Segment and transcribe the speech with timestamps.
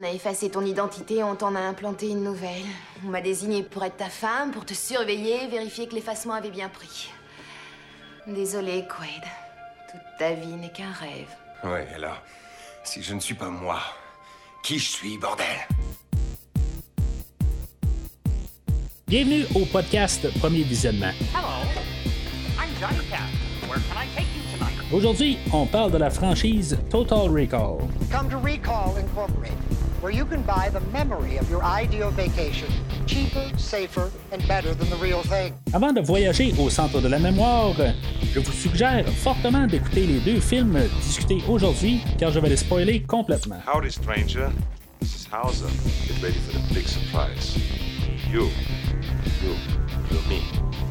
[0.00, 2.62] On a effacé ton identité, on t'en a implanté une nouvelle.
[3.04, 6.68] On m'a désigné pour être ta femme, pour te surveiller, vérifier que l'effacement avait bien
[6.68, 7.10] pris.
[8.24, 9.24] Désolé, Quaid.
[9.90, 11.26] Toute ta vie n'est qu'un rêve.
[11.64, 12.22] Ouais, alors,
[12.84, 13.80] si je ne suis pas moi,
[14.62, 15.46] qui je suis, bordel?
[19.08, 21.10] Bienvenue au podcast Premier Visionnement.
[24.92, 27.78] Aujourd'hui, on parle de la franchise Total Recall.
[28.12, 29.67] Come to Recall Incorporated,
[30.00, 32.68] where you can buy the memory of your ideal vacation
[33.08, 35.54] cheaper, safer, and better than the real thing.
[35.72, 37.74] Avant de voyager au centre de la mémoire,
[38.32, 43.02] je vous suggère fortement d'écouter les deux films discutés aujourd'hui, car je vais les spoiler
[43.02, 43.60] complètement.
[43.66, 44.48] Howdy, stranger.
[45.00, 45.70] This is Hauser.
[46.06, 47.56] Get ready for the big surprise.
[48.30, 48.48] You,
[49.42, 49.54] you,
[50.10, 50.42] you're me.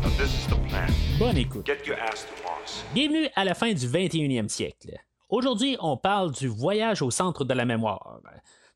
[0.01, 0.89] Now this is the plan.
[1.19, 1.65] Bonne écoute.
[1.65, 2.83] Get your ass to Mars.
[2.93, 4.97] Bienvenue à la fin du 21e siècle.
[5.29, 8.21] Aujourd'hui, on parle du Voyage au centre de la mémoire,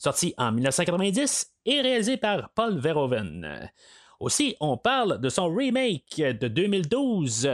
[0.02, 3.70] sorti en 1990 et réalisé par Paul Verhoeven.
[4.20, 7.48] Aussi, on parle de son remake de 2012,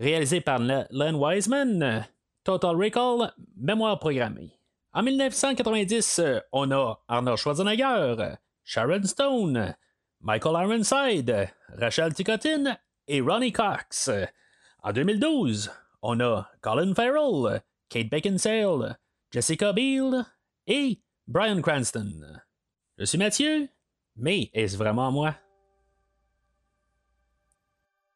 [0.00, 2.04] réalisé par Len Wiseman,
[2.42, 4.50] Total Recall, Mémoire programmée.
[4.92, 9.76] En 1990, on a Arnold Schwarzenegger, Sharon Stone,
[10.20, 14.10] Michael Ironside, Rachel Ticotin et Ronnie Cox.
[14.82, 15.70] En 2012,
[16.02, 18.98] on a Colin Farrell, Kate Beckinsale,
[19.30, 20.24] Jessica Biel
[20.66, 20.98] et
[21.32, 22.12] Brian Cranston.
[22.98, 23.66] Je suis Mathieu,
[24.18, 25.34] mais est-ce vraiment moi?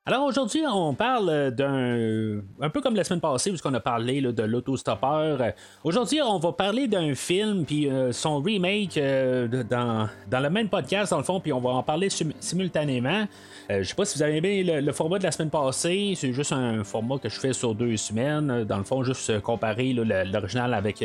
[0.04, 2.42] Alors aujourd'hui, on parle d'un.
[2.60, 5.40] Un peu comme la semaine passée, où on a parlé de l'autostoppeur.
[5.82, 10.68] Aujourd'hui, on va parler d'un film, puis euh, son remake euh, dans, dans le même
[10.68, 13.26] podcast, dans le fond, puis on va en parler sim- simultanément.
[13.70, 16.12] Euh, je sais pas si vous avez aimé le, le format de la semaine passée.
[16.16, 18.64] C'est juste un format que je fais sur deux semaines.
[18.64, 21.02] Dans le fond, juste euh, comparer l'original avec.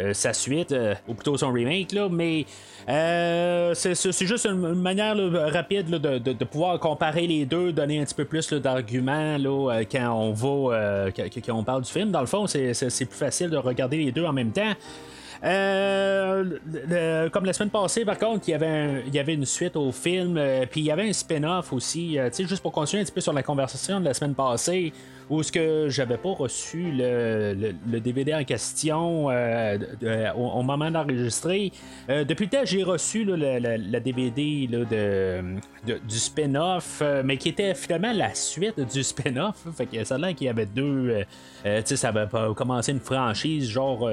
[0.00, 2.46] Euh, sa suite, euh, ou plutôt son remake, là, mais
[2.88, 5.16] euh, c'est, juste une, manière
[5.52, 9.36] rapide de, pouvoir comparer les deux, donner un petit peu plus d'arguments
[9.90, 12.12] quand on va quand, on parle du film.
[12.12, 14.74] Dans le fond, c'est, plus facile de regarder les deux en même temps.
[15.42, 20.86] Comme la semaine passée, par contre, il y avait, une suite au film, puis il
[20.86, 24.00] y avait un spin-off aussi, euh, juste pour continuer un petit peu sur la conversation
[24.00, 24.92] de la semaine passée,
[25.30, 27.54] où ce que j'avais pas reçu le,
[27.90, 29.76] le- DVD en question euh,
[30.36, 31.72] au, moment d'enregistrer?
[32.08, 37.36] Euh, depuis le temps, j'ai reçu là, le DVD là, de, du spin-off, euh, mais
[37.36, 39.56] qui était finalement la suite du spin-off.
[39.76, 41.24] Fait que ça a qu'il y avait deux.
[41.64, 44.08] tu sais, ça avait commencé une franchise, genre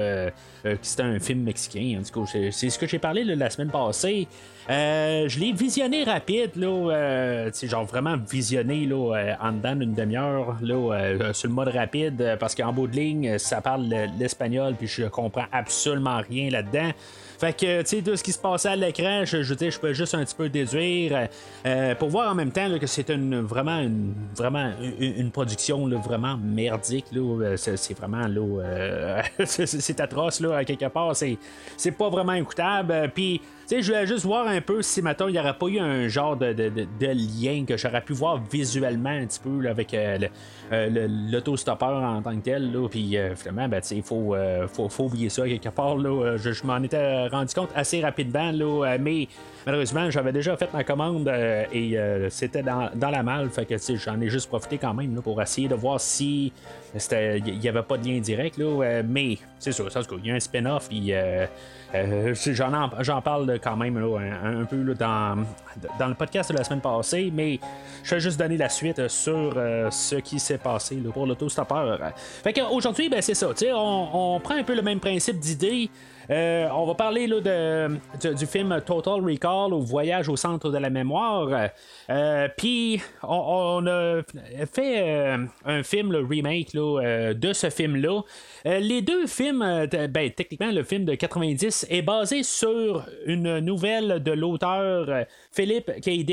[0.82, 2.00] c'était un film mexicain.
[2.14, 4.26] Cas, c'est- ce que j'ai parlé la semaine passée.
[4.68, 9.94] Euh, je l'ai visionné rapide, là, euh, genre vraiment visionné là, euh, en dedans d'une
[9.94, 13.84] demi-heure, là, euh, sur le mode rapide, euh, parce qu'en bout de ligne, ça parle
[13.88, 16.90] le- l'espagnol, puis je comprends absolument rien là-dedans.
[17.38, 19.92] Fait que, tu sais, tout ce qui se passait à l'écran, je, je je peux
[19.92, 21.28] juste un petit peu déduire
[21.66, 25.86] euh, pour voir en même temps là, que c'est une, vraiment, une, vraiment une, production
[25.86, 27.04] là, vraiment merdique.
[27.12, 31.14] Là, Euh, c'est, c'est vraiment, là, euh, c'est, atroce, là, à quelque part.
[31.14, 31.36] C'est,
[31.76, 32.92] c'est pas vraiment écoutable.
[32.92, 35.66] Euh, Puis, sais, je voulais juste voir un peu si, maintenant il n'y aurait pas
[35.66, 36.54] eu un genre de,
[37.00, 40.18] lien que j'aurais pu voir visuellement un petit peu avec euh,
[40.72, 42.70] euh, l'autostoppeur en tant que tel.
[42.90, 44.34] Puis euh, finalement, ben, il faut,
[44.98, 45.98] oublier ça quelque part.
[45.98, 48.52] Je, m'en étais rendu compte assez rapidement,
[49.00, 49.28] mais
[49.64, 51.28] malheureusement, j'avais déjà fait ma commande
[51.72, 51.98] et
[52.30, 53.50] c'était dans, la malle.
[53.50, 56.52] Fait que j'en ai juste profité quand même pour essayer de voir si
[56.94, 58.60] il n'y avait pas de lien direct.
[59.04, 59.88] Mais c'est sûr,
[60.18, 60.88] il y a un spin-off.
[60.88, 61.12] puis,
[62.04, 65.44] euh, euh, j'en, en- j'en parle quand même un, peu dans,
[65.98, 67.58] dans le podcast de la semaine passée, mais
[68.02, 71.98] je vais juste donner la suite sur euh, ce qui s'est passé là, pour l'autostoppeur.
[72.42, 73.48] Fait qu'aujourd'hui, ben, c'est ça.
[73.74, 75.90] On, on prend un peu le même principe d'idée.
[76.30, 81.70] Euh, on va parler du, film Total Recall ou Voyage au centre de la mémoire.
[82.10, 84.22] Euh, Puis on, a
[84.72, 88.22] fait euh, un film, le remake là, de ce film-là.
[88.64, 94.32] Les deux films, ben, techniquement, le film de 90 est basé sur une nouvelle de
[94.32, 96.26] l'auteur euh, Philip K.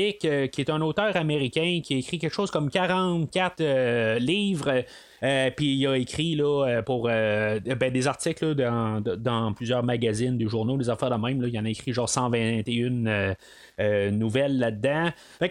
[0.50, 4.84] Qui est un auteur américain qui écrit quelque chose comme 44 euh, livres.
[5.24, 10.36] Euh, puis il a écrit là, euh, pour euh, ben, des articles dans, plusieurs magazines,
[10.36, 11.40] des journaux, des affaires de même.
[11.40, 11.48] Là.
[11.48, 13.34] Il en a écrit genre 121 euh,
[13.80, 15.10] euh, nouvelles là-dedans.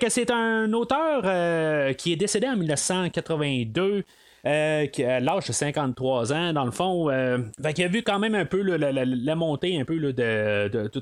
[0.09, 1.23] C'est un auteur
[1.95, 4.03] qui est décédé en 1982.
[4.45, 8.19] Euh, qui a l'âge de 53 ans, dans le fond, euh, fait a vu quand
[8.19, 11.01] même un peu la, la- la montée un peu de, tout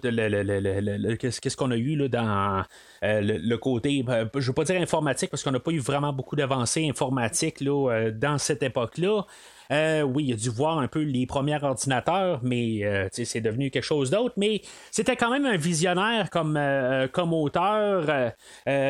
[1.42, 2.64] qu'est-ce qu'on a eu là, dans
[3.04, 5.80] euh, le, le côté, euh, je veux pas dire informatique parce qu'on n'a pas eu
[5.80, 9.26] vraiment beaucoup d'avancées informatiques euh, dans cette époque-là.
[9.72, 12.82] Oui, il a dû voir un peu les premiers ordinateurs, mais
[13.12, 14.34] c'est devenu quelque chose d'autre.
[14.38, 16.60] Mais c'était quand même un visionnaire comme,
[17.12, 18.34] comme auteur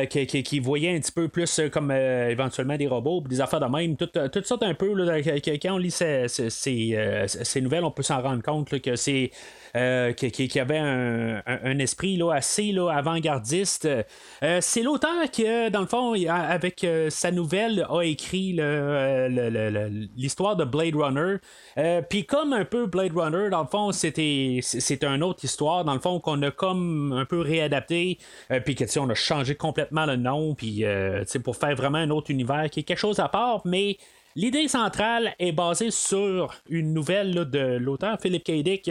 [0.08, 4.08] qui, voyait un petit peu plus comme éventuellement des robots, des affaires de même, tout
[4.44, 4.92] sortes un peu.
[4.94, 9.30] quand on lit ces, nouvelles, on peut s'en rendre compte que c'est
[9.74, 13.88] euh, qui, avait un, esprit là, assez là, avant-gardiste.
[14.42, 18.52] Euh, c'est l'auteur qui, dans le fond, avec euh, sa nouvelle, a écrit
[20.16, 21.36] l'histoire de Blade Runner.
[22.10, 24.60] Puis comme un peu Blade Runner, dans le fond, c'était
[25.02, 28.18] une autre histoire, dans le fond, qu'on a comme un peu réadapté.
[28.64, 30.84] puis que on a changé complètement le nom, puis
[31.44, 33.96] pour faire vraiment un autre univers qui est quelque chose à part, mais
[34.34, 38.62] L'idée centrale est basée sur une nouvelle de l'auteur Philip K.
[38.62, 38.90] Dick.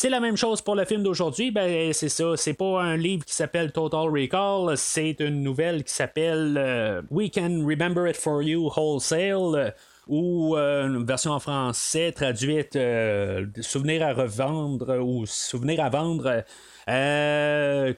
[0.00, 1.50] C'est la même chose pour le film d'aujourd'hui.
[1.50, 2.36] Ben, c'est ça.
[2.36, 4.76] C'est pas un livre qui s'appelle Total Recall.
[4.76, 9.74] C'est une nouvelle qui s'appelle euh, We Can Remember It For You Wholesale
[10.06, 16.44] ou euh, une version en français traduite euh, Souvenir à revendre ou Souvenir à vendre,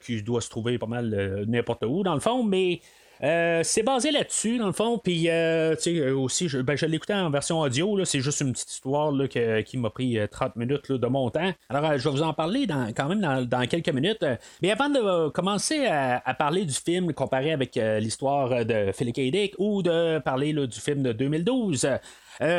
[0.03, 2.81] qui doit se trouver pas mal n'importe où dans le fond, mais
[3.23, 4.99] euh, c'est basé là-dessus, dans le fond.
[4.99, 8.03] Puis, euh, tu sais, euh, aussi, je, ben, l'écoutais en version audio.
[8.05, 11.53] C'est juste une petite histoire là, qui m'a pris 30 minutes de mon temps.
[11.69, 14.25] Alors, je vais vous en parler quand même dans, quelques minutes.
[14.63, 19.21] Mais avant de commencer à, parler du film comparé avec l'histoire de Philip K.
[19.31, 21.89] Dick ou de parler du film de 2012,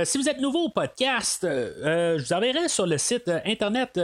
[0.03, 3.99] si vous êtes nouveau au podcast, je vous enverrai sur le site internet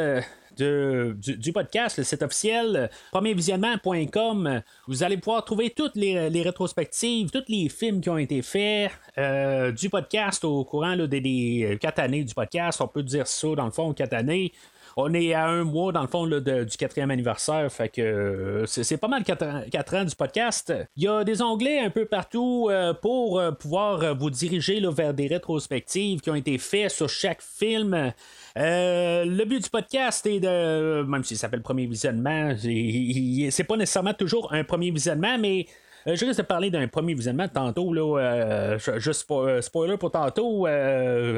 [0.58, 4.62] du, podcast, le site officiel, premiervisionnement.com.
[4.88, 9.72] Vous allez pouvoir trouver toutes les, rétrospectives, tous les films qui ont été faits euh,
[9.72, 12.82] du podcast au courant des, quatre années du podcast.
[12.82, 14.52] On peut dire ça, dans le fond, quatre années.
[15.00, 17.72] On est à un mois, dans le fond, du quatrième anniversaire.
[17.72, 20.74] Fait que euh, c'est pas mal quatre, ans du podcast.
[20.96, 25.28] Il y a des onglets un peu partout euh, pour pouvoir vous diriger vers des
[25.28, 28.12] rétrospectives qui ont été faites sur chaque film.
[28.58, 34.16] Euh, le but du podcast est de, même s'il s'appelle premier visionnement, c'est pas nécessairement
[34.16, 38.18] toujours un premier visionnement, mais euh, je risque de parler d'un premier visionnement tantôt, là,
[38.20, 39.28] euh, juste
[39.62, 40.68] spoiler pour tantôt,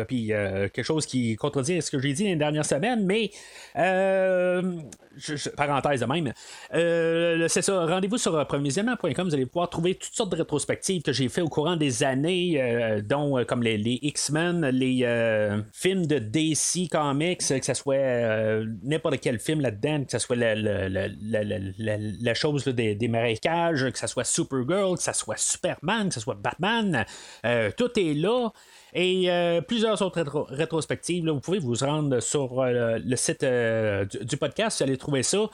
[0.07, 3.31] puis quelque chose qui contredit ce que j'ai dit les dernières semaines, mais
[5.55, 6.33] parenthèse de même.
[6.73, 11.01] Euh, c'est ça, rendez-vous sur euh, premiervisionnement.com, vous allez pouvoir trouver toutes sortes de rétrospectives
[11.01, 14.99] que j'ai fait au courant des années, euh, dont comme les, X-Men, les
[15.73, 21.09] films de DC Comics, que ce soit n'importe quel film là-dedans, que ce soit la,
[22.33, 24.23] chose des, des, marécages, que ce soit
[24.59, 27.05] Supergirl, que ce soit Superman, que ce soit Batman,
[27.77, 28.51] tout est là.
[28.93, 31.27] Et euh, plusieurs autres rétrospectives.
[31.29, 35.49] vous pouvez vous rendre sur euh, le site euh, du, podcast, vous allez trouver ça.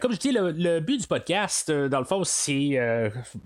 [0.00, 2.78] comme je dis, le, but du podcast, dans le fond, c'est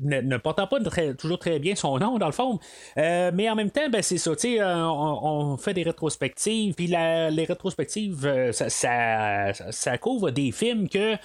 [0.00, 0.78] ne, portant pas
[1.18, 2.58] toujours très bien son nom, dans le fond.
[2.96, 4.32] mais en même temps, ben, c'est ça.
[4.32, 6.74] On, on, fait des rétrospectives.
[6.74, 11.16] Puis les rétrospectives, ça, ça, couvre des films que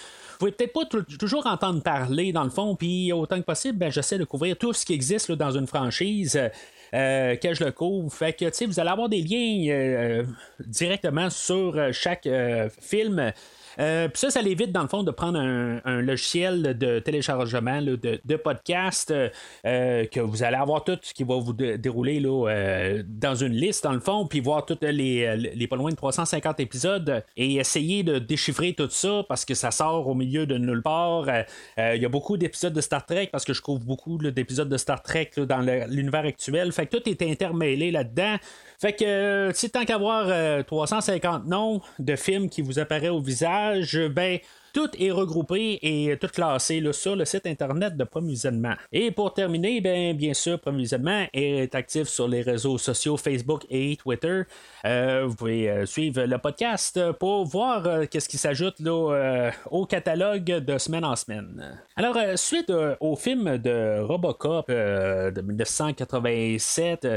[0.42, 0.86] pouvez peut-être pas
[1.20, 4.74] toujours entendre parler dans le fond, puis autant que possible, ben, j'essaie de couvrir tout
[4.74, 6.40] ce qui existe dans une franchise
[6.94, 8.12] euh, que je le couvre.
[8.12, 10.24] Fait que, vous allez avoir des liens euh,
[10.60, 12.28] directement sur euh, chaque
[12.82, 13.32] film.
[13.80, 18.36] Euh, puis ça, ça l'évite, dans le fond, de prendre un, logiciel de téléchargement de,
[18.36, 23.54] podcast euh, que vous allez avoir tout qui va vous dérouler là, euh, dans une
[23.54, 28.04] liste, dans le fond, puis voir tous les, pas loin de 350 épisodes et essayer
[28.04, 31.26] de déchiffrer tout ça parce que ça sort au milieu de nulle part.
[31.78, 34.78] Il y a beaucoup d'épisodes de Star Trek parce que je couvre beaucoup d'épisodes de
[34.78, 36.72] Star Trek dans l'univers actuel.
[36.72, 38.38] Fait que tout est intermêlé là-dedans.
[38.82, 44.40] Fait que, si tant qu'avoir 350 noms de films qui vous apparaissent au visage, ben,
[44.74, 48.76] tout est regroupé et tout classé sur le site internet de Promusionnement.
[48.92, 53.98] Et pour terminer, ben, bien sûr, Promusionnement est actif sur les réseaux sociaux Facebook et
[53.98, 54.44] Twitter.
[54.86, 58.76] Euh, vous pouvez euh, suivre le podcast pour voir euh, qu'est-ce qui s'ajoute
[59.70, 61.78] au catalogue de semaine en semaine.
[61.96, 67.08] Alors, suite au film de Robocop de 1987,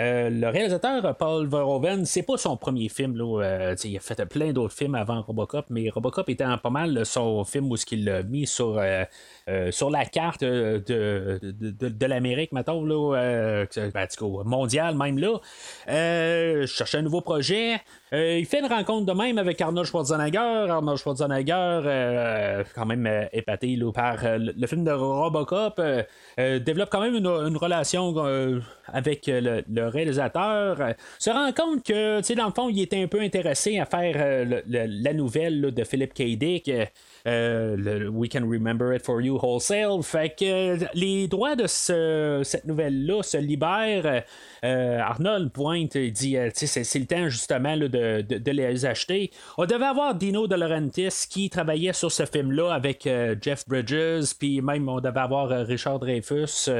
[0.00, 3.16] le réalisateur Paul Verhoeven, c'est pas son premier film.
[3.16, 7.44] Là, il a fait plein d'autres films avant Robocop, mais Robocop était pas mal son
[7.44, 8.80] film où ce qu'il l'a mis sur,
[9.70, 10.82] sur la carte de,
[11.42, 14.06] de, l'Amérique, mettons, là, ben,
[14.44, 15.38] mondiale même là.
[15.86, 17.80] je cherchais un nouveau projet.
[18.12, 20.66] Euh, il fait une rencontre de même avec Arnold Schwarzenegger.
[20.68, 25.80] Arnold Schwarzenegger, quand même épaté par le, film de Robocop,
[26.36, 28.14] développe quand même une, relation
[28.86, 30.94] avec le, réalisateur.
[31.18, 35.12] se rend compte que, dans le fond, il était un peu intéressé à faire la
[35.12, 36.36] nouvelle de Philip K.
[36.36, 36.70] Dick.
[37.24, 40.02] Le We Can Remember It For You Wholesale.
[40.02, 44.24] Fait que les droits de cette nouvelle-là se libèrent.
[44.62, 49.30] Arnold pointe et dit c'est le temps justement de, de, les acheter.
[49.58, 53.08] On devait avoir Dino De Laurentiis qui travaillait sur ce film-là avec
[53.40, 56.70] Jeff Bridges, puis même on devait avoir Richard Dreyfus.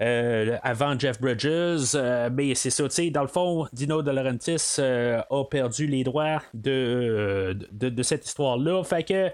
[0.00, 1.96] avant Jeff Bridges.
[2.32, 6.42] mais c'est ça, tu sais, dans le fond, Dino De Laurentiis a perdu les droits
[6.54, 8.82] de, de, de cette histoire-là.
[8.84, 9.30] Fait que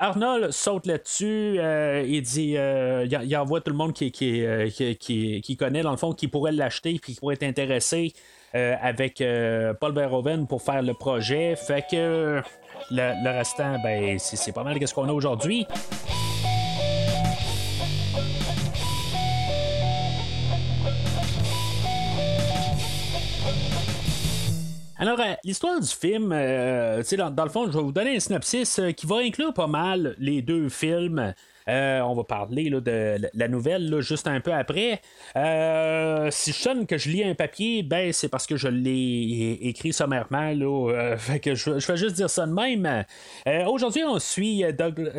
[0.00, 1.56] Arnold saute là-dessus.
[1.58, 6.14] Euh, il dit euh, il, envoie tout le monde euh, qui, connaît, dans le fond,
[6.14, 8.12] qui pourrait l'acheter puis qui pourrait être intéressé
[8.52, 9.22] avec
[9.78, 11.54] Paul Verhoeven pour faire le projet.
[11.54, 12.42] Fait que
[12.90, 15.66] le, restant, ben, c'est pas mal ce qu'on a aujourd'hui.
[25.00, 28.20] Alors, euh, l'histoire du film, euh, dans, dans, le fond, je vais vous donner un
[28.20, 31.32] synopsis euh, qui va inclure pas mal les deux films.
[31.68, 35.00] Euh, on va parler de la nouvelle juste un peu après.
[35.36, 39.58] Euh, si je sonne que je lis un papier, ben c'est parce que je l'ai
[39.62, 40.52] écrit sommairement.
[40.60, 43.04] Euh, que je, vais juste dire ça de même.
[43.66, 44.64] Aujourd'hui, on suit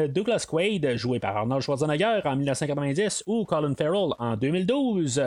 [0.09, 5.21] Douglas Quaid, joué par Arnold Schwarzenegger en 1990, ou Colin Farrell en 2012.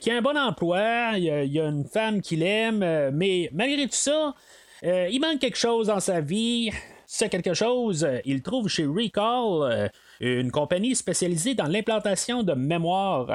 [0.00, 3.92] qui a un bon emploi, il y a, une femme qu'il aime, mais malgré tout
[3.92, 4.34] ça,
[4.82, 6.70] il manque quelque chose dans sa vie.
[7.16, 13.28] C'est quelque chose, il trouve chez Recall une compagnie spécialisée dans l'implantation de mémoire.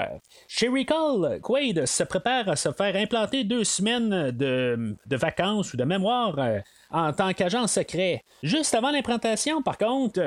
[0.50, 5.78] Chez Recall, Quaid se prépare à se faire implanter deux semaines de, de vacances ou
[5.78, 6.60] de mémoire euh,
[6.92, 8.26] en tant qu'agent secret.
[8.44, 10.20] Juste avant l'implantation, par contre,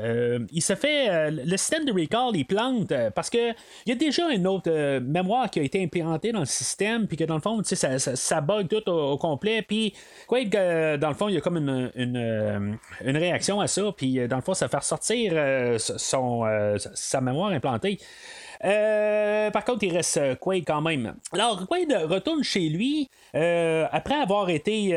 [0.00, 1.08] euh, il se fait.
[1.08, 3.50] Euh, le système de recall, il plante euh, parce que
[3.86, 7.16] il y a déjà une autre mémoire qui a été implantée dans le système, puis
[7.16, 9.62] que dans le fond, ça, ça, ça, bug tout au, complet.
[9.62, 9.94] Puis,
[10.26, 14.26] quoi, dans le fond, il y a comme une, une, une réaction à ça, puis
[14.28, 15.34] dans le fond, ça fait ressortir
[15.78, 16.44] son,
[16.94, 17.98] sa mémoire implantée.
[18.64, 21.14] Euh, par contre, il reste euh, Quaid quand même.
[21.32, 24.96] Alors, Quaid retourne chez lui euh, après avoir été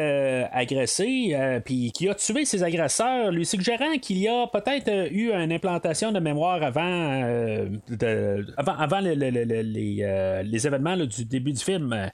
[0.51, 5.51] agressé, puis qui a tué ses agresseurs, lui suggérant qu'il y a peut-être eu une
[5.51, 7.25] implantation de mémoire avant,
[8.57, 12.09] avant, les, événements du début du film.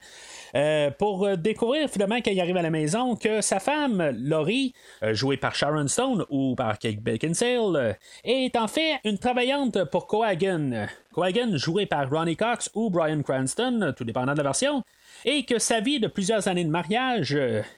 [0.98, 4.74] Pour découvrir finalement quand il arrive à la maison que sa femme, Laurie,
[5.12, 10.88] jouée par Sharon Stone ou par Kate Beckinsale, est en fait une travaillante pour Coagan.
[11.18, 14.84] Coagan, joué par Ronnie Cox ou Brian Cranston, tout dépendant de la version,
[15.24, 17.36] et que sa vie de plusieurs années de mariage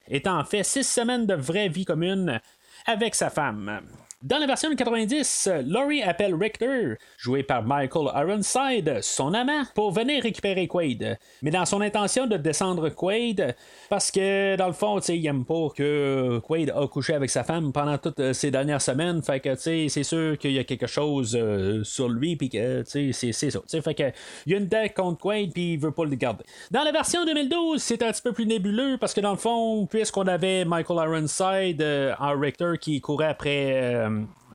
[0.08, 2.38] est en fait six semaines de vraie vie commune
[2.84, 3.80] avec sa femme.
[4.22, 9.92] Dans la version de 90, Laurie appelle Richter, joué par Michael Ironside, son amant, pour
[9.92, 11.18] venir récupérer Quaid.
[11.40, 13.56] Mais dans son intention de descendre Quaid,
[13.88, 17.72] parce que dans le fond, il aime pas que Quaid a couché avec sa femme
[17.72, 19.22] pendant toutes euh, ces dernières semaines.
[19.22, 23.32] Fait que c'est sûr qu'il y a quelque chose euh, sur lui, puis que c'est
[23.32, 23.60] ça.
[23.82, 24.12] fait que
[24.44, 26.44] il y a une dette contre Quaid, puis il veut pas le garder.
[26.70, 29.86] Dans la version 2012, c'est un petit peu plus nébuleux parce que dans le fond,
[29.86, 34.09] puisqu'on avait Michael Ironside euh, en Richter qui courait après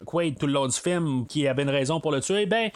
[0.05, 2.69] Quaid tout le long du film, qui avait une raison pour le tuer, ben,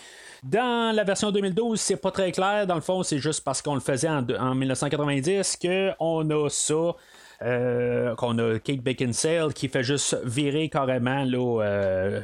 [0.43, 2.65] dans la version 2012, c'est pas très clair.
[2.65, 6.95] Dans le fond, c'est juste parce qu'on le faisait en, en 1990 qu'on a ça.
[7.41, 12.21] Euh, qu'on a Kate Beckinsale qui fait juste virer carrément là, euh,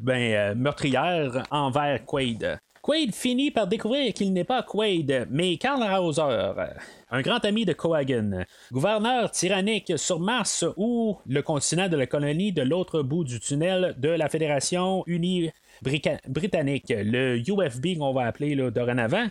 [0.00, 2.58] ben, meurtrière envers Quaid.
[2.84, 6.52] Quaid finit par découvrir qu'il n'est pas Quaid, mais Karl Hauser,
[7.10, 12.52] un grand ami de Coagan, gouverneur tyrannique sur Mars ou le continent de la colonie
[12.52, 15.50] de l'autre bout du tunnel de la Fédération Unie
[15.80, 19.28] britannique, le UFB qu'on va appeler dorénavant.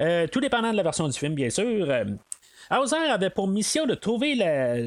[0.00, 1.86] Euh, tout dépendant de la version du film, bien sûr.
[2.70, 4.34] Hauser avait pour mission de trouver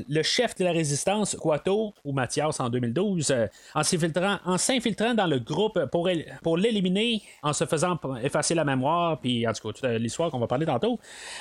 [0.08, 5.40] le, chef de la résistance, Quato, ou Mathias en 2012, euh, en s'infiltrant dans le
[5.40, 10.40] groupe pour, l'éliminer, en se faisant effacer la mémoire, puis en tout cas, l'histoire qu'on
[10.40, 11.00] va parler tantôt.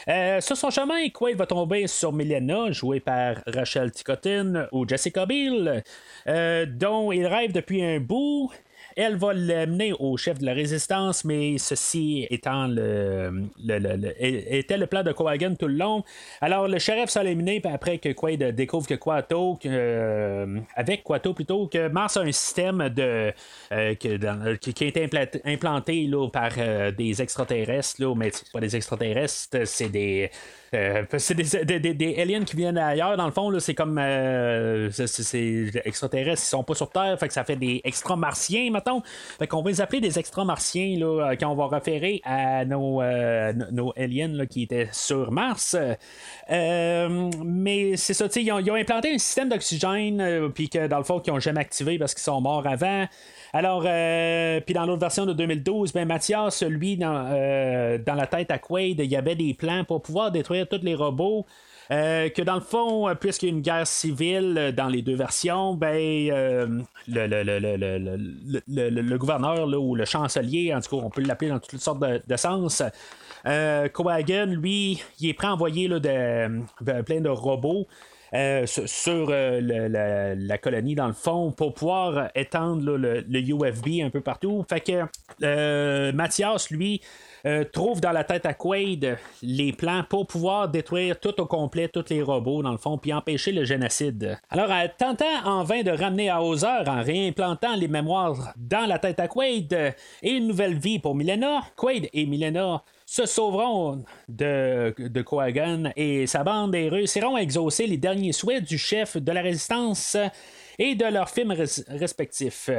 [0.09, 5.26] Euh, sur son chemin, Quaid va tomber sur Milena, jouée par Rachel Ticotin ou Jessica
[5.26, 5.83] Biel,
[6.28, 8.52] euh, dont il rêve depuis un bout.
[8.99, 13.45] Elle va l'amener au chef de la résistance, mais ceci étant le,
[14.19, 16.02] était le plan de Coagan tout le long.
[16.40, 21.69] Alors le shérif s'est éliminé, après que Quaid découvre que Quato, euh, avec Quato plutôt,
[21.69, 23.33] que Mars a un système de
[23.71, 25.09] euh, qui, a été
[25.45, 30.28] implanté, par euh, des extraterrestres, là, mais c'est pas des extraterrestres, c'est des
[30.75, 36.43] euh, c'est des, aliens qui viennent ailleurs, dans le fond, c'est comme euh, c'est extraterrestres,
[36.43, 38.71] ils sont pas sur Terre, fait que ça fait des extra-martiens,
[39.40, 39.57] mettons.
[39.59, 43.02] Qu'on va les appeler des extra-martiens là, euh, quand on va référer à nos,
[43.73, 45.76] nos aliens qui étaient sur Mars.
[46.49, 51.04] mais c'est ça, ils ont, ils ont implanté un système d'oxygène, puis que dans le
[51.04, 53.07] fond, qu'ils ont jamais activé parce qu'ils sont morts avant.
[53.52, 58.50] Alors, euh, puis dans l'autre version de 2012, ben, Mathias, lui, euh, dans la tête
[58.50, 61.47] à Quaid, il y avait des plans pour pouvoir détruire tous les robots.
[61.90, 65.75] Euh, que dans le fond, puisqu'il y a une guerre civile dans les deux versions,
[65.75, 67.26] ben, le,
[68.66, 72.37] le, gouverneur ou le chancelier, en tout cas, on peut l'appeler dans toutes sortes de,
[72.37, 72.83] sens.
[73.47, 73.88] Euh,
[74.47, 77.87] lui, il est prêt à envoyer de, plein de robots
[78.35, 84.21] euh, sur euh, la, colonie dans le fond pour pouvoir étendre le, UFB un peu
[84.21, 84.64] partout.
[84.68, 85.04] Fait que
[85.42, 87.00] euh, Mathias, lui,
[87.73, 92.04] trouve dans la tête à Quaid les plans pour pouvoir détruire tout au complet tous
[92.11, 94.38] les robots dans le fond puis empêcher le génocide.
[94.50, 99.21] Alors, tentant en vain de ramener à Hauser en réimplantant les mémoires dans la tête
[99.21, 105.23] à Quaid et une nouvelle vie pour Milena, Quaid et Milena se sauveront de, de
[105.23, 109.40] Coagan et sa bande et réussiront à exaucer les derniers souhaits du chef de la
[109.40, 110.16] résistance
[110.78, 111.54] et de leurs films
[111.88, 112.70] respectifs.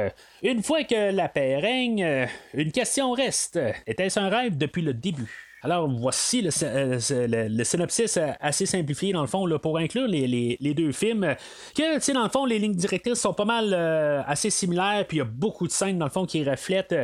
[0.42, 3.58] Une fois que la paix règne, une question reste.
[3.86, 5.49] Était-ce un rêve depuis le début?
[5.62, 6.98] Alors, voici euh,
[7.28, 11.34] le, synopsis euh, assez simplifié, dans le fond, là, pour inclure les, deux films.
[11.76, 15.04] Que, tu sais, dans le fond, les lignes directrices sont pas mal euh, assez similaires,
[15.06, 16.94] puis il y a beaucoup de scènes, dans le fond, qui reflètent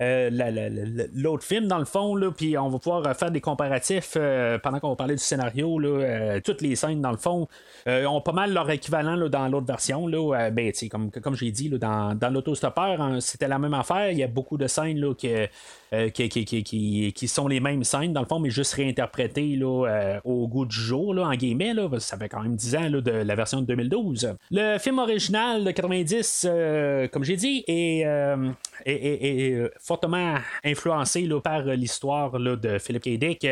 [0.00, 4.16] l'autre film, dans le fond, là, puis on va pouvoir faire des comparatifs
[4.62, 5.78] pendant qu'on va parler du scénario.
[5.78, 7.48] Là, toutes les scènes, dans le fond,
[7.86, 10.06] ont pas mal leur équivalent dans l'autre version.
[10.06, 14.10] Là, ben, comme, comme j'ai dit, là, dans, dans l'autostoppeur, hein, c'était la même affaire.
[14.10, 18.20] Il y a beaucoup de scènes là, qui, qui, qui sont les mêmes scènes dans
[18.20, 21.74] le fond, mais juste réinterprété là, euh, au goût du jour, là, en guillemets.
[21.74, 24.34] Là, ça fait quand même 10 ans là, de la version de 2012.
[24.50, 28.50] Le film original de 90, euh, comme j'ai dit, est, euh,
[28.84, 30.34] est, fortement
[30.64, 33.08] influencé par l'histoire de Philip K.
[33.18, 33.46] Dick.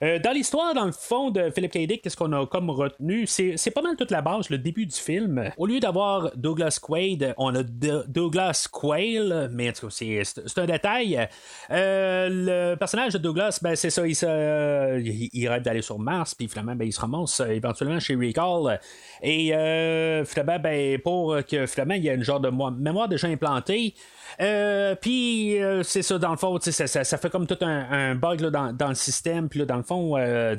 [0.00, 1.78] dans l'histoire, dans le fond de Philip K.
[1.86, 3.26] Dick, qu'est-ce qu'on a comme retenu?
[3.26, 5.50] C'est, pas mal toute la base, le début du film.
[5.56, 11.28] Au lieu d'avoir Douglas Quaid, on a Douglas Quayle, mais c'est, c'est un détail.
[11.70, 16.86] le personnage de Douglas, ben, c'est ça, il, rêve d'aller sur Mars, puis finalement, ben,
[16.86, 18.80] il se ramasse euh, éventuellement chez Recall.
[19.22, 23.28] Et euh, finalement, ben, pour que finalement, il y a une genre de mémoire déjà
[23.28, 23.94] implantée.
[24.40, 28.88] Euh, puis c'est ça, dans le fond, ça, ça, fait comme tout un, bug dans,
[28.88, 29.48] le système.
[29.48, 30.16] Puis dans le fond,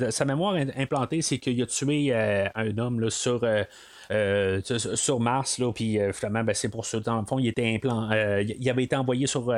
[0.10, 3.42] sa mémoire implantée, c'est qu'il a tué un homme là, sur
[4.12, 4.62] euh,
[4.96, 7.00] sur Mars, là, puis euh, finalement, ben, c'est pour ça.
[7.00, 9.54] Dans le fond, il était implant, euh, il avait été envoyé sur,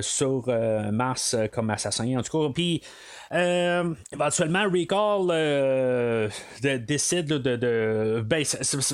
[0.00, 0.44] sur
[0.92, 2.52] Mars comme assassin, en tout cas.
[2.54, 2.82] Puis
[3.30, 6.30] éventuellement, Recall
[6.62, 8.22] décide de.
[8.24, 8.44] ben,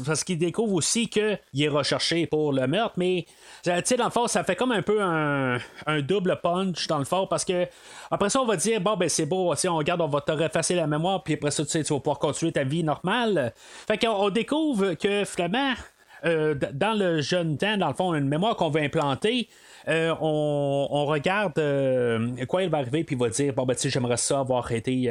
[0.06, 3.26] parce qu'il découvre aussi qu'il est recherché pour le meurtre, mais
[3.62, 6.98] tu sais, dans le fond, ça fait comme un peu un, un, double punch dans
[6.98, 7.66] le fond, parce que
[8.10, 10.74] après ça, on va dire, bon, ben c'est beau, on regarde, on va te refacer
[10.74, 13.52] la mémoire, puis après ça, tu vas pouvoir continuer ta vie normale.
[13.87, 15.74] Fait qu'on découvre que finalement,
[16.24, 19.48] euh, dans le jeune temps, dans le fond, une mémoire qu'on veut implanter,
[19.88, 23.90] euh, on, regarde euh, quoi il va arriver, puis il va dire Bon, ben, tu
[23.90, 25.11] j'aimerais ça avoir été.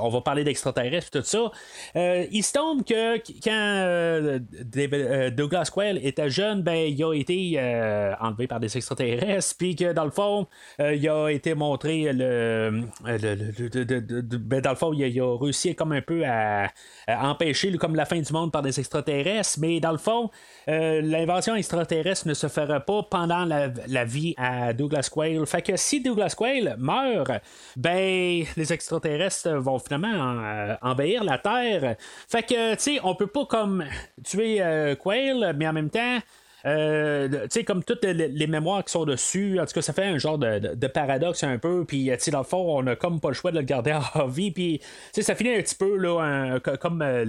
[0.00, 1.50] on va parler d'extraterrestres, tout ça.
[1.94, 7.58] il se tombe que quand Douglas Quayle était jeune, ben, il a été
[8.20, 10.46] enlevé par des extraterrestres, puis que dans le fond,
[10.78, 12.84] il a été montré le.
[14.38, 16.68] ben, dans le fond, il a, réussi comme un peu à,
[17.08, 20.30] empêcher comme la fin du monde par des extraterrestres, mais dans le fond,
[21.02, 25.46] l'invention extraterrestre ne se fera pas pendant la, vie à Douglas Quayle.
[25.46, 27.30] Fait que si Douglas Quayle meurt,
[27.76, 31.96] ben les extraterrestres vont finalement euh, envahir la Terre.
[32.28, 33.84] Fait que tu sais, on peut pas comme
[34.24, 36.18] tuer euh, Quayle, mais en même temps.
[36.66, 40.04] Euh, tu sais, comme toutes les, mémoires qui sont dessus, en tout cas, ça fait
[40.04, 41.84] un genre de, paradoxe un peu.
[41.84, 43.98] Puis, tu sais, dans le fond, on a comme pas le choix de le garder
[44.14, 44.50] en vie.
[44.50, 47.24] Puis, tu sais, ça finit un petit peu là, comme le,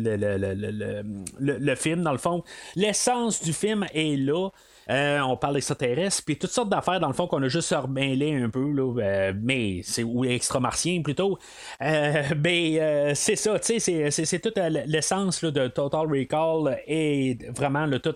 [1.40, 2.44] le, film, dans le fond.
[2.76, 4.50] L'essence du film est là.
[4.90, 8.50] on parle d'extraterrestres, puis toutes sortes d'affaires dans le fond qu'on a juste remêlé un
[8.50, 11.38] peu, là, mais c'est ou extra-martien plutôt.
[11.80, 18.16] mais c'est ça, tu sais, c'est toute l'essence de Total Recall et vraiment le tout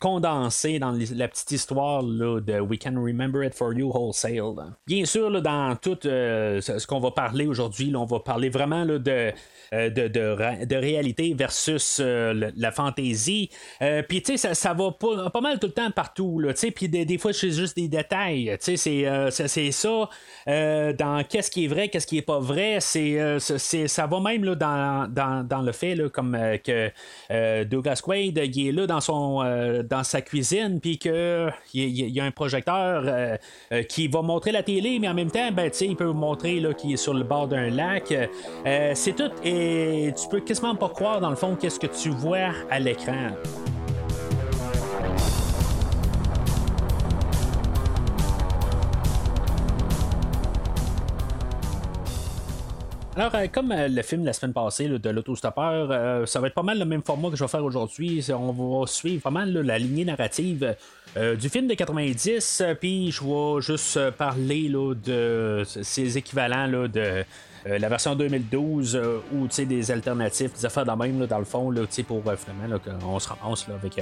[0.00, 0.33] condensé
[0.78, 4.74] dans la petite histoire de We Can Remember It For You Wholesale.
[4.86, 9.32] Bien sûr, dans tout ce qu'on va parler aujourd'hui, on va parler vraiment de
[9.74, 13.50] euh, de, de, réalité versus euh, la fantaisie.
[13.82, 16.40] Euh, puis, tu sais, ça, va pas, pas, mal tout le temps partout.
[16.76, 18.56] Puis, des, des, fois, c'est juste des détails.
[18.62, 20.08] Tu sais, c'est ça.
[20.46, 22.78] dans qu'est-ce qui est vrai, qu'est-ce qui est pas vrai.
[22.80, 28.40] C'est, ça va même là, dans, dans, dans le fait, là, comme que Douglas Quaid,
[28.54, 29.42] il est là dans, son,
[29.88, 33.38] dans sa cuisine, puis qu'il y, a un projecteur
[33.88, 36.96] qui va montrer la télé, mais en même temps, ben, il peut montrer qu'il est
[36.96, 38.12] sur le bord d'un lac.
[38.94, 39.30] c'est tout.
[39.44, 43.30] Et tu peux quasiment pas croire, dans le fond, qu'est-ce que tu vois à l'écran.
[53.16, 56.54] Alors, euh, comme euh, le film la semaine passée de l'autostoppeur, euh, ça va être
[56.54, 58.26] pas mal le même format que je vais faire aujourd'hui.
[58.30, 60.74] On va suivre pas mal la lignée narrative
[61.38, 67.24] du film de 90, puis je vais juste parler de ces équivalents de
[67.66, 71.70] euh, la version 2012 euh, ou des alternatives, des affaires de même dans le fond
[71.70, 73.96] là, pour euh, finalement qu'on se ramasse avec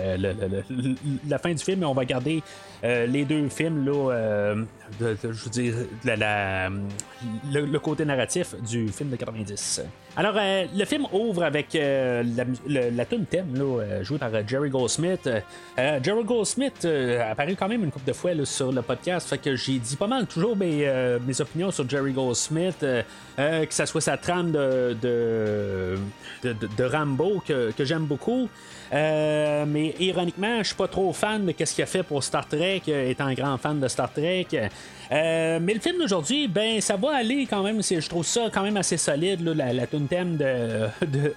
[1.28, 2.42] la fin du film, on va garder
[2.82, 4.54] les deux films là,
[5.00, 5.74] de, je veux dire
[6.04, 9.82] le, côté narratif du film de 90.
[10.16, 12.22] Alors, le film ouvre avec la,
[12.66, 15.28] la tune thème là, jouée par Jerry Goldsmith.
[15.76, 19.56] Jerry Goldsmith a apparu quand même une couple de fois sur le podcast, fait que
[19.56, 20.86] j'ai dit pas mal toujours mes,
[21.26, 22.84] mes opinions sur Jerry Goldsmith.
[23.38, 24.96] Euh, que ça soit sa trame de,
[26.42, 28.48] de, Rambo que, j'aime beaucoup.
[28.92, 32.46] Euh, mais ironiquement, je suis pas trop fan de ce qu'il a fait pour Star
[32.46, 34.46] Trek, euh, étant un grand fan de Star Trek.
[35.10, 37.82] mais le film d'aujourd'hui, ben ça va aller quand même.
[37.82, 40.88] Je trouve ça quand même assez solide, la, la thème de,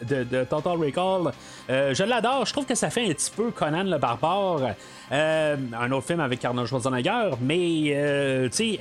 [0.03, 1.31] de, Total Recall.
[1.69, 2.45] je l'adore.
[2.45, 4.75] Je trouve que ça fait un petit peu Conan le barbare.
[5.11, 8.79] un autre film avec Arnold Schwarzenegger, mais tu sais,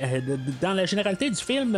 [0.61, 1.77] dans la généralité du film,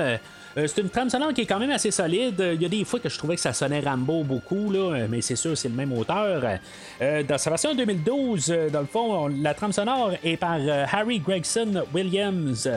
[0.58, 2.43] euh, c'est une trame sonore qui est quand même assez solide.
[2.54, 5.22] Il y a des fois que je trouvais que ça sonnait Rambo beaucoup, là, mais
[5.22, 6.41] c'est sûr, c'est le même auteur.
[7.02, 10.58] Euh, dans sa version 2012, euh, dans le fond, la trame sonore est par
[10.91, 12.70] Harry Gregson Williams.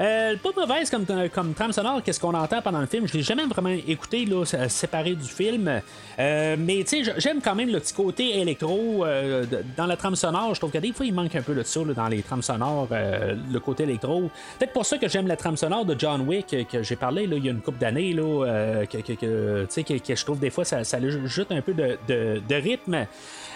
[0.00, 3.06] Euh, pas mauvaise comme, comme trame sonore, qu'est-ce qu'on entend pendant le film?
[3.06, 5.80] Je l'ai jamais vraiment écouté là, séparé du film.
[6.18, 9.44] Euh, mais tu sais, j'aime quand même le petit côté électro euh,
[9.76, 10.54] dans la trame sonore.
[10.54, 12.88] Je trouve que des fois, il manque un peu de ça dans les trames sonores,
[12.90, 14.30] le côté électro.
[14.58, 17.36] Peut-être pour ça que j'aime la trame sonore de John Wick que j'ai parlé là,
[17.36, 20.84] il y a une couple d'années, là, que, que, que, je trouve des fois ça,
[20.84, 23.06] ça ajoute un peu de, de, de rythme.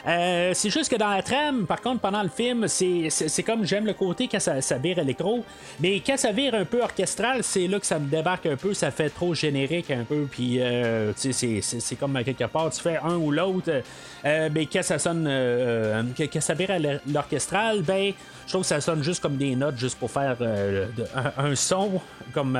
[0.06, 3.86] Euh, c'est juste que dans la trame, par contre, pendant le film, c'est comme j'aime
[3.86, 5.44] le côté quand ça, ça, vire électro,
[5.80, 8.74] mais quand ça vire un peu orchestral, c'est là que ça me débarque un peu,
[8.74, 13.16] ça fait trop générique un peu, puis euh, c'est comme quelque part, tu fais un
[13.16, 13.70] ou l'autre,
[14.24, 15.24] euh, mais quand ça sonne,
[16.16, 18.12] quand ça vire à l'orchestral, ben,
[18.46, 20.36] je trouve que ça sonne juste comme des notes, juste pour faire
[21.38, 22.00] un, son
[22.34, 22.58] comme,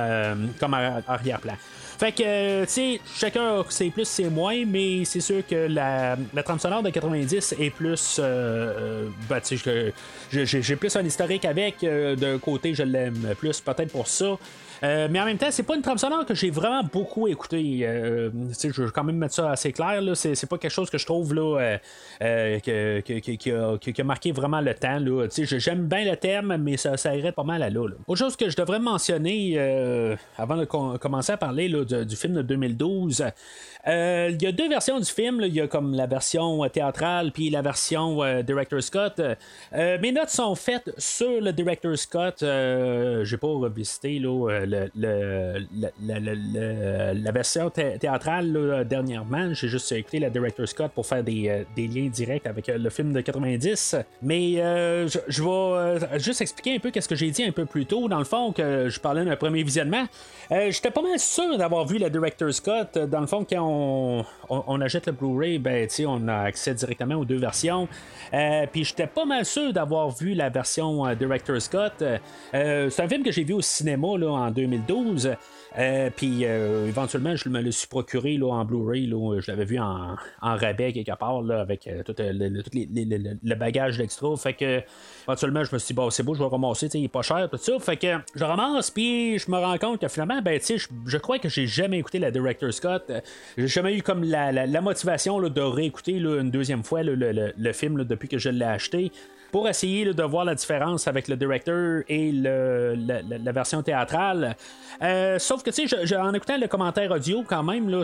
[0.61, 1.55] comme arrière-plan.
[2.03, 6.17] Fait que, euh, tu sais, chacun c'est plus, c'est moins, mais c'est sûr que la,
[6.35, 8.17] la trame sonore de 90 est plus.
[8.19, 9.95] Euh, euh ben, tu sais,
[10.33, 11.77] j'ai plus un historique avec.
[11.85, 14.37] D'un côté, je l'aime plus, peut-être pour ça.
[14.83, 17.81] Euh, mais en même temps, c'est pas une trame sonore que j'ai vraiment beaucoup écouté.
[17.83, 20.01] Euh, je veux quand même mettre ça assez clair.
[20.03, 20.15] Là.
[20.15, 21.79] C'est, pas quelque chose que je trouve là,
[22.23, 24.99] euh, qui, a, marqué vraiment le temps.
[24.99, 25.29] Là.
[25.31, 28.57] J'aime bien le thème, mais ça, irait pas mal à là, Autre chose que je
[28.57, 29.59] devrais mentionner
[30.37, 33.25] avant de commencer à parler du film de 2012.
[33.89, 35.41] Euh, il y a deux versions du film.
[35.43, 39.21] Il y a comme la version théâtrale puis la version Director Scott.
[39.73, 42.39] mes notes sont faites sur le Director Scott.
[42.41, 44.72] J'ai pas revisité là,
[47.23, 49.55] la version théâtrale dernièrement.
[49.55, 53.21] J'ai juste écouté la Director Scott pour faire des, liens directs avec le film de
[53.21, 53.97] 90.
[54.23, 58.09] Mais je, vais juste expliquer un peu ce que j'ai dit un peu plus tôt.
[58.09, 60.05] Dans le fond, que je parlais d'un premier visionnement.
[60.51, 62.99] J'étais pas mal sûr d'avoir vu la Director Scott.
[62.99, 67.39] Dans le fond, quand on, achète le Blu-ray, ben, on a accès directement aux deux
[67.39, 67.89] versions.
[68.35, 72.03] Euh, puis j'étais pas mal sûr d'avoir vu la version euh, Director Scott.
[72.03, 75.37] Euh, c'est un film que j'ai vu au cinéma là, en 2012.
[75.79, 79.09] Euh, puis euh, éventuellement, je me le suis procuré là, en Blu-ray.
[79.09, 84.37] je l'avais vu en, en, rabais quelque part là, avec euh, tout, le, bagage d'extra.
[84.37, 84.81] Fait que
[85.27, 87.49] éventuellement, je me suis dit, bon, c'est beau, je vais ramasser, il est pas cher,
[87.51, 87.79] tout ça.
[87.81, 91.39] Fait que je ramasse, puis je me rends compte que finalement, ben, je, je crois
[91.39, 93.11] que j'ai jamais écouté la Director Scott.
[93.57, 98.39] J'ai jamais eu comme la, motivation de réécouter une deuxième fois le, film depuis que
[98.39, 99.13] je l'ai acheté.
[99.53, 104.57] Pour essayer de voir la différence avec le directeur et le, la, version théâtrale.
[105.03, 108.03] Euh, sauf que, tu sais, en écoutant le commentaire audio, quand même, là,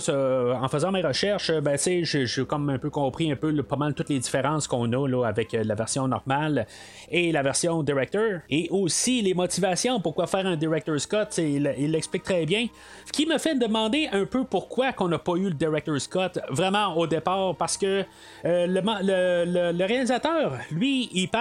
[0.60, 3.76] en faisant mes recherches, ben, tu sais, j'ai comme un peu compris un peu pas
[3.76, 6.66] mal toutes les différences qu'on a là, avec la version normale
[7.10, 8.40] et la version director.
[8.50, 12.66] Et aussi les motivations, pourquoi faire un director's cut, il, il l'explique très bien.
[13.06, 16.38] Ce qui me fait demander un peu pourquoi qu'on n'a pas eu le director's cut
[16.50, 18.04] vraiment au départ, parce que
[18.44, 21.37] euh, le, le, réalisateur, lui, il parle,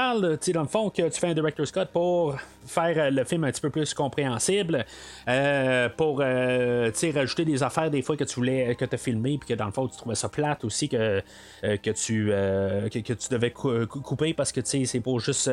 [0.54, 2.36] dans le fond, que tu fais un director's cut pour
[2.68, 4.86] faire euh, le film un petit peu plus compréhensible,
[5.28, 9.50] euh, pour rajouter des affaires des fois que tu voulais que tu as filmé, puis
[9.50, 11.22] que dans le fond, tu trouvais ça plate aussi que,
[11.62, 15.50] que, tu, que, tu devais couper parce que c'est pour juste.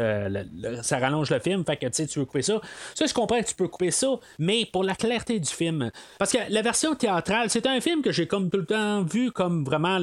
[0.82, 2.60] ça rallonge le film, fait que tu veux couper ça.
[2.94, 5.90] Ça, je comprends que tu peux couper ça, mais pour la clarté du film.
[6.18, 9.30] Parce que la version théâtrale, c'est un film que j'ai comme tout le temps vu
[9.30, 9.96] comme vraiment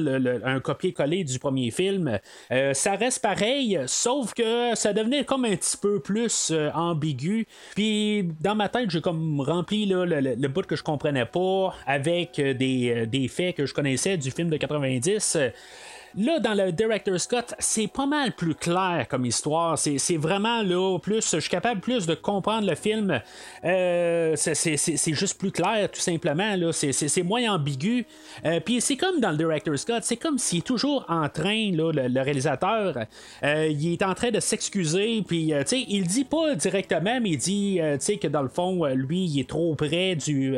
[0.44, 2.18] un copier-coller du premier film.
[2.50, 6.70] Euh, ça reste pareil, sauf que ça devenait comme un petit peu plus euh.
[7.74, 12.38] Puis dans ma tête, j'ai comme rempli le, le, bout que je comprenais pas avec
[12.38, 15.38] euh, des, des faits que je connaissais du film de 90.
[16.18, 19.78] Là, dans le Director Scott, c'est pas mal plus clair comme histoire.
[19.78, 21.34] C'est vraiment là, plus.
[21.34, 23.18] Je suis capable plus de comprendre le film.
[23.64, 26.54] Euh, c'est juste plus clair, tout simplement.
[26.72, 28.04] C'est moins ambigu.
[28.44, 31.72] Euh, puis c'est comme dans le Director Scott, c'est comme s'il est toujours en train,
[31.72, 33.06] là, le, réalisateur,
[33.42, 35.22] euh, il est en train de s'excuser.
[35.26, 38.50] Puis, tu sais, il dit pas directement, mais il dit, tu sais, que dans le
[38.50, 40.56] fond, lui, il est trop près du,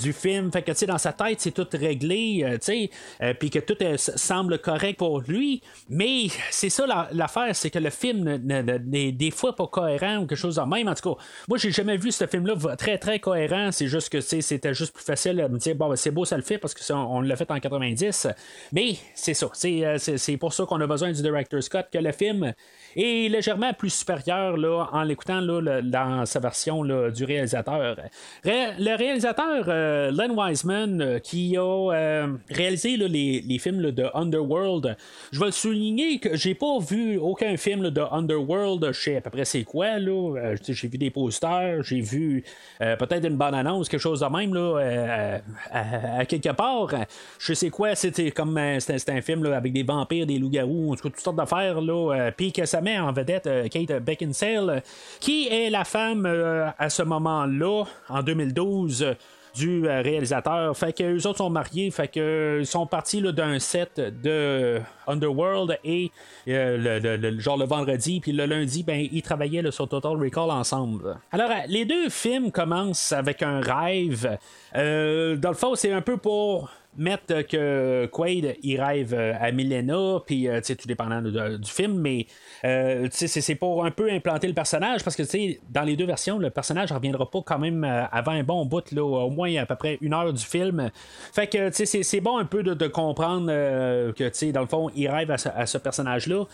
[0.00, 0.50] du film.
[0.50, 3.76] Fait que, tu sais, dans sa tête, c'est tout réglé, tu sais, puis que tout
[3.96, 9.54] semble correct pour lui, mais c'est ça l'affaire, c'est que le film n'est des fois
[9.54, 10.88] pas cohérent ou quelque chose de même.
[10.88, 13.70] En tout cas, moi, j'ai jamais vu ce film-là très très cohérent.
[13.72, 16.36] C'est juste que c'était juste plus facile de me dire, bon, ben, c'est beau, ça
[16.36, 18.28] le fait parce que on, l'a fait en 90.
[18.72, 19.50] Mais c'est ça.
[19.64, 22.52] Euh, c'est pour ça qu'on a besoin du director Scott que le film
[22.96, 27.96] est légèrement plus supérieur là, en l'écoutant dans sa version du réalisateur.
[28.44, 34.67] le réalisateur euh, Len Wiseman, euh, qui a réalisé les, les, films de Underworld,
[35.32, 38.92] je vais le souligner que j'ai pas vu aucun film de Underworld.
[38.92, 39.98] Je sais à peu près c'est quoi.
[39.98, 40.36] Là.
[40.36, 42.44] Euh, j'ai vu des posters, j'ai vu
[42.80, 45.38] euh, peut-être une bonne annonce, quelque chose de même là, euh,
[45.70, 46.90] à, quelque part.
[47.38, 51.36] Je sais quoi, c'était comme c'était un film avec des vampires, des loups-garous, toutes sortes
[51.36, 51.78] d'affaires.
[52.36, 54.82] Puis que ça met en vedette Kate Beckinsale,
[55.20, 56.26] qui est la femme
[56.78, 59.16] à ce moment-là, en 2012
[59.54, 60.76] du euh, réalisateur.
[60.76, 65.78] Fait que eux autres sont mariés, fait que ils sont partis d'un set de Underworld
[65.84, 66.10] et
[66.48, 71.16] euh, le, genre le vendredi, puis le lundi, ben ils travaillaient sur Total Recall ensemble.
[71.32, 74.38] Alors euh, les deux films commencent avec un rêve.
[74.74, 80.20] dans le fond, c'est un peu pour mettre que Quaid il rêve euh, à Milena,
[80.26, 82.26] puis euh, tout dépendant du film, mais
[82.64, 85.22] euh, c'est pour un peu implanter le personnage parce que
[85.70, 89.04] dans les deux versions, le personnage reviendra pas quand même avant un bon bout, là,
[89.04, 90.90] au moins à peu près une heure du film.
[91.32, 95.66] Fait que c'est bon un peu de, comprendre que dans le fond, il rêve à
[95.66, 96.44] ce personnage-là.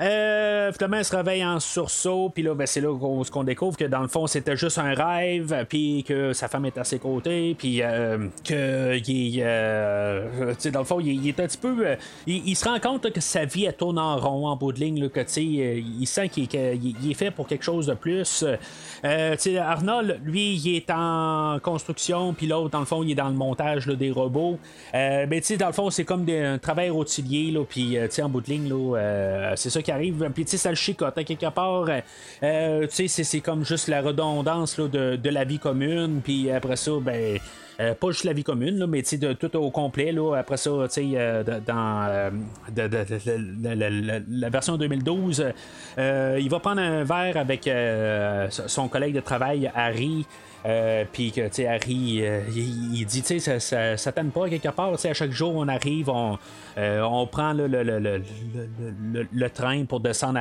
[0.00, 2.96] Euh, finalement, elle se réveille en sursaut, puis là, ben, c'est là
[3.30, 6.76] qu'on découvre que dans le fond, c'était juste un rêve, puis que sa femme est
[6.78, 11.58] à ses côtés, puis euh, que il, euh, dans le fond, il, est un petit
[11.58, 11.86] peu.
[11.86, 14.80] Euh, il, se rend compte que sa vie elle tourne en rond en bout de
[14.80, 18.44] ligne, là, il sent qu'il est fait pour quelque chose de plus.
[19.04, 23.34] Arnold, lui, il est en construction, puis l'autre, dans le fond, il est dans le
[23.34, 24.58] montage des robots.
[24.92, 28.72] mais dans le fond, c'est comme un travail routinier, puis en bout de ligne,
[29.56, 30.28] c'est ça qui arrive.
[30.34, 31.16] Puis, tu sais, ça le chicote.
[31.16, 31.86] À quelque part,
[32.42, 36.20] euh, tu sais, c'est comme juste la redondance de, de, la vie commune.
[36.22, 37.38] Puis après ça, ben.
[37.80, 40.12] Euh, pas juste la vie commune, mais tout au complet.
[40.12, 42.30] Là, après ça, euh, dans
[44.28, 45.44] la version 2012,
[45.98, 47.68] il va prendre un verre avec
[48.68, 50.24] son collègue de travail, Harry.
[50.66, 54.96] Euh, puis que, tu Harry, euh, il, dit, tu sais, ça, ça, pas quelque part.
[54.96, 56.38] Tu à chaque jour, on arrive, on,
[56.78, 58.22] euh, on prend le, le, le,
[59.30, 60.40] le, train pour descendre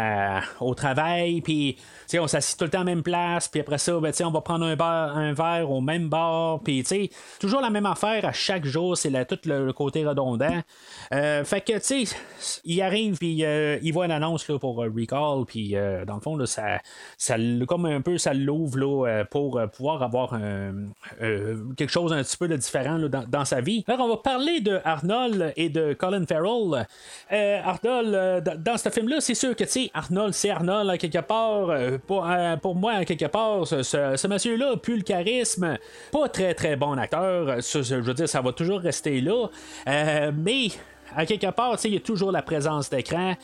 [0.61, 1.77] au travail, puis,
[2.17, 4.41] on s'assied tout le temps à la même place, puis après ça, ben, on va
[4.41, 7.09] prendre un, bar, un verre au même bar, puis, tu
[7.39, 10.61] toujours la même affaire à chaque jour, c'est tout le, côté redondant.
[11.11, 11.73] fait que,
[12.63, 13.43] il arrive, puis
[13.81, 15.75] il voit une annonce là, pour Recall, puis,
[16.07, 16.79] dans le fond, là, ça,
[17.17, 17.35] ça,
[17.67, 22.55] comme un peu, ça l'ouvre pour pouvoir avoir euh, quelque chose un petit peu de
[22.55, 23.83] différent dans, sa vie.
[23.87, 26.85] Alors, on va parler de Arnold et de Colin Farrell.
[27.31, 31.69] Euh, Arnold, euh, dans ce film-là, c'est sûr que, tu Arnold, c'est Arnold, quelque part.
[32.07, 35.77] Pour, moi, quelque part, ce, monsieur-là plus le charisme.
[36.11, 37.59] Pas très, très bon acteur.
[37.61, 39.47] je veux dire, ça va toujours rester là.
[39.85, 40.67] mais,
[41.15, 43.35] à quelque part, il y a toujours la présence d'écran.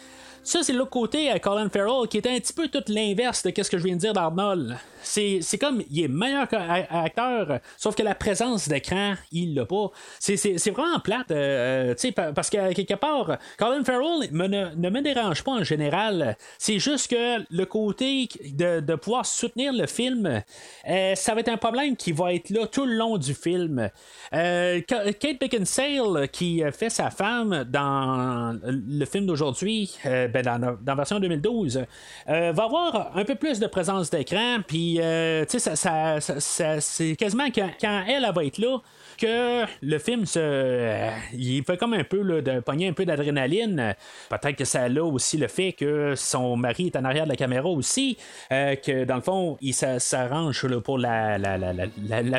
[0.49, 3.53] Ça, c'est l'autre côté à Colin Farrell qui était un petit peu tout l'inverse de
[3.55, 4.79] ce que je viens de dire d'Arnold.
[5.01, 9.91] C'est, comme, il est meilleur acteur, sauf que la présence d'écran, il l'a pas.
[10.19, 10.35] C'est,
[10.71, 15.63] vraiment plate, euh, euh parce que quelque part, Colin Farrell ne, me dérange pas en
[15.63, 16.35] général.
[16.57, 20.41] C'est juste que le côté de, de pouvoir soutenir le film,
[20.87, 23.89] euh, ça va être un problème qui va être là tout le long du film.
[24.33, 30.95] Euh, Kate Beckinsale, qui fait sa femme dans le film d'aujourd'hui, ben dans, dans, la
[30.95, 31.85] version 2012,
[32.27, 37.47] va avoir un peu plus de présence d'écran, puis euh, tu sais, ça, c'est quasiment
[37.53, 38.77] quand, quand elle va être là,
[39.19, 40.39] que le film se.
[40.39, 43.95] Euh, il fait comme un peu de pogner un peu d'adrénaline.
[44.29, 47.35] Peut-être que ça a aussi le fait que son mari est en arrière de la
[47.35, 48.17] caméra aussi.
[48.51, 51.37] Euh, que dans le fond, il s'arrange pour la,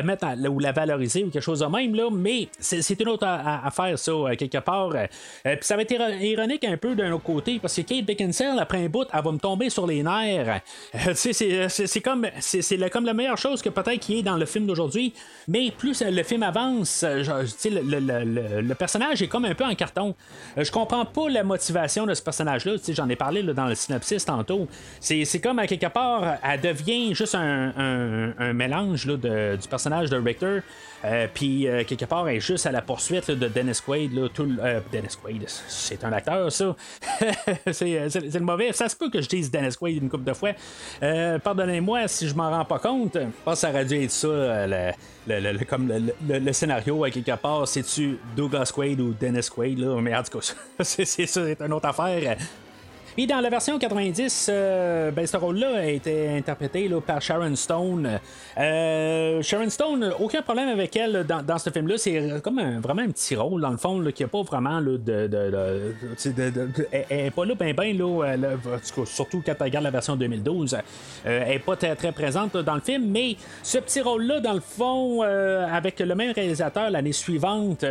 [0.03, 1.95] mettre ou la valoriser ou quelque chose de même.
[1.95, 4.93] Là, mais c'est une autre affaire, ça, euh, quelque part.
[5.43, 8.83] Puis ça va être ironique un peu d'un autre côté parce que Kate Beckinsale, après
[8.83, 10.61] un bout, elle va me tomber sur les nerfs.
[11.13, 15.13] c'est comme, c'est comme la meilleure chose que peut-être qui est dans le film d'aujourd'hui.
[15.47, 16.70] Mais plus le film avance,
[17.03, 20.15] euh, le, personnage est comme un peu en carton.
[20.57, 22.73] Euh, je comprends pas la motivation de ce personnage-là.
[22.89, 24.67] J'en ai parlé dans le synopsis tantôt.
[24.99, 30.59] C'est comme à quelque part, elle devient juste un, mélange du personnage de Richter.
[31.03, 34.11] Euh, puis quelque part, elle est juste à la poursuite de Dennis Quaid.
[34.33, 34.47] tout
[34.91, 36.75] Dennis Quaid, c'est un acteur, ça.
[37.71, 38.71] c'est le mauvais.
[38.73, 40.51] Ça se peut que je dise Dennis Quaid une couple de fois.
[41.43, 43.15] Pardonnez-moi si je m'en rends pas compte.
[43.15, 44.67] Je pense que ça aurait dû être ça,
[45.27, 45.91] le, comme
[46.27, 49.99] le, scénario, à quelque part, c'est-tu Douglas Quaid ou Dennis Quaid, là?
[50.01, 52.37] Mais en tout cas, c'est, c'est une autre affaire.
[53.17, 58.19] Et dans la version 90, euh, ben, ce rôle-là a été interprété par Sharon Stone.
[58.57, 61.97] Euh, Sharon Stone, aucun problème avec elle dans, ce film-là.
[61.97, 64.97] C'est comme vraiment un petit rôle, dans le fond, qui n'a pas vraiment de.
[64.97, 65.93] de,
[66.91, 68.37] elle n'est pas là, ben, ben, là,
[69.03, 70.73] surtout quand tu regardes la version 2012.
[70.73, 70.79] Euh,
[71.25, 74.61] elle n'est pas très, très présente dans le film, mais ce petit rôle-là, dans le
[74.61, 77.83] fond, avec le même réalisateur l'année suivante,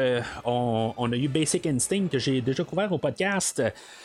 [0.46, 3.62] on, on, a eu Basic Instinct que j'ai déjà couvert au podcast.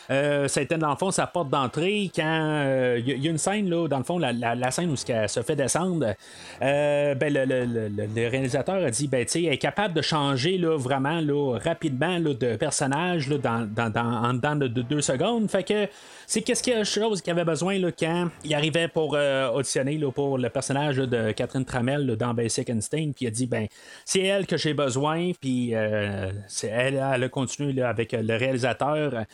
[0.09, 3.37] Ça a été dans le fond sa porte d'entrée quand il euh, y, a une
[3.37, 6.13] scène là, dans le fond, la, scène où elle se fait descendre.
[6.61, 11.57] Euh, ben, le, réalisateur a dit ben, elle est capable de changer là, vraiment là,
[11.59, 15.49] rapidement là, de personnage là, dans, dans, en dedans de, deux secondes.
[15.49, 15.87] Fait que
[16.27, 19.17] c'est qu'est-ce qu'il y a chose qu'il avait besoin là, quand il arrivait pour
[19.53, 23.11] auditionner là, pour le personnage de Catherine Tramel dans Basic Instinct.
[23.15, 23.67] Puis il a dit ben
[24.05, 25.31] c'est elle que j'ai besoin.
[25.39, 29.25] Puis elle, elle a continué avec le réalisateur.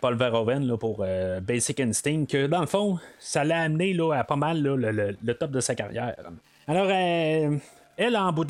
[0.00, 4.24] Paul Verhoeven pour euh, Basic Instinct, que dans le fond, ça l'a amené là, à
[4.24, 6.16] pas mal le, top de sa carrière.
[6.66, 7.56] Alors, euh,
[7.96, 8.46] elle, en bout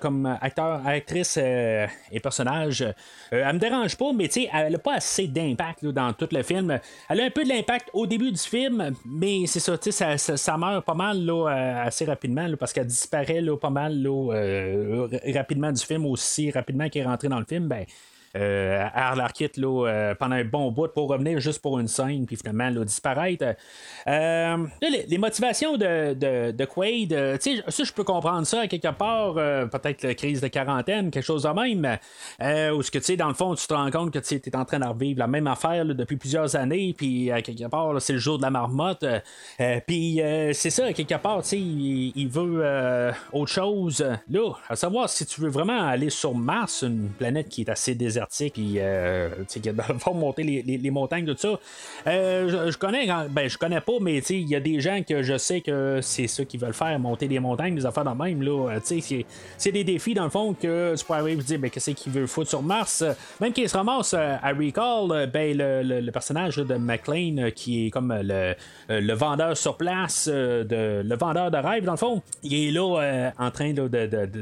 [0.00, 2.84] comme acteur, actrice euh, et personnage,
[3.32, 6.78] elle me dérange pas, mais elle n'a pas assez d'impact dans tout le film.
[7.08, 10.36] Elle a un peu de l'impact au début du film, mais c'est ça, ça, ça,
[10.36, 11.28] ça, meurt pas mal
[11.82, 14.06] assez rapidement parce qu'elle disparaît pas mal
[15.34, 17.66] rapidement du film, aussi rapidement qu'elle est rentrée dans le film.
[17.66, 17.84] Ben,
[18.36, 22.36] euh, à l'arquette euh, pendant un bon bout pour revenir juste pour une scène, puis
[22.36, 23.54] finalement là, disparaître.
[24.06, 29.34] Euh, les, motivations de, de, de Quaid, euh, ça je peux comprendre ça quelque part,
[29.34, 31.98] peut-être la crise de quarantaine, quelque chose de même,
[32.74, 34.56] où ce que tu sais, dans le fond, tu te rends compte que tu es
[34.56, 38.18] en train de revivre la même affaire depuis plusieurs années, puis quelque part, c'est le
[38.18, 39.04] jour de la marmotte,
[39.86, 40.20] puis
[40.52, 42.64] c'est ça, quelque part, tu sais, il, veut
[43.32, 44.04] autre chose.
[44.28, 47.94] Là, à savoir si tu veux vraiment aller sur Mars, une planète qui est assez
[47.94, 49.30] désertique puis euh,
[50.14, 51.58] monter les, montagnes, tout ça.
[52.06, 55.36] Euh, je, connais, ben je connais pas, mais il y a des gens que je
[55.36, 58.42] sais que c'est ça qu'ils veulent faire, monter des montagnes, des affaires dans même.
[58.42, 62.12] Là, c'est, des défis dans le fond que tu pourrais arriver dire ben, qu'est-ce qu'il
[62.12, 63.04] veut foutre sur Mars?
[63.40, 68.14] Même qu'il se ramasse euh, à Recall, ben, le, personnage de McLean qui est comme
[68.22, 68.54] le,
[68.88, 73.32] le vendeur sur place, de, le vendeur de rêve, dans le fond, il est là
[73.38, 73.88] en train de,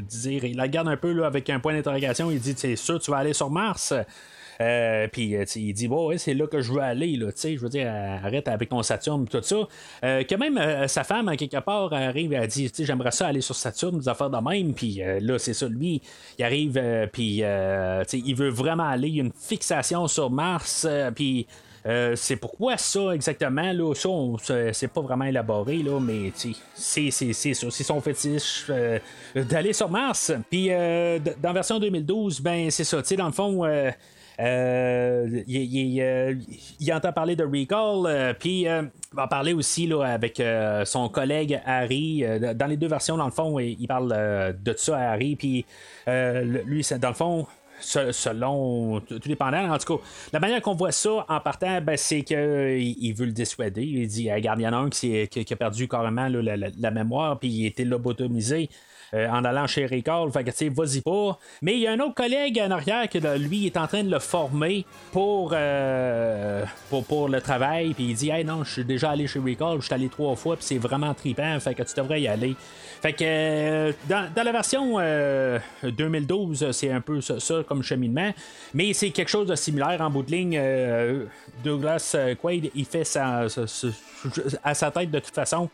[0.00, 3.00] dire, il la garde un peu là, avec un point d'interrogation, il dit c'est sûr
[3.02, 3.71] tu vas aller sur Mars?
[4.62, 7.68] Euh, puis euh, il dit bon c'est là que je veux aller là je veux
[7.68, 9.56] dire arrête avec ton Saturne tout ça.
[10.04, 13.98] Euh, que même sa femme quelque part arrive elle dit j'aimerais ça aller sur Saturne
[13.98, 16.02] des affaires de même puis là c'est ça lui
[16.38, 16.80] il arrive
[17.12, 21.46] puis il veut vraiment aller il y a une fixation sur Mars puis
[22.14, 26.32] c'est pourquoi ça exactement là ça c'est pas vraiment élaboré là mais
[26.74, 28.70] c'est c'est son fétiche
[29.34, 33.64] d'aller sur Mars puis dans version 2012 ben c'est ça tu sais dans le fond
[34.40, 40.42] euh, il, entend parler de Recall, euh, puis euh, il va parler aussi avec
[40.84, 42.24] son collègue Harry.
[42.54, 45.66] dans les deux versions, dans le fond, il, parle de ça à Harry, puis
[46.06, 47.46] lui, dans le fond,
[47.82, 49.70] selon tout dépendant.
[49.72, 53.26] En tout cas, la manière qu'on voit ça en partant, ben, c'est qu'il il veut
[53.26, 53.82] le dissuader.
[53.82, 57.84] Il dit Regarde, il a qui, qui, a perdu carrément la, mémoire, puis il était
[57.84, 58.68] lobotomisé.
[59.14, 60.32] Euh, en allant chez Ricard.
[60.32, 61.38] Fait que, tu sais, vas-y pas.
[61.60, 64.10] Mais il y a un autre collègue en arrière qui, lui, est en train de
[64.10, 67.92] le former pour, euh, pour, pour, le travail.
[67.92, 70.34] Puis il dit, hey, non, je suis déjà allé chez Ricard, je suis allé trois
[70.34, 71.60] fois, puis c'est vraiment trippant.
[71.60, 72.56] Fait que tu devrais y aller.
[73.02, 74.96] Fait que euh, dans, la version
[75.82, 77.36] 2012, c'est un peu ça,
[77.68, 78.32] comme cheminement,
[78.72, 80.60] mais c'est quelque chose de similaire en bout de ligne.
[81.62, 83.44] Douglas Quaid, il fait ça
[84.64, 85.68] à sa tête de toute façon.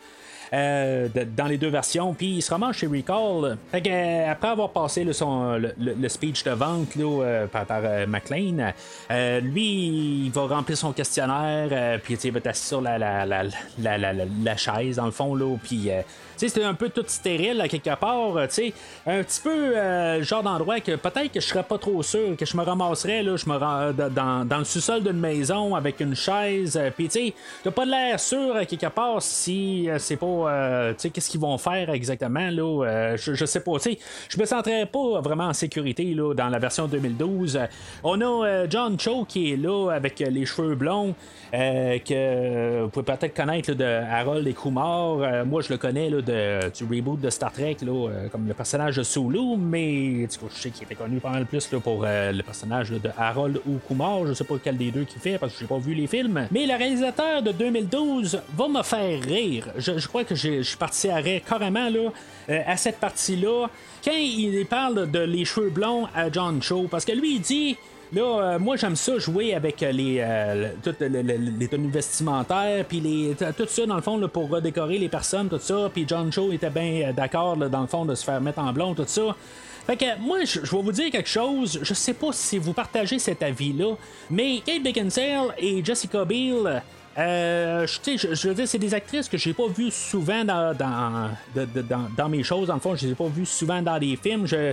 [0.53, 2.15] Euh, dans les deux versions.
[2.15, 3.59] Puis il se ramasse chez Recall.
[3.75, 7.67] Euh, après avoir passé le, speech de vente euh, par,
[8.07, 8.73] McLean,
[9.43, 12.01] lui, il va remplir son questionnaire.
[12.01, 15.35] puis il va être assis sur la, chaise, dans le fond.
[15.35, 15.91] Là, puis
[16.37, 18.37] c'était un peu tout stérile à quelque part.
[18.39, 18.47] un
[19.23, 22.63] petit peu genre d'endroit que peut-être que je serais pas trop sûr que je me
[22.63, 26.81] ramasserais là, je dans, le sous-sol d'une maison avec une chaise.
[26.97, 27.35] Puis tu
[27.65, 31.91] sais, pas l'air sûr à quelque part si c'est pas euh, qu'est-ce qu'ils vont faire
[31.91, 32.51] exactement.
[32.51, 33.73] Là, euh, je, sais pas.
[34.29, 37.59] Je me sentirais pas vraiment en sécurité là, dans la version 2012.
[38.05, 41.15] On a euh, John Cho qui est là avec les cheveux blonds.
[41.53, 45.45] que vous pouvez peut-être connaître de Harold et Kumar.
[45.47, 48.97] moi, je le connais là, de, du reboot de Star Trek, là, comme le personnage
[48.97, 52.91] de Sulu, mais je sais qu'il était connu pas mal plus là, pour le personnage
[52.91, 54.27] de Harold ou Kumar.
[54.27, 56.47] Je sais pas quel des deux qui fait parce que j'ai pas vu les films.
[56.51, 59.69] Mais le réalisateur de 2012 va me faire rire.
[59.77, 62.13] Je, je crois que je suis parti arrêt carrément là,
[62.51, 63.69] euh, à cette partie-là.
[64.05, 67.77] Quand il parle de les cheveux blonds à John Cho, parce que lui, il dit.
[68.11, 73.67] Là, euh, moi j'aime ça jouer avec les, euh, les tenues vestimentaires, puis les, tout
[73.69, 75.91] ça dans le fond pour redécorer les personnes, tout ça.
[75.93, 78.95] Puis John Cho était bien d'accord dans le fond de se faire mettre en blond,
[78.95, 79.37] tout ça.
[79.89, 81.81] Fait que moi, je, vais vous dire quelque chose.
[81.81, 83.95] Je sais pas si vous partagez cet avis-là,
[84.31, 86.83] mais Kate Beckinsale et Jessica Biel,
[87.19, 90.77] euh, je, je, veux dire, c'est des actrices que j'ai pas vues souvent dans,
[92.17, 92.71] dans, mes choses.
[92.71, 94.47] En le fond, je les ai pas vues souvent dans des films.
[94.53, 94.73] Euh,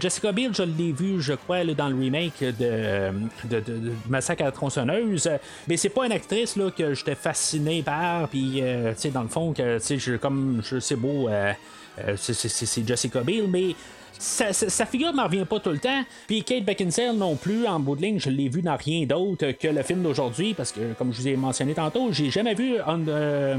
[0.00, 3.10] Jessica Biel, je l'ai vue, je crois, dans le remake de,
[4.08, 5.30] Massacre à la tronçonneuse.
[5.68, 8.28] Mais c'est pas une actrice là, que j'étais fasciné par.
[8.28, 11.28] Puis, euh, dans le fond, que, je, comme je sais beau,
[12.16, 13.76] c'est Jessica Biel, mais
[14.18, 16.02] sa, figure ne revient pas tout le temps.
[16.26, 19.52] Puis Kate Beckinsale non plus, en bout de ligne, je l'ai vu dans rien d'autre
[19.52, 22.76] que le film d'aujourd'hui, parce que, comme je vous ai mentionné tantôt, j'ai jamais vu
[22.86, 23.56] euh,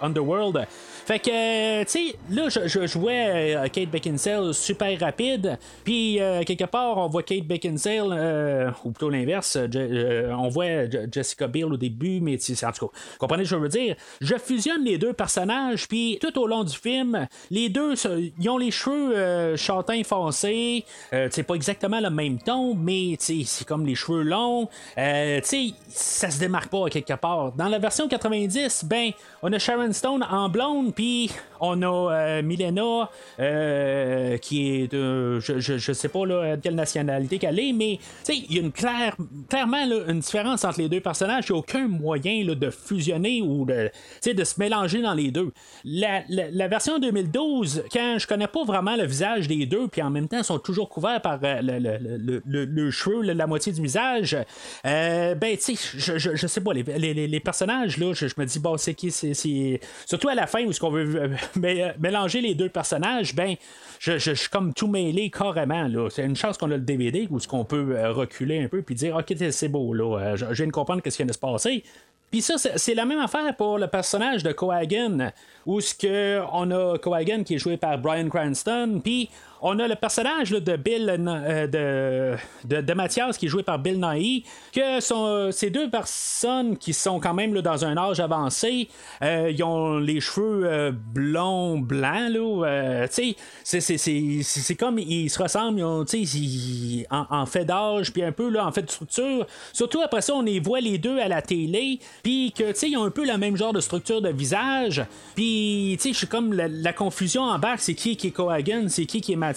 [0.00, 0.66] Underworld.
[1.04, 6.64] Fait que, tu sais, là, je, jouais euh, Kate Beckinsale super rapide, puis euh, quelque
[6.64, 12.36] part, on voit Kate Beckinsale, ou plutôt l'inverse, on voit Jessica Biel au début, mais
[12.36, 13.96] en tout cas, comprenez ce que je veux dire?
[14.20, 17.94] Je fusionne les deux personnages, puis tout au long du film, les deux,
[18.38, 23.86] ils ont les cheveux châtains foncés, c'est pas exactement le même ton, mais c'est comme
[23.86, 25.40] les cheveux longs, euh,
[25.88, 27.52] ça se démarque pas quelque part.
[27.52, 29.10] Dans la version 90, ben,
[29.42, 31.30] on a Sharon Stone en blonde, puis
[31.60, 35.38] on a euh, Milena, euh, qui est de.
[35.40, 37.98] Je, je, sais pas là, de quelle nationalité qu'elle est, mais
[38.28, 39.16] il y a une claire,
[39.48, 41.44] clairement une différence entre les deux personnages.
[41.48, 43.90] Il n'y a aucun moyen de fusionner ou de,
[44.26, 45.52] de se mélanger dans les deux.
[45.84, 50.10] La, la, version 2012, quand je connais pas vraiment le visage des deux, puis en
[50.10, 53.82] même temps, ils sont toujours couverts par euh, le, le, le, cheveu, la moitié du
[53.82, 54.36] visage,
[54.84, 58.58] ben, tu sais, je, je, sais pas, les, les, les personnages, là, je, me dis,
[58.58, 59.80] bon, c'est qui, c'est.
[60.06, 63.56] Surtout à la fin où ce qu'on veut mais, euh, mélanger les deux personnages, ben,
[63.98, 65.86] je, suis comme tout mêlé carrément.
[65.86, 66.08] Là.
[66.10, 68.82] C'est une chance qu'on a le DVD où ce qu'on peut euh, reculer un peu
[68.82, 71.32] puis dire ok c'est beau là, euh, je, viens de comprendre ce qui vient de
[71.32, 71.84] se passer.
[72.30, 75.32] Puis ça, c'est la même affaire pour le personnage de Coagan,
[75.66, 79.28] où ce que on a Coagan qui est joué par Brian Cranston, puis
[79.62, 84.00] on a le personnage de Bill euh, de, de, Mathias qui est joué par Bill
[84.00, 88.88] Nighy, que sont ces deux personnes qui sont quand même dans un âge avancé,
[89.22, 95.84] euh, ils ont les cheveux euh, blonds, blancs, là, c'est comme ils se ressemblent ils
[95.84, 99.46] ont, ils, en, fait d'âge, puis un peu là, en fait de structure.
[99.72, 103.04] Surtout après ça, on les voit les deux à la télé, puis que ils ont
[103.04, 105.04] un peu le même genre de structure de visage,
[105.34, 109.20] puis je suis comme la, confusion en bas, c'est qui qui est Coagan, c'est qui
[109.20, 109.49] qui est Mathias,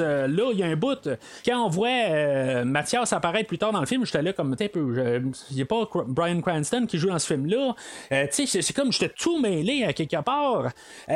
[0.00, 1.08] euh, là, il y a un bout.
[1.44, 4.68] Quand on voit euh, Mathias apparaître plus tard dans le film, j'étais là comme un
[4.68, 5.22] peu.
[5.50, 7.74] Il n'y a pas Brian Cranston qui joue dans ce film-là.
[8.12, 10.72] Euh, tu sais, c'est comme j'étais tout mêlé à quelque part.
[11.08, 11.14] tu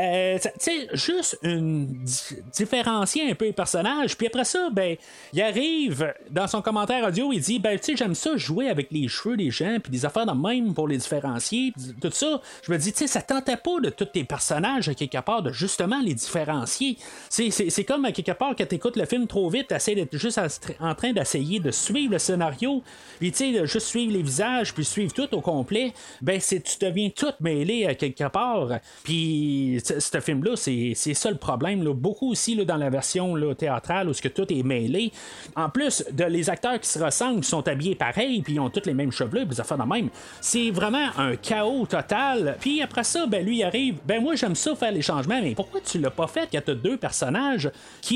[0.59, 2.05] sais, juste une
[2.53, 4.17] différencier un peu les personnages.
[4.17, 4.97] Puis après ça, ben,
[5.33, 8.89] il arrive dans son commentaire audio, il dit ben, tu sais, j'aime ça jouer avec
[8.91, 12.41] les cheveux des gens, puis des affaires de même pour les différencier, tout ça.
[12.63, 15.43] Je me dis, tu sais, ça tentait pas de tous tes personnages à quelque part
[15.43, 16.99] de justement les différencier.
[17.29, 20.41] C'est comme à quelque part, quand tu écoutes le film trop vite, tu d'être juste
[20.81, 22.83] en train d'essayer de suivre le scénario,
[23.19, 26.79] puis tu sais, juste suivre les visages, puis suivre tout au complet, ben c'est tu
[26.81, 28.69] deviens tout mêlé à quelque part.
[29.03, 31.83] Puis ce film-là, c'est ça le problème.
[31.93, 35.13] Beaucoup aussi là, dans la version théâtrale où ce que tout est mêlé.
[35.57, 38.71] En plus de les acteurs qui se ressemblent, qui sont habillés pareil, puis ils ont
[38.71, 40.11] tous les mêmes cheveux, puis fait de même.
[40.41, 42.57] C'est vraiment un chaos total.
[42.61, 45.55] Puis après ça, ben lui il arrive, ben moi j'aime ça faire les changements, mais
[45.55, 48.10] pourquoi tu l'as pas fait quand tu as deux personnages qui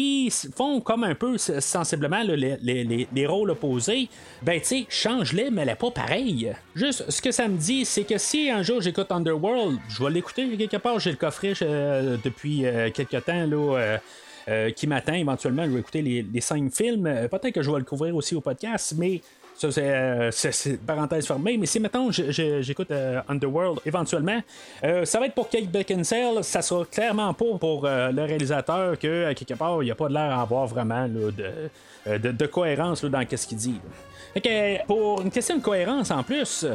[0.55, 4.09] font comme un peu sensiblement les, les, les, rôles opposés?
[4.43, 6.53] Ben tu sais, change-les, mais elle est pas pareil.
[6.75, 10.11] Juste, ce que ça me dit, c'est que si un jour j'écoute Underworld, je vais
[10.11, 13.99] l'écouter quelque part, j'ai le coffret euh, depuis euh, quelques temps là.
[14.47, 17.05] Euh, qui m'attend éventuellement, je vais écouter les, les cinq films.
[17.31, 19.23] Peut-être que je vais le couvrir aussi au podcast, mais
[19.57, 19.71] ça,
[20.33, 21.57] c'est, parenthèse fermée.
[21.57, 22.91] Mais si, maintenant j'écoute
[23.29, 24.41] Underworld éventuellement,
[25.05, 26.43] ça va être pour Kate Beckinsale.
[26.43, 30.15] Ça sera clairement pas pour le réalisateur que, quelque part, il n'y a pas de
[30.15, 31.33] l'air à avoir vraiment de,
[32.19, 33.81] de, cohérence dans ce qu'il dit.
[34.87, 36.67] pour une question de cohérence en plus,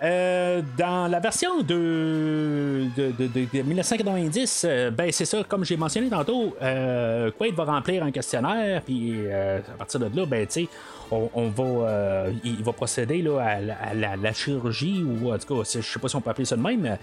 [0.00, 6.54] euh, dans la version de, de, 1990, euh, ben c'est ça, comme j'ai mentionné tantôt,
[6.62, 10.68] euh, Quaid va remplir un questionnaire, puis euh, à partir de là, ben tu
[11.10, 15.98] on, va, il va procéder là, à, la, chirurgie, ou en tout cas, je sais
[15.98, 16.98] pas si on peut appeler ça de même.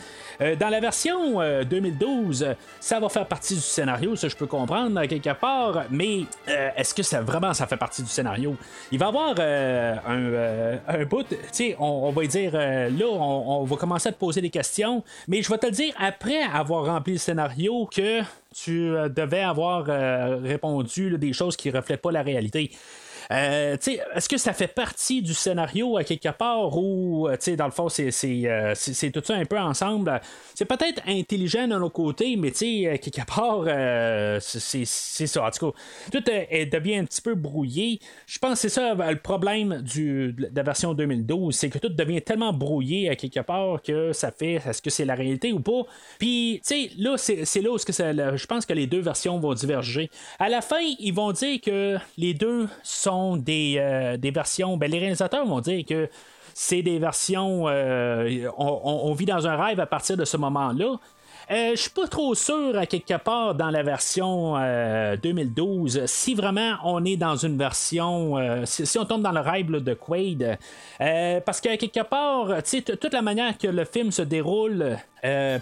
[0.60, 5.04] Dans la version 2012, euh, ça va faire partie du scénario, ça je peux comprendre
[5.06, 8.56] quelque part, mais est-ce que ça vraiment ça fait partie du scénario?
[8.92, 12.52] Il va y avoir un, un, bout, tu sais, on, va dire,
[12.90, 16.42] là, on, va commencer à te poser des questions, mais je vais te dire après
[16.42, 18.22] avoir rempli le scénario que
[18.54, 19.86] tu devais avoir
[20.42, 22.72] répondu des choses qui ne reflètent pas la réalité.
[23.32, 23.78] Euh,
[24.16, 27.90] est-ce que ça fait partie du scénario à quelque part ou, euh, dans le fond,
[27.90, 30.22] c'est, euh, c'est, tout ça un peu ensemble?
[30.54, 33.66] C'est peut-être intelligent de nos côtés, mais quelque part,
[34.42, 35.46] c'est, c'est ça.
[35.46, 35.78] En tout cas,
[36.12, 38.00] tout devient un petit peu brouillé.
[38.28, 42.22] Je pense que c'est ça le problème de la version 2012, c'est que tout devient
[42.22, 45.84] tellement brouillé à quelque part que ça fait est-ce que c'est la réalité ou pas?
[46.20, 50.10] Puis, tu là, c'est, là où que je pense que les deux versions vont diverger.
[50.40, 53.15] À la fin, ils vont dire que les deux sont
[53.48, 54.78] euh, des, versions.
[54.78, 56.10] Ben, les réalisateurs vont dire que
[56.54, 57.66] c'est des versions.
[57.68, 60.96] Euh, on, vit dans un rêve à partir de ce moment-là.
[61.52, 64.56] Euh, je suis pas trop sûr à quelque part dans la version
[65.22, 69.94] 2012 si vraiment on est dans une version si, on tombe dans le rêve de
[69.94, 70.58] Quaid
[70.98, 74.98] parce qu'à quelque part toute la manière que le film se déroule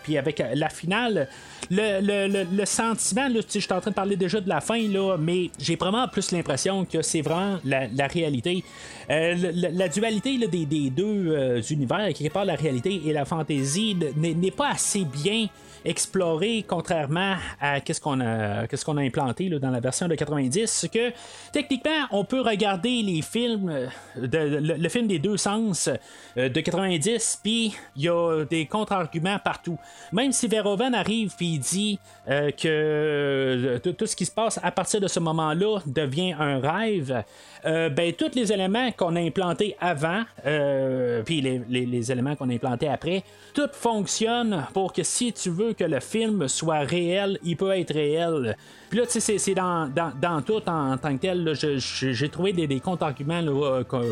[0.03, 1.27] puis avec la finale
[1.69, 5.49] le, sentiment, là, je suis en train de parler déjà de la fin, là, mais
[5.59, 8.63] j'ai vraiment plus l'impression que c'est vraiment la, réalité.
[9.09, 14.51] Euh, la, dualité des, deux euh, univers, quelque part la réalité et la fantaisie, n'est
[14.51, 15.47] pas assez bien
[15.85, 21.11] explorée, contrairement à qu'est-ce qu'on a, qu'on a implanté dans la version de 90, que
[21.51, 24.37] techniquement, on peut regarder les films, euh, de,
[24.77, 25.89] le, film des deux sens
[26.37, 29.39] de 90, puis il y a des contre-arguments
[30.11, 31.99] Même si Verhoeven arrive il dit
[32.29, 36.59] euh, que euh, tout ce qui se passe à partir de ce moment-là devient un
[36.59, 37.23] rêve,
[37.65, 40.23] euh, ben, tous les éléments qu'on a implantés avant,
[41.25, 43.23] puis les, éléments qu'on a implantés après,
[43.53, 47.93] tout fonctionne pour que si tu veux que le film soit réel, il peut être
[47.93, 48.55] réel.
[48.89, 51.53] Puis là, tu sais, c'est dans, dans, tout en, tant que tel.
[51.55, 53.41] J'ai trouvé des, des contre-arguments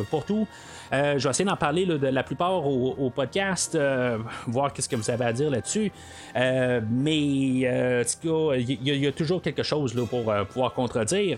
[0.09, 0.47] pour tout.
[0.93, 4.17] Euh, je vais essayer d'en parler de la plupart au, podcast, euh,
[4.47, 5.91] voir qu'est-ce que vous avez à dire là-dessus.
[6.35, 11.37] Euh, mais il y, a toujours quelque chose pour pouvoir contredire.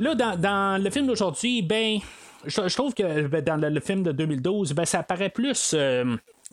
[0.00, 1.98] Là, dans, le film d'aujourd'hui, ben,
[2.46, 5.74] je, trouve que ben, dans le, film de 2012, ben, ça paraît plus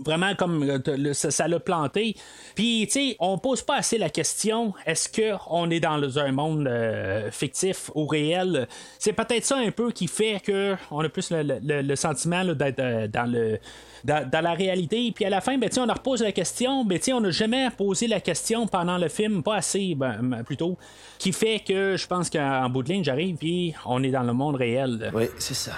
[0.04, 0.82] vraiment comme
[1.14, 2.16] ça l'a planté.
[2.56, 6.68] Puis, tu sais, on pose pas assez la question est-ce qu'on est dans un monde
[6.68, 8.68] euh, fictif ou réel?
[9.00, 13.30] C'est peut-être ça un peu qui fait qu'on a plus le, sentiment d'être euh, dans
[13.30, 13.60] le.
[14.04, 17.22] Dans, la réalité, puis à la fin, ben, on leur pose la question, ben, on
[17.22, 20.76] n'a jamais posé la question pendant le film, pas assez, ben, plutôt,
[21.20, 24.34] qui fait que je pense qu'en bout de ligne, j'arrive, puis on est dans le
[24.34, 25.12] monde réel.
[25.14, 25.74] Oui, c'est ça.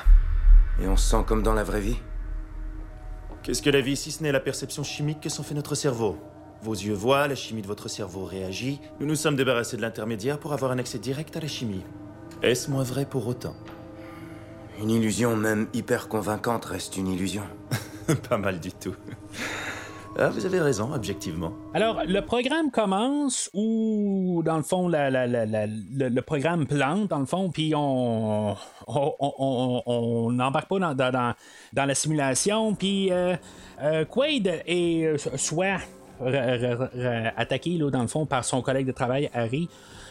[0.81, 1.97] Et on se sent comme dans la vraie vie
[3.43, 6.17] Qu'est-ce que la vie si ce n'est la perception chimique que s'en fait notre cerveau?
[6.61, 8.79] Vos yeux voient, la chimie de votre cerveau réagit.
[9.01, 11.83] Nous nous sommes débarrassés de l'intermédiaire pour avoir un accès direct à la chimie.
[12.41, 13.57] Est-ce moins vrai pour autant?
[14.79, 17.43] Une illusion, même hyper convaincante, reste une illusion.
[18.29, 18.95] Pas mal du tout.
[20.19, 21.53] Ah, vous avez raison, objectivement.
[21.73, 27.73] Alors, le programme commence où, dans le fond, le, programme plante, dans le fond, puis
[27.75, 28.55] on
[30.31, 31.35] n'embarque pas dans,
[31.73, 33.35] la simulation, puis euh,
[33.81, 35.79] euh, Quaid est euh, soit
[37.35, 39.67] attaqué là, dans le fond par son collègue de travail Harry.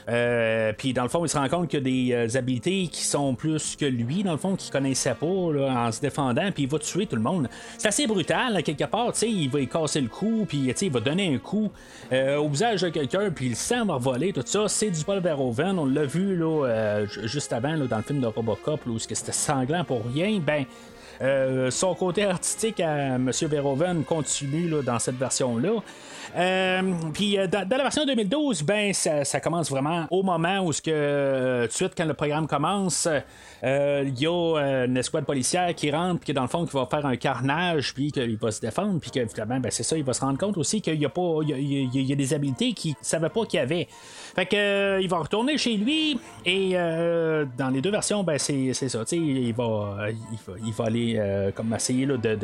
[0.08, 2.88] Euh, puis dans le fond, il se rend compte qu'il y a des euh, habiletés
[2.90, 6.64] qui sont plus que lui, dans le fond, qu'il connaissait pas en se défendant, puis
[6.64, 7.48] il va tuer tout le monde.
[7.78, 10.90] C'est assez brutal, quelque part, tu sais, il va y casser le cou, puis il
[10.90, 11.70] va donner un coup
[12.12, 14.68] euh, au visage de quelqu'un, puis le sang va voler, tout ça.
[14.68, 18.86] C'est du Paul Verhoeven, on l'a vu là, juste avant dans le film de Robocop,
[18.86, 20.40] où c'était sanglant pour rien.
[20.40, 20.64] Ben,
[21.70, 23.30] son côté artistique à M.
[23.30, 25.80] Verhoeven continue là, dans cette version-là.
[26.36, 30.80] Euh, puis euh, dans, la version 2012, ben ça, commence vraiment au moment où ce
[30.80, 33.06] que euh, tout de suite quand le programme commence,
[33.62, 37.06] il y a une escouade policière qui rentre puis dans le fond qui va faire
[37.06, 40.20] un carnage puis qu'il va se défendre puis qu'évidemment ben c'est ça, il va se
[40.20, 43.60] rendre compte aussi qu'il y a pas il y, des habiletés qu'il savait pas qu'il
[43.60, 43.86] y avait.
[44.34, 49.04] Fait que il va retourner chez lui et dans les deux versions ben c'est, ça,
[49.12, 52.34] il va, il va il va aller comme essayer là, de,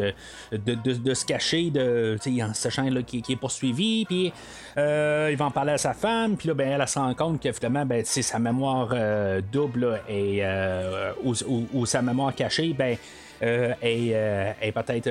[0.52, 4.32] de, de, se cacher de en sachant qu'il est poursuivi puis
[4.76, 7.42] euh, il va en parler à sa femme, puis là, ben, elle, se rend compte
[7.42, 12.96] que finalement, ben, sa mémoire euh, double et, euh, ou, sa mémoire cachée, ben,
[13.40, 15.10] est, peut-être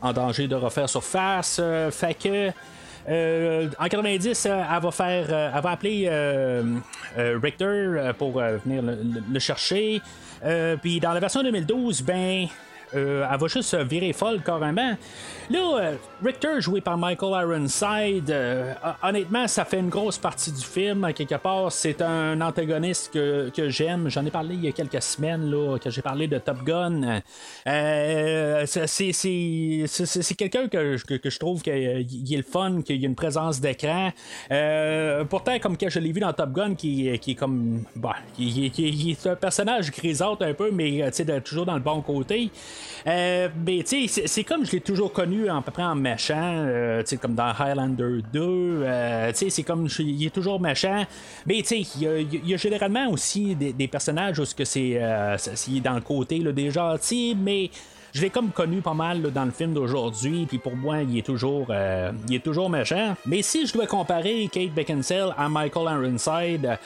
[0.00, 1.60] en danger de refaire surface.
[1.90, 2.48] fait que.
[3.78, 6.10] en 90, elle va faire, elle va appeler
[7.16, 10.00] Richter pour venir le, chercher.
[10.82, 12.48] Puis dans la version 2012, ben,
[12.92, 14.96] elle va juste virer folle carrément.
[15.48, 20.64] Là, euh, Richter, joué par Michael Ironside, euh, honnêtement, ça fait une grosse partie du
[20.64, 21.04] film.
[21.04, 24.08] À quelque part, c'est un antagoniste que, j'aime.
[24.08, 27.20] J'en ai parlé il y a quelques semaines, là, que j'ai parlé de Top Gun.
[27.66, 33.60] Euh, c'est quelqu'un que, je trouve qu'il est le fun, qu'il y a une présence
[33.60, 34.10] d'écran.
[35.28, 37.84] pourtant, comme que je l'ai vu dans Top Gun, qui, est comme.
[37.94, 41.08] Bah, qui, est un personnage grisâtre un peu, mais
[41.44, 42.50] toujours dans le bon côté.
[43.06, 47.52] Mais c'est comme je l'ai toujours connu à peu près en méchant, euh, comme dans
[47.58, 48.40] Highlander 2.
[48.40, 51.04] Euh, c'est comme il est toujours méchant.
[51.46, 55.36] Mais il y, a généralement aussi des, personnages où que c'est euh,
[55.82, 57.70] dans le côté là, des gentils, mais
[58.12, 61.26] je l'ai comme connu pas mal dans le film d'aujourd'hui, puis pour moi, il est
[61.26, 61.66] toujours,
[62.28, 63.14] il est toujours méchant.
[63.26, 66.78] Mais si je dois comparer Kate Beckinsale à Michael Ironside,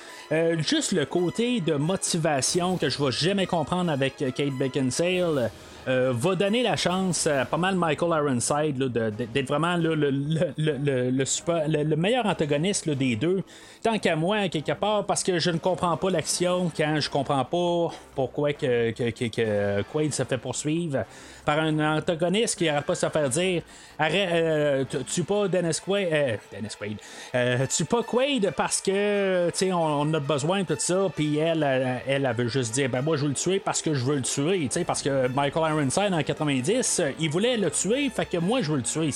[0.59, 5.51] juste le côté de motivation que je vais jamais comprendre avec Kate Beckinsale.
[5.91, 10.11] Euh, va donner la chance à pas mal Michael Ironside d'être vraiment le, le,
[10.57, 13.43] le, meilleur antagoniste des deux.
[13.83, 17.45] Tant qu'à moi, quelque part, parce que je ne comprends pas l'action quand je comprends
[17.45, 21.05] pas pourquoi que, que, Quaid se fait poursuivre
[21.45, 23.63] par un antagoniste qui n'arrête pas se faire dire
[23.99, 26.97] Arrête, euh, tu pas Dennis Quaid, euh, Dennis Quaid,
[27.35, 31.37] euh, tu pas Quaid parce que tu on, on, a besoin de tout ça, puis
[31.37, 34.03] elle, elle, elle, veut juste dire ben moi je veux le tuer parce que je
[34.05, 38.39] veux le tuer, parce que Michael Ironside en 90, il voulait le tuer, fait que
[38.39, 39.11] moi je veux le tuer.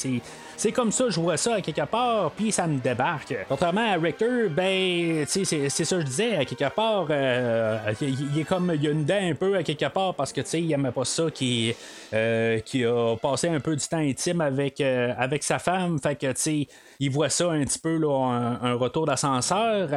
[0.57, 3.35] C'est comme ça, je vois ça à quelque part, puis ça me débarque.
[3.49, 8.45] Contrairement à Richter, ben, c'est, ça que je disais, à quelque part, euh, il, est
[8.45, 10.63] comme, il y a une dent un peu à quelque part parce que, tu sais,
[10.63, 11.75] il aimait pas ça qui,
[12.13, 16.27] euh, a passé un peu du temps intime avec, euh, avec sa femme, fait que,
[16.29, 16.69] tu sais,
[17.01, 19.89] il voit ça un petit peu, là, un, retour d'ascenseur.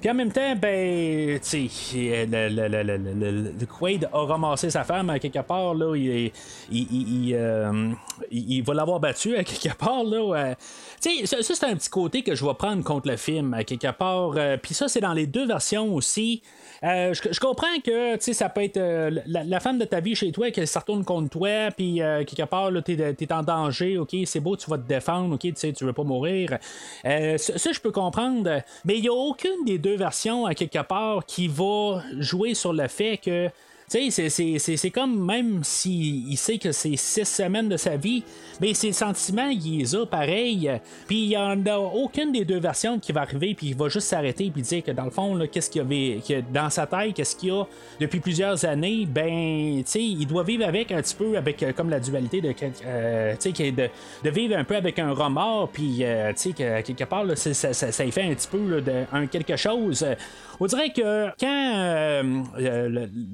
[0.00, 5.40] Puis en même temps, ben, tu sais, le, Quaid a ramassé sa femme à quelque
[5.40, 6.32] part, là, il,
[6.70, 6.86] il,
[7.30, 7.96] il,
[8.30, 10.54] il va l'avoir battu à quelque part, là.
[11.00, 13.64] Tu sais, ça, c'est un petit côté que je vais prendre contre le film, à
[13.64, 14.34] quelque part.
[14.62, 16.42] Puis ça, c'est dans les deux versions aussi.
[16.86, 20.50] Euh, je, comprends que ça peut être euh, la, femme de ta vie chez toi,
[20.50, 24.40] qu'elle se retourne contre toi, puis euh, quelque part, tu es, en danger, ok, c'est
[24.40, 26.58] beau, tu vas te défendre, ok, tu tu veux pas mourir.
[27.02, 31.26] ça, je peux comprendre, mais il n'y a aucune des deux versions, à quelque part,
[31.26, 33.48] qui va jouer sur le fait que
[33.90, 38.24] tu c'est comme même s'il il sait que c'est six semaines de sa vie,
[38.60, 40.70] mais ses sentiments, il les a pareil.
[41.06, 43.88] Puis il n'y en a aucune des deux versions qui va arriver, puis il va
[43.88, 47.14] juste s'arrêter puis dire que dans le fond, qu'est-ce qu'il y avait dans sa tête,
[47.14, 47.64] qu'est-ce qu'il y a
[48.00, 51.72] depuis plusieurs années, ben, tu sais, il doit vivre avec un petit peu, avec euh,
[51.72, 55.98] comme la dualité de, euh, tu sais, de, vivre un peu avec un remords, puis,
[56.00, 59.56] euh, tu sais, quelque part, ça, ça, ça, fait un petit peu de, un quelque
[59.56, 60.04] chose.
[60.60, 62.22] On dirait que quand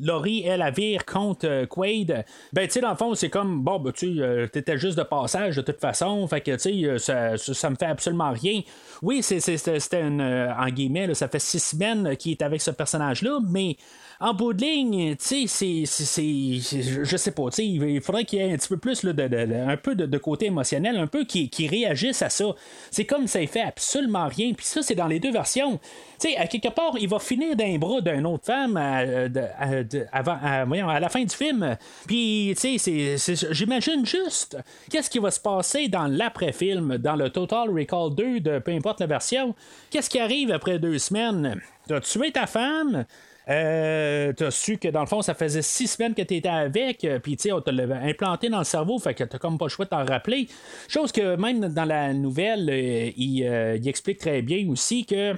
[0.01, 3.63] Laurie elle, la vire contre euh, Quaid, ben, tu sais, dans le fond, c'est comme,
[3.63, 6.85] bon, ben, tu euh, t'étais juste de passage de toute façon, fait que, tu sais,
[6.85, 8.63] euh, ça, ça, me fait absolument rien.
[9.03, 13.77] Oui, c'était en guillemets, ça fait six semaines qu'il est avec ce personnage-là, mais
[14.23, 18.39] en bout de ligne, tu sais, c'est, je sais pas, tu sais, il faudrait qu'il
[18.39, 21.25] y ait un petit peu plus là, de, un peu de, côté émotionnel, un peu
[21.25, 22.55] qui, qui réagisse à ça.
[22.93, 24.53] C'est comme ça, il fait absolument rien.
[24.53, 25.81] Puis ça, c'est dans les deux versions.
[26.21, 30.65] Tu sais, à quelque part, il va finir d'un bras d'une autre femme avant à,
[30.67, 31.77] voyons, à la fin du film.
[32.07, 33.17] Puis, tu sais,
[33.51, 34.57] j'imagine juste
[34.89, 39.01] qu'est-ce qui va se passer dans l'après-film, dans le Total Recall 2 de peu importe
[39.01, 39.57] la version.
[39.91, 41.61] Qu'est-ce qui arrive après deux semaines?
[41.89, 43.05] T'as tué ta femme?
[43.49, 47.05] Euh, t'as su que dans le fond, ça faisait six semaines que tu étais avec,
[47.05, 49.59] euh, puis tu sais, on te l'avait implanté dans le cerveau, fait que t'as comme
[49.59, 50.47] pas le choix de t'en rappeler.
[50.89, 55.35] Chose que même dans la nouvelle, euh, il, explique très bien aussi que,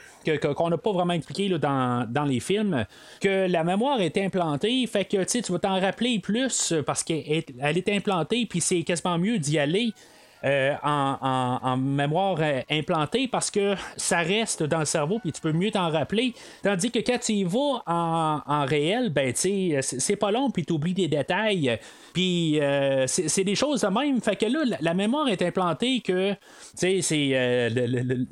[0.53, 2.85] qu'on n'a pas vraiment expliqué dans, dans, les films,
[3.21, 7.89] que la mémoire est implantée, fait que tu vas t'en rappeler plus parce qu'elle est
[7.89, 9.93] implantée, puis c'est quasiment mieux d'y aller
[10.45, 15.53] euh, en, mémoire euh, implantée parce que ça reste dans le cerveau puis tu peux
[15.53, 16.35] mieux t'en rappeler.
[16.63, 20.73] Tandis que quand tu y vas en, réel, ben tu c'est pas long puis tu
[20.73, 21.79] oublies des détails.
[22.13, 24.21] Puis euh, c'est des choses de même.
[24.21, 26.33] Fait que là, la, mémoire est implantée que
[26.79, 27.71] tu sais,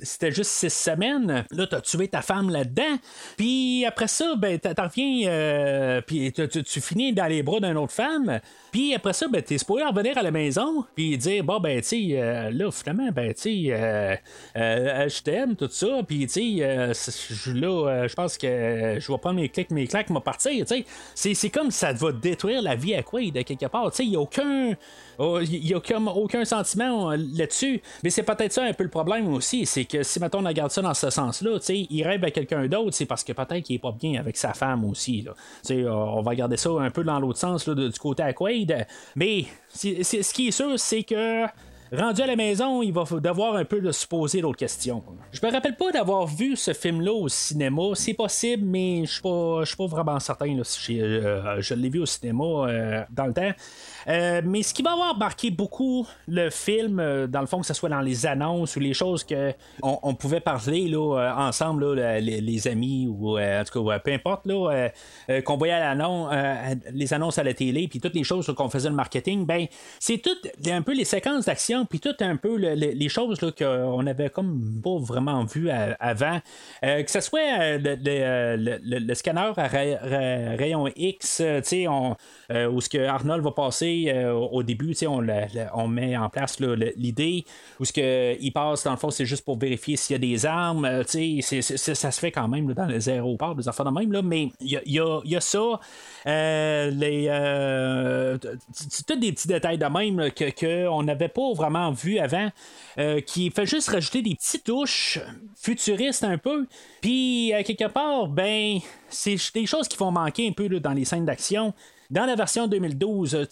[0.02, 1.44] c'était juste six semaines.
[1.50, 2.98] Là, tu as tué ta femme là-dedans.
[3.36, 8.40] Puis après ça, ben t'en reviens puis tu, finis dans les bras d'une autre femme.
[8.70, 11.88] Puis après ça, ben, t'es supposé revenir à la maison, puis dire, bon, ben, tu
[12.12, 14.16] euh, là, finalement, ben, tu sais, euh,
[14.56, 19.40] euh, je t'aime, tout ça, puis, tu sais, là, je pense que je vais prendre
[19.40, 20.84] mes clics, mes claques, m'en partir, tu
[21.14, 21.34] sais.
[21.34, 24.10] C'est comme ça va détruire la vie à quoi, de quelque part, tu sais, il
[24.10, 24.74] n'y a aucun.
[25.18, 27.82] Oh, il n'y a comme aucun sentiment là-dessus.
[28.02, 29.66] Mais c'est peut-être ça un peu le problème aussi.
[29.66, 32.94] C'est que si, mettons, on regarde ça dans ce sens-là, il rêve à quelqu'un d'autre,
[32.94, 35.22] c'est parce que peut-être qu'il n'est pas bien avec sa femme aussi.
[35.22, 35.34] Là.
[35.70, 38.86] On va regarder ça un peu dans l'autre sens, là, du côté à Quaid.
[39.14, 39.44] Mais
[39.74, 41.46] ce qui est sûr, c'est que
[41.92, 45.02] rendu à la maison, il va devoir un peu se poser d'autres questions.
[45.32, 47.82] Je me rappelle pas d'avoir vu ce film-là au cinéma.
[47.94, 52.44] C'est possible, mais je suis pas, pas vraiment certain euh, je l'ai vu au cinéma
[52.44, 53.52] euh, dans le temps.
[54.08, 57.66] Euh, mais ce qui va avoir marqué beaucoup le film, euh, dans le fond, que
[57.66, 61.94] ce soit dans les annonces ou les choses que on, pouvait parler là, euh, ensemble,
[61.94, 64.90] les, amis ou en tout cas, peu importe, là,
[65.44, 65.80] qu'on voyait
[66.92, 69.66] les annonces à la télé, puis toutes les choses qu'on faisait le marketing, ben
[69.98, 70.36] c'est tout
[70.66, 74.96] un peu les séquences d'action, puis tout un peu les choses qu'on avait comme pas
[74.98, 76.38] vraiment vu avant.
[76.82, 83.50] que ce soit le, scanner à rayon X, tu sais, où ce que Arnold va
[83.50, 85.26] passer euh, au début, on,
[85.74, 87.44] on met en place l'idée
[87.80, 90.18] où ce que il passe, dans le fond, c'est juste pour vérifier s'il y a
[90.18, 90.84] des armes.
[90.84, 94.80] Euh, ça se fait quand même dans les aéroports, des affaires de même, mais il
[94.86, 95.80] y a, ça.
[96.26, 98.38] Euh, les,
[99.06, 102.50] tous des petits détails de même que, qu'on n'avait pas vraiment vu avant,
[103.26, 105.18] qui fait juste rajouter des petites touches
[105.56, 106.66] futuristes un peu.
[107.00, 108.78] Puis, quelque part, ben,
[109.08, 111.74] c'est des choses qui font manquer un peu dans les scènes d'action.
[112.12, 113.44] Dans la version 2012, euh,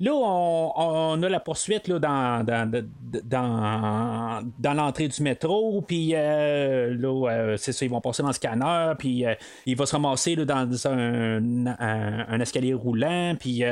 [0.00, 7.30] là, on, a la poursuite là, dans, dans, dans, l'entrée du métro, puis euh, là,
[7.30, 9.24] euh, c'est ça, ils vont passer dans le scanner, puis
[9.66, 13.62] il va se ramasser là, dans un, escalier roulant, puis,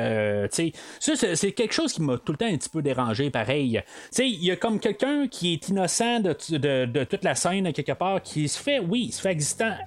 [0.52, 3.82] tu c'est quelque chose qui m'a tout le temps un petit peu dérangé, pareil.
[4.16, 8.22] Il y a comme quelqu'un qui est innocent de, de, toute la scène, quelque part,
[8.22, 9.36] qui se fait, oui, se fait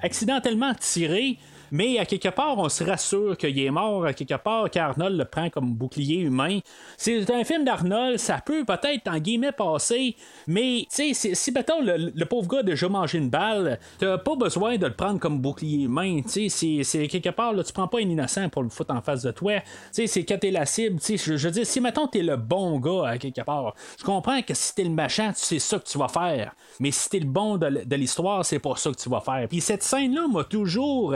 [0.02, 1.38] accidentellement tirer
[1.74, 5.26] mais à quelque part, on se rassure qu'il est mort, à quelque part, qu'Arnold le
[5.26, 6.59] prend comme bouclier humain.
[6.97, 10.15] C'est un film d'Arnold, ça peut peut-être, en guillemets, passer,
[10.45, 14.36] mais tu sais, si mettons le, pauvre gars a déjà mangé une balle, t'as pas
[14.36, 16.21] besoin de le prendre comme bouclier humain.
[16.21, 19.01] Tu sais, c'est quelque part, là, tu prends pas un innocent pour le foutre en
[19.01, 19.59] face de toi.
[19.59, 20.99] Tu sais, c'est quand t'es la cible.
[20.99, 24.03] Tu sais, je veux dire, si mettons t'es le bon gars, à quelque part, je
[24.03, 26.53] comprends que si t'es le machin, c'est ça que tu vas faire.
[26.80, 29.47] Mais si t'es le bon de l'histoire, c'est pas ça que tu vas faire.
[29.49, 31.15] Puis cette scène-là m'a toujours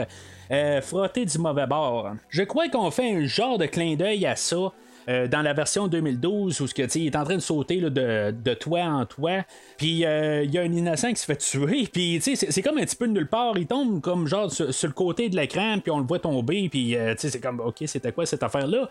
[0.50, 2.12] euh, frotter du mauvais bord.
[2.28, 4.72] Je crois qu'on fait un genre de clin d'œil à ça.
[5.08, 8.30] Euh, dans la version 2012 où ce que, il est en train de sauter de,
[8.30, 9.44] de toit en toit,
[9.78, 12.82] puis euh, il y a un innocent qui se fait tuer, puis c'est comme un
[12.82, 15.90] petit peu de nulle part, il tombe comme genre sur, le côté de l'écran, puis
[15.90, 18.88] on le voit tomber, puis c'est comme, ok, c'était quoi cette affaire-là?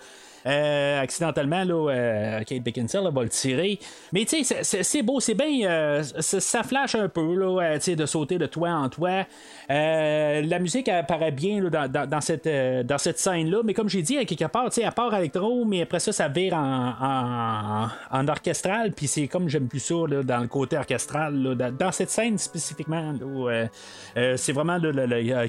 [0.47, 3.79] Euh, accidentellement, là, euh, Kate Beckinsale va le tirer.
[4.13, 5.69] Mais tu sais, c'est beau, c'est bien.
[5.69, 9.25] Euh, ça flash un peu, là, de sauter de toit en toit.
[9.69, 14.45] la musique apparaît bien dans, cette, dans cette scène-là, mais comme j'ai dit, à quelque
[14.45, 19.49] part, à part électro, mais après ça, ça vire en, en, orchestral, puis c'est comme
[19.49, 21.55] j'aime plus ça dans le côté orchestral.
[21.55, 23.13] dans, cette scène spécifiquement,
[24.35, 24.79] c'est vraiment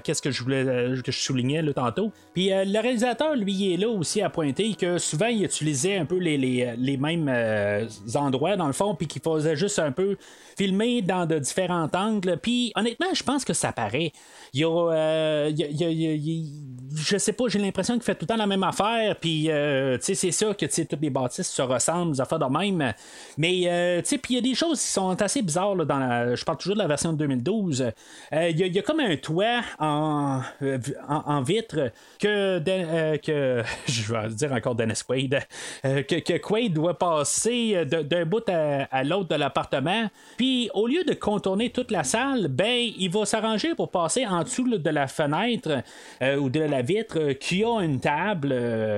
[0.02, 0.64] qu'est-ce que je voulais
[1.04, 2.12] que je soulignais là, tantôt.
[2.34, 6.04] Puis le réalisateur, lui, il est là aussi à pointer que souvent il utilisait un
[6.04, 10.16] peu les, mêmes euh, endroits dans le fond, puis qu'il faisait juste un peu
[10.56, 12.38] filmer dans de différents angles.
[12.42, 14.12] Puis honnêtement, je pense que ça paraît.
[14.52, 15.50] Il y a,
[16.96, 19.16] je sais pas, j'ai l'impression qu'il fait tout le temps la même affaire.
[19.20, 20.47] Puis, euh, tu sais, c'est ça.
[20.56, 22.92] Que toutes les bâtisses se ressemblent, des affaires de même.
[23.36, 26.34] Mais, puis il y a des choses qui sont assez bizarres dans.
[26.34, 27.92] Je parle toujours de la version de 2012.
[28.32, 30.40] Il y, a comme un toit en,
[31.08, 32.58] en, vitre que,
[33.18, 33.62] que.
[33.86, 35.40] Je vais dire encore Dennis Quaid.
[35.82, 40.08] que, que Quaid doit passer d'un bout à, l'autre de l'appartement.
[40.36, 44.42] Puis au lieu de contourner toute la salle, ben il va s'arranger pour passer en
[44.42, 45.82] dessous de la fenêtre
[46.20, 48.54] ou de la vitre qui a une table.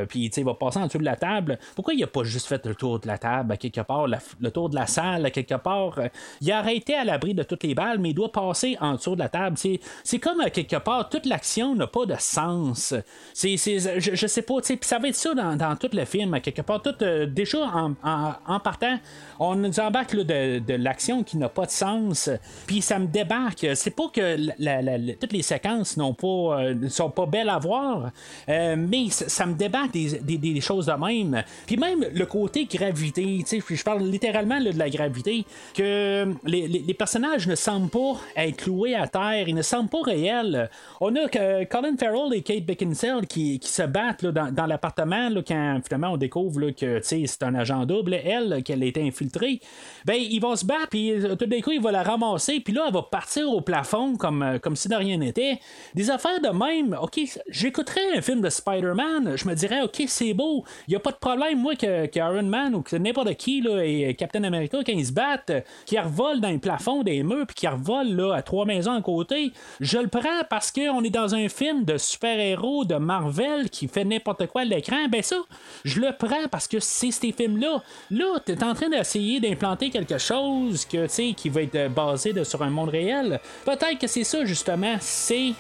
[0.09, 1.40] puis il va passer en dessous de la table.
[1.75, 4.51] Pourquoi il a pas juste fait le tour de la table à quelque part, le
[4.51, 5.99] tour de la salle à quelque part?
[6.41, 9.15] Il a arrêté à l'abri de toutes les balles, mais il doit passer en dessous
[9.15, 9.57] de la table.
[10.05, 12.95] C'est comme à quelque part, toute l'action n'a pas de sens.
[13.35, 16.63] C'est, je, je, sais pas, ça va être ça dans, dans, tout le film, quelque
[16.63, 16.83] part.
[17.03, 18.99] Euh, déjà, en, en, partant,
[19.39, 22.31] on nous embarque de, de l'action qui n'a pas de sens,
[22.67, 23.67] puis ça me débarque.
[23.75, 28.11] C'est pas que toutes les séquences n'ont pas, euh, sont pas belles à voir,
[28.49, 31.20] euh, mais ça, me débarque des, des, des, choses de même.
[31.67, 35.45] Puis même le côté gravité, je parle littéralement de la gravité,
[35.75, 40.03] que les, les, personnages ne semblent pas être cloués à terre, ils ne semblent pas
[40.03, 40.71] réels.
[41.01, 45.31] On a que Colin Farrell et Kate Beckinsale qui, se battent là, dans, dans l'appartement
[45.47, 49.61] quand finalement on découvre là, que c'est un agent double, elle, qu'elle a été infiltrée.
[50.05, 52.73] Ben, ils vont se battre, puis euh, tout d'un coup, il va la ramasser, puis
[52.73, 55.59] là, elle va partir au plafond comme, euh, comme si de rien n'était.
[55.95, 60.35] Des affaires de même, ok, j'écouterais un film de Spider-Man, je me dirais, ok, c'est
[60.35, 63.35] beau, il n'y a pas de problème, moi, que, que Iron Man ou que n'importe
[63.35, 67.23] qui, là, et Captain America, quand ils se battent, qui revolent dans les plafonds des
[67.23, 71.03] murs, puis qui revolent là, à trois maisons à côté, je le prends parce qu'on
[71.03, 75.09] est dans un film de super-héros de Marvel qui fait n'importe quoi à l'écran.
[75.11, 75.37] Ben ça,
[75.85, 77.83] je le prends parce que c'est ces films-là.
[78.11, 82.63] Là, tu es en train d'essayer d'implanter quelque chose que, qui va être basé sur
[82.63, 83.41] un monde réel.
[83.65, 84.97] Peut-être que c'est ça, justement.
[85.01, 85.53] C'est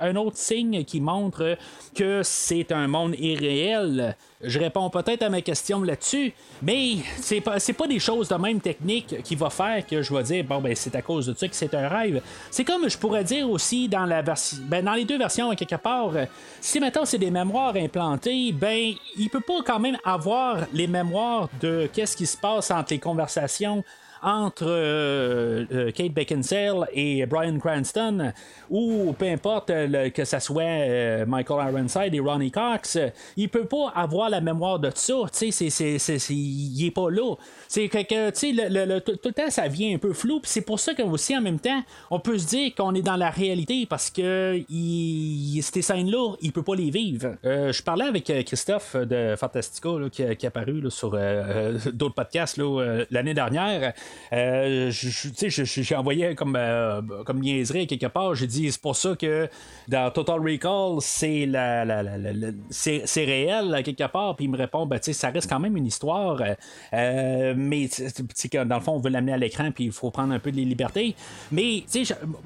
[0.00, 1.56] un autre signe qui montre
[1.94, 4.16] que c'est un monde irréel.
[4.44, 6.32] Je réponds peut-être à ma question là-dessus,
[6.62, 10.22] mais c'est pas, pas des choses de même technique qui va faire que je vais
[10.22, 12.22] dire, bon, ben, c'est à cause de ça que c'est un rêve.
[12.50, 15.76] C'est comme je pourrais dire aussi dans la version, ben, dans les deux versions, quelque
[15.76, 16.12] part,
[16.60, 21.48] si maintenant c'est des mémoires implantées, ben, il peut pas quand même avoir les mémoires
[21.60, 23.84] de qu'est-ce qui se passe entre les conversations
[24.24, 28.32] entre euh, euh, Kate Beckinsale et Brian Cranston,
[28.70, 32.98] ou peu importe que ce soit euh, Michael Ironside et Ronnie Cox,
[33.36, 35.14] il peut pas avoir la mémoire de ça.
[35.42, 37.34] Il est pas là.
[37.68, 40.40] C'est que, le, tout, le temps, ça vient un peu flou.
[40.44, 43.30] c'est pour ça qu'aussi, en même temps, on peut se dire qu'on est dans la
[43.30, 47.36] réalité parce que il, ces scènes-là, il peut pas les vivre.
[47.42, 51.10] je parlais avec Christophe de Fantastica qui, est apparu sur
[51.92, 52.58] d'autres podcasts
[53.10, 53.92] l'année dernière.
[54.32, 58.34] Euh, j'ai envoyé comme, euh, comme niaiserie quelque part.
[58.34, 59.48] J'ai dit, c'est pour ça que
[59.88, 62.02] dans Total Recall, c'est la,
[62.70, 64.36] c'est réel quelque part.
[64.36, 66.40] Puis il me répond, ben, ça reste quand même une histoire.
[66.92, 67.88] Euh, mais
[68.66, 70.56] dans le fond, on veut l'amener à l'écran, puis il faut prendre un peu de
[70.56, 71.14] libertés.
[71.52, 71.84] Mais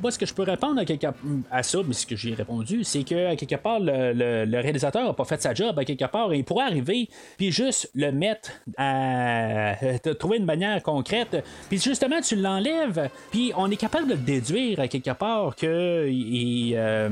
[0.03, 1.07] moi, ce que je peux répondre à, quelque,
[1.51, 5.25] à ça, mais ce que j'ai répondu, c'est que quelque part, le, réalisateur n'a pas
[5.25, 6.35] fait sa job à quelque part.
[6.35, 9.75] il pourrait arriver, puis juste le mettre à
[10.19, 14.89] trouver une manière concrète puis justement, tu l'enlèves, puis on est capable de déduire à
[14.89, 17.11] quelque part que euh,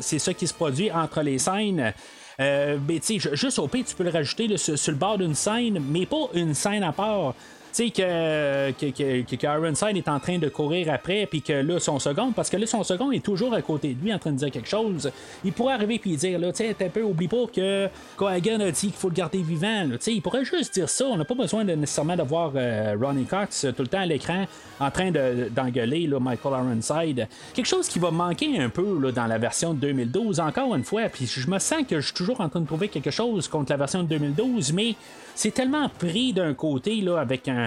[0.00, 1.92] c'est ça qui se produit entre les scènes.
[2.40, 5.34] Euh, mais tu sais, juste au pire, tu peux le rajouter sur, le bord d'une
[5.34, 7.34] scène, mais pas une scène à part
[7.72, 11.98] sais, que, que, que, que est en train de courir après, puis que là, son
[11.98, 14.36] second, parce que là, son second est toujours à côté de lui en train de
[14.36, 15.10] dire quelque chose,
[15.44, 18.70] il pourrait arriver puis dire, là, tu sais, un peu, oublie pas que Cohagen a
[18.70, 21.24] dit qu'il faut le garder vivant, tu sais, il pourrait juste dire ça, on n'a
[21.24, 24.46] pas besoin nécessairement de voir euh, Ronnie Cox tout le temps à l'écran
[24.78, 27.28] en train d'engueuler Michael Ironside.
[27.54, 30.84] Quelque chose qui va manquer un peu là, dans la version de 2012, encore une
[30.84, 33.48] fois, puis je me sens que je suis toujours en train de trouver quelque chose
[33.48, 34.94] contre la version de 2012, mais
[35.34, 37.59] c'est tellement pris d'un côté là, avec un,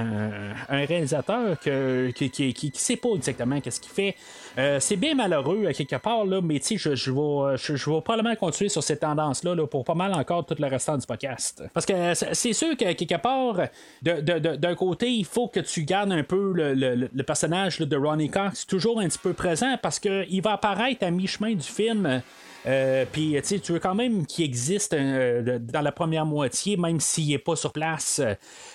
[0.69, 4.15] réalisateur que, qui, qui, sait pas exactement qu'est-ce qu'il fait.
[4.57, 8.69] Euh, c'est bien malheureux à quelque part, là, mais je, je, vais, je, probablement continuer
[8.69, 11.63] sur cette tendance-là là, pour pas mal encore tout le restant du podcast.
[11.73, 13.57] Parce que c'est sûr que quelque part,
[14.01, 18.67] d'un côté, il faut que tu gardes un peu le, le, personnage de Ronnie Cox
[18.67, 22.21] toujours un petit peu présent parce qu'il va apparaître à mi-chemin du film.
[22.65, 27.29] Euh, puis, tu veux quand même qu'il existe euh, dans la première moitié, même s'il
[27.29, 28.21] n'est pas sur place.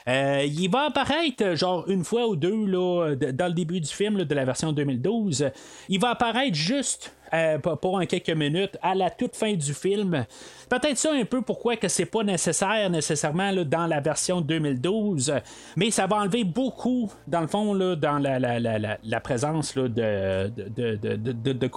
[0.09, 4.25] Euh, il va apparaître, genre, une fois ou deux, là, dans le début du film,
[4.25, 5.51] de la version 2012.
[5.89, 10.25] Il va apparaître juste euh, pour un quelques minutes à la toute fin du film.
[10.71, 15.35] Peut-être ça un peu pourquoi que c'est pas nécessaire nécessairement dans la version 2012,
[15.77, 19.75] mais ça va enlever beaucoup, dans le fond, là, dans la, la, la, la présence
[19.77, 21.71] là, de, de, de, de, de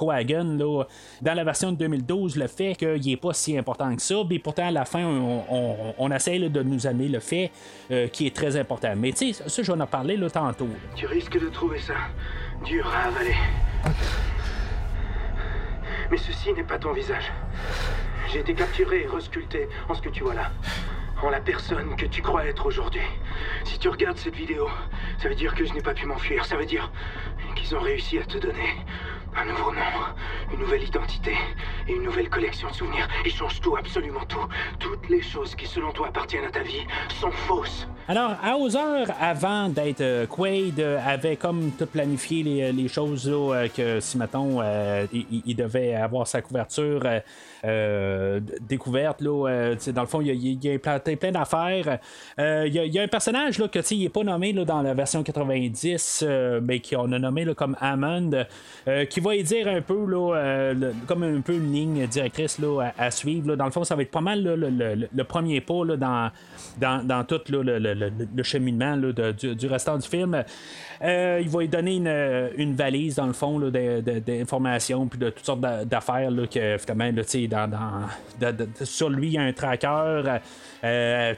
[1.22, 4.40] dans la version de 2012, le fait qu'il n'est pas si important que ça, mais
[4.40, 7.52] pourtant à la fin, on, on, on essaie de nous amener le fait
[7.92, 8.94] euh, est très important.
[8.96, 10.70] Mais tu sais, ça, je vais en parler là, tantôt.
[10.96, 11.96] Tu risques de trouver ça
[12.66, 13.36] dur à avaler.
[16.10, 17.32] Mais ceci n'est pas ton visage.
[18.32, 20.52] J'ai été capturé et resculpté en ce que tu vois là.
[21.24, 23.02] En la personne que tu crois être aujourd'hui.
[23.64, 24.68] Si tu regardes cette vidéo,
[25.20, 26.46] ça veut dire que je n'ai pas pu m'enfuir.
[26.46, 26.92] Ça veut dire
[27.56, 28.70] qu'ils ont réussi à te donner
[29.36, 29.82] un nouveau nom,
[30.54, 31.34] une nouvelle identité
[31.88, 33.08] et une nouvelle collection de souvenirs.
[33.26, 34.48] Ils changent tout, absolument tout.
[34.80, 36.86] Toutes les choses qui, selon toi, appartiennent à ta vie
[37.20, 37.88] sont fausses.
[38.08, 43.68] Alors, Hauser, avant d'être euh, Quaid, euh, avait comme tout planifié les, les choses euh,
[43.70, 47.20] que si, mettons, euh, il, il devait avoir sa couverture euh, euh,
[48.62, 52.00] découverte, là, euh, dans le fond, il a, il a plein d'affaires.
[52.40, 54.94] Euh, il, y a, y un personnage là, que n'est pas nommé là, dans la
[54.94, 58.46] version 90, euh, mais qu'on a nommé là, comme Hammond,
[58.88, 62.60] euh, qui va y dire un peu, là, euh, comme un peu une ligne directrice
[62.60, 63.50] là, à, suivre.
[63.50, 63.56] là.
[63.56, 66.32] Dans le fond, ça va être pas mal le, le- premier pas dans,
[66.80, 70.44] dans, dans tout le, cheminement du restant du film.
[71.04, 75.46] Euh, il va lui donner une, une valise, dans le fond, d'informations puis de toutes
[75.46, 77.12] sortes d'a- d'affaires que, finalement,
[78.84, 80.40] sur lui, il y a un tracker.
[80.84, 81.34] euh,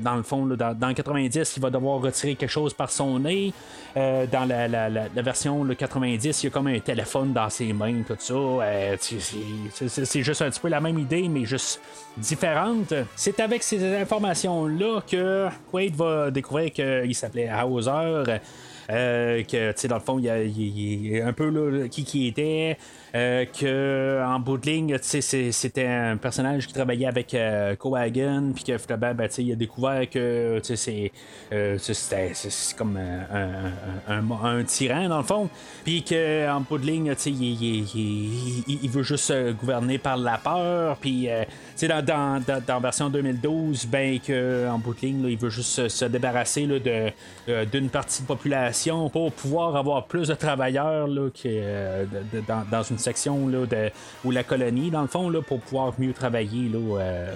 [0.00, 3.18] dans le fond, dans, dans le 90, il va devoir retirer quelque chose par son
[3.18, 3.52] nez.
[3.96, 7.72] Euh, dans la, la- version le 90, il y a comme un téléphone dans ses
[7.72, 8.34] mains, tout ça.
[8.34, 11.80] Euh, c'est juste un petit peu la même idée, mais juste
[12.16, 12.94] différente.
[13.16, 18.22] C'est avec ces informations-là que Quaid va découvrir qu'il s'appelait Hauser.
[18.90, 22.78] Euh, que, tu sais, dans le fond, il y a, un peu qui qui était,
[23.14, 27.76] euh, que en bout de ligne, tu sais, c'était un personnage qui travaillait avec euh,
[27.76, 31.12] Coagan, puis que finalement, ben, il a découvert que, tu sais,
[31.76, 33.72] c'est, comme un,
[34.08, 35.50] un- tyran, dans le fond,
[35.84, 37.62] puis que en bout de ligne, tu sais, il,
[38.82, 42.80] il- veut juste euh, gouverner par la peur, puis, euh, tu sais, dans, dans, dans,
[42.80, 47.90] version 2012, ben, que en bout de ligne, il veut juste se, se débarrasser d'une
[47.90, 48.77] partie de population
[49.08, 52.04] pour pouvoir avoir plus de travailleurs là, euh,
[52.70, 53.90] dans, une section là, de,
[54.24, 57.34] ou la colonie, dans le fond, là, pour pouvoir mieux travailler là, euh,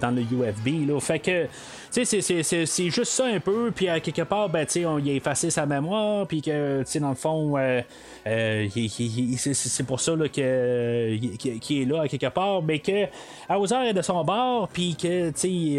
[0.00, 0.88] dans, le UFB.
[0.88, 1.00] Là.
[1.00, 1.46] Fait que,
[1.90, 5.66] c'est- juste ça un peu, puis à quelque part, ben, on y a effacé sa
[5.66, 7.80] mémoire, puis que, dans le fond, euh,
[8.26, 13.06] euh, il- il- il- c'est- pour ça qu'il est là à quelque part, mais que
[13.50, 15.30] Hauser est de son bord, puis que,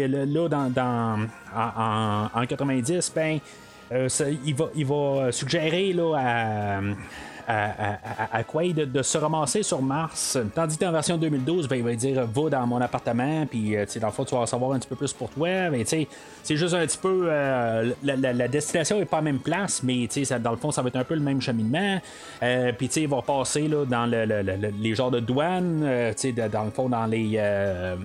[0.06, 0.72] là, dans,
[1.54, 3.38] en, en- en 90, ben, euh,
[4.08, 6.80] ça- il, va, il va suggérer là, à,
[7.46, 10.38] à, à- à Quaid de, se ramasser sur Mars.
[10.54, 14.08] Tandis qu'en version 2012, ben, il va dire Va dans mon appartement, puis euh, dans
[14.08, 15.48] le fond, tu vas en savoir un petit peu plus pour toi.
[16.42, 17.26] C'est juste un petit peu.
[17.30, 20.88] euh, la, destination n'est pas la même place, mais ça- dans le fond, ça va
[20.88, 22.00] être un peu le même cheminement.
[22.42, 25.82] Euh, puis il va passer là, dans le- le- le- le- les genres de douane,
[25.84, 26.12] euh,
[26.52, 27.32] dans le fond, dans les.
[27.36, 27.96] euh,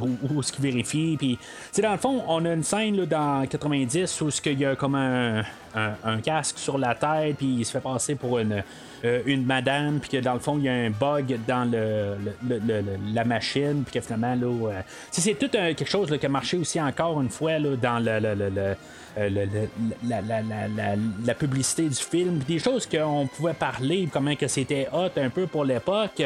[0.00, 1.16] où, où est-ce qu'il vérifie.
[1.18, 1.38] Puis,
[1.82, 4.94] dans le fond, on a une scène là, dans 90 où il y a comme
[4.94, 5.42] un,
[5.74, 8.62] un- casque sur la tête, puis il se fait passer pour une,
[9.04, 12.16] euh, une madame, puis que dans le fond, il y a un bug dans le,
[12.48, 16.56] le- la machine, puis que finalement, là, euh, c'est tout quelque chose qui a marché
[16.56, 18.74] aussi encore une fois là, dans le.
[19.16, 19.30] euh,
[20.06, 24.88] la, la- la- la- publicité du film, des choses qu'on pouvait parler, comment que c'était
[24.92, 26.20] hot un peu pour l'époque.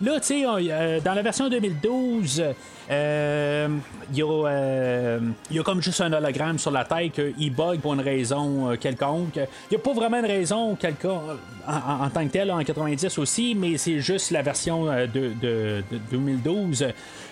[0.00, 2.42] Là, tu sais, euh, dans la version 2012,
[2.90, 3.68] euh,
[4.12, 5.18] il y, a, euh,
[5.50, 8.76] il y a comme juste un hologramme sur la tête qu'il bug pour une raison
[8.80, 9.36] quelconque.
[9.36, 11.22] Il n'y a pas vraiment une raison quelconque
[11.66, 15.98] en, tant que tel en 90 aussi, mais c'est juste la version de, de- de
[16.12, 16.86] 2012.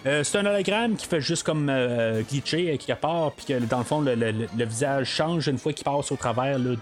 [0.05, 1.73] Euh, c'est un hologramme qui fait juste comme
[2.29, 6.11] glitcher quelque part, puis que dans le fond, le, visage change une fois qu'il passe
[6.11, 6.77] au travers de.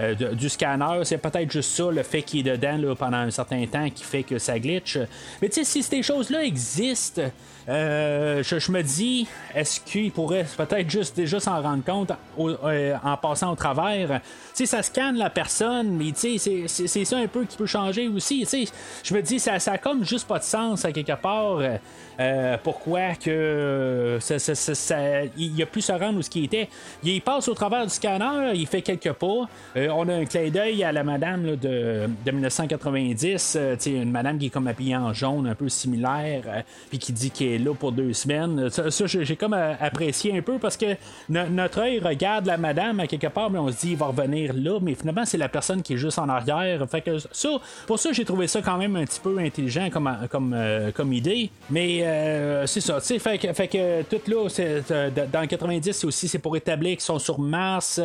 [0.00, 3.30] Euh, du scanner, c'est peut-être juste ça, le fait qu'il est dedans là, pendant un
[3.30, 4.98] certain temps qui fait que ça glitch.
[5.40, 7.22] Mais tu sais, si ces choses-là existent,
[7.68, 12.96] euh, je, je me dis, est-ce qu'il pourrait peut-être juste déjà s'en rendre compte euh,
[13.02, 14.20] en passant au travers?
[14.54, 18.08] Sais, ça scanne la personne, mais tu sais, c'est- ça un peu qui peut changer
[18.08, 18.40] aussi.
[18.40, 18.64] Tu sais,
[19.02, 21.58] je me dis, ça, ça a comme juste pas de sens à quelque part.
[21.58, 21.76] euh,
[22.20, 26.44] euh, pourquoi que ça, ça- ça- ça- il a pu se rendre où ce qui
[26.44, 26.68] était.
[27.02, 29.48] Il passe au travers du scanner, il fait quelques pas.
[29.76, 34.38] Euh, on a un clin d'œil à la madame de, de 1990, euh, une madame
[34.38, 37.46] qui est comme habillée habillé en jaune, un peu similaire, euh, puis qui dit qu'il
[37.48, 38.68] est là pour deux semaines.
[38.70, 40.96] Ça, j'ai comme euh, apprécié un peu parce que
[41.28, 44.06] no- notre œil regarde la madame à quelque part, mais on se dit il va
[44.06, 46.84] revenir là, mais finalement c'est la personne qui est juste en arrière.
[46.88, 47.48] Fait que ça,
[47.86, 51.12] pour ça j'ai trouvé ça quand même un petit peu intelligent comme, comme, euh, comme
[51.12, 51.50] idée.
[51.70, 55.40] Mais euh, c'est ça, tu sais, fait que, fait que tout là, c'est, euh, dans
[55.40, 58.00] le 90 c'est aussi c'est pour établir qu'ils sont sur Mars,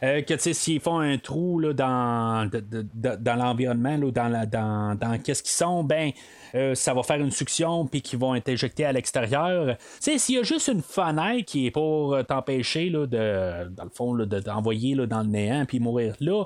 [0.00, 2.50] que tu sais s'ils font un trou là, dans,
[2.94, 6.12] dans l'environnement, là, dans, la, dans, dans qu'est-ce qu'ils sont, ben
[6.54, 9.76] euh, ça va faire une succion puis qu'ils vont être éjectés à l'extérieur.
[10.02, 13.90] Tu s'il y a juste une fenêtre qui est pour euh, t'empêcher de, dans le
[13.90, 16.44] fond, d'envoyer dans le néant puis mourir là,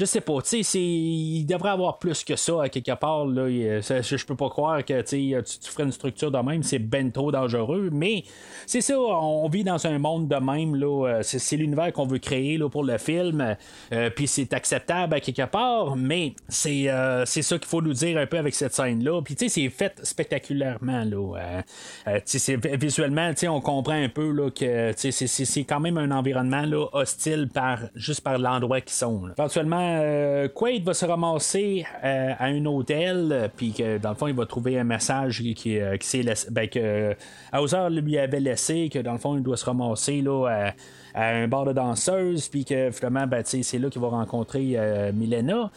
[0.00, 0.40] je sais pas.
[0.40, 3.26] Tu sais, il devrait avoir plus que ça à quelque part.
[3.26, 3.82] Là.
[3.82, 7.12] Ça- je, peux pas croire que tu, tu, ferais une structure de même, c'est ben
[7.12, 7.90] trop dangereux.
[7.92, 8.24] Mais
[8.66, 10.74] c'est ça, on vit dans un monde de même.
[10.74, 13.56] Là, euh, c'est, l'univers qu'on veut créer là, pour le film.
[13.92, 17.92] Euh, puis c'est acceptable à quelque part, mais c'est, euh, c'est ça qu'il faut nous
[17.92, 19.20] dire un peu avec cette scène-là.
[19.22, 21.04] Puis tu sais, c'est fait spectaculairement.
[21.04, 21.36] Là.
[21.36, 21.62] Euh,
[22.08, 26.10] euh, visuellement, tu sais, on comprend un peu là, que c'est, c'est, quand même un
[26.10, 29.28] environnement là, hostile par, juste par l'endroit qu'ils sont.
[29.36, 34.14] Éventuellement, euh, Quaid va se ramasser euh, à un hôtel, euh, puis que dans le
[34.14, 37.14] fond, il va trouver un message qui, qui, laissé, ben, que
[37.52, 40.72] Hauser lui avait laissé, que dans le fond, il doit se ramasser là, à,
[41.14, 45.12] à un bar de danseuse, puis que finalement, ben, c'est là qu'il va rencontrer euh,
[45.12, 45.70] Milena.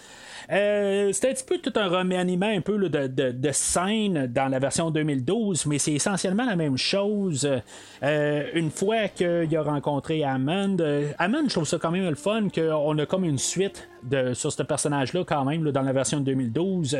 [0.51, 4.59] Euh, c'est un petit peu tout un remaniement un peu de, de, scène dans la
[4.59, 7.49] version 2012, mais c'est essentiellement la même chose.
[8.03, 12.15] Euh, une fois qu'il a rencontré Hammond, euh, Hammond, je trouve ça quand même le
[12.15, 16.19] fun qu'on a comme une suite de, sur ce personnage-là quand même dans la version
[16.19, 16.97] de 2012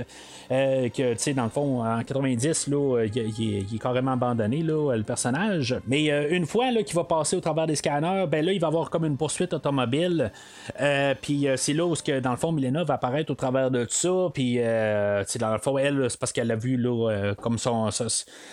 [0.51, 4.95] euh, que tu sais dans le fond en 90 là il, est- carrément abandonné là,
[4.95, 8.59] le personnage mais une fois qu'il va passer au travers des scanners ben là il
[8.59, 10.31] va avoir comme une poursuite automobile.
[10.81, 13.71] Euh, puis euh, c'est là où que dans le fond Milena va apparaître au travers
[13.71, 14.29] de tout ça.
[14.33, 17.89] Puis euh, dans le fond elle c'est parce qu'elle a vu là comme son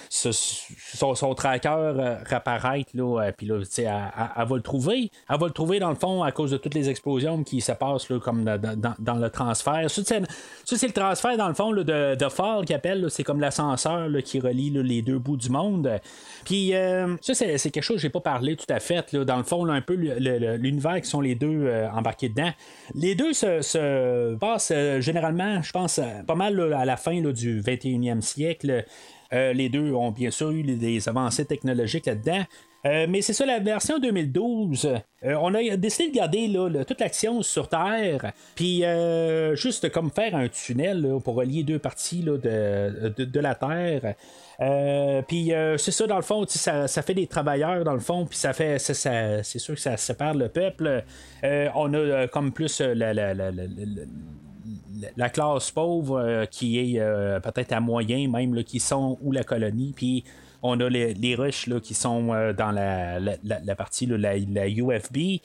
[0.08, 3.84] son, tracker réapparaître là puis là elle,
[4.36, 5.10] elle- va le trouver.
[5.28, 7.72] Elle va le trouver dans le fond à cause de toutes les explosions qui se
[7.72, 9.90] passent là, comme dans, le transfert.
[9.90, 10.02] Ça
[10.64, 11.82] c'est, le transfert dans le fond de,
[12.14, 16.00] de Fall qui appelle c'est comme l'ascenseur qui relie les deux bouts du monde.
[16.44, 16.72] Puis
[17.20, 19.82] ça c'est, quelque chose que j'ai pas parlé tout à fait dans le fond un
[19.82, 22.50] peu l'univers qui sont les deux euh, embarqués dedans
[22.94, 27.20] les deux se, se passent euh, généralement je pense euh, pas mal à la fin
[27.20, 28.84] du 21e siècle
[29.32, 32.42] les deux ont bien sûr eu des avancées technologiques là-dedans.
[32.84, 34.86] Mais c'est ça, la version 2012,
[35.24, 38.82] euh, on a décidé de garder là, le- toute l'action sur Terre, puis
[39.54, 42.38] juste comme faire un tunnel pour relier deux parties de,
[43.16, 44.14] de la Terre.
[44.60, 48.26] Euh, puis euh, c'est ça, dans le fond, ça, fait des travailleurs, dans le fond,
[48.26, 51.02] puis ça fait, c'est sûr que ça sépare le peuple.
[51.44, 56.78] Euh, on a euh, comme plus la, la- la- la- la- la classe pauvre qui
[56.78, 57.00] est
[57.42, 60.24] peut-être à moyen même qui sont où la colonie puis
[60.62, 61.34] on a les, les
[61.80, 64.36] qui sont euh, dans la, la, partie la,
[64.68, 65.40] UFB.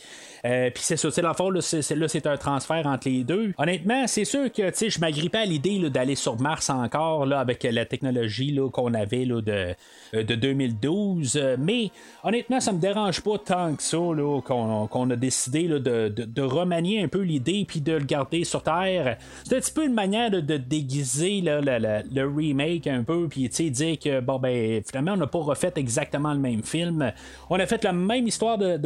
[0.45, 1.09] Euh, Puis c'est ça,
[1.49, 3.53] le c'est, c'est- là, c'est un transfert entre les deux.
[3.57, 8.57] Honnêtement, c'est sûr que je m'agrippais à l'idée d'aller sur Mars encore avec la technologie
[8.71, 9.75] qu'on avait de,
[10.13, 11.35] euh, de 2012.
[11.37, 11.91] Euh, Mais
[12.23, 13.97] honnêtement, ça me dérange pas tant que ça
[14.45, 19.17] qu'on, a décidé de, remanier un peu l'idée puis de le garder sur Terre.
[19.43, 23.97] C'est un petit peu une manière de, déguiser la- le remake un peu, puis dire
[23.99, 27.11] que bon ben finalement on n'a pas refait exactement le même film.
[27.49, 28.77] On a fait la même histoire de,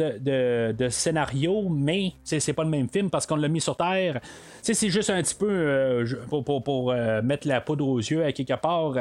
[0.72, 4.20] de, scénario, mais c'est pas le même film parce qu'on l'a mis sur Terre.
[4.62, 8.32] C'est juste un petit peu euh, pour- pour, euh, mettre la poudre aux yeux à
[8.32, 8.94] quelque part.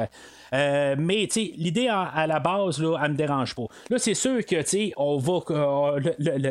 [0.54, 1.28] Euh, mais
[1.58, 3.66] l'idée à, à la base, là, elle me dérange pas.
[3.90, 4.56] Là, c'est sûr que
[4.98, 5.40] on va.
[5.52, 6.00] euh,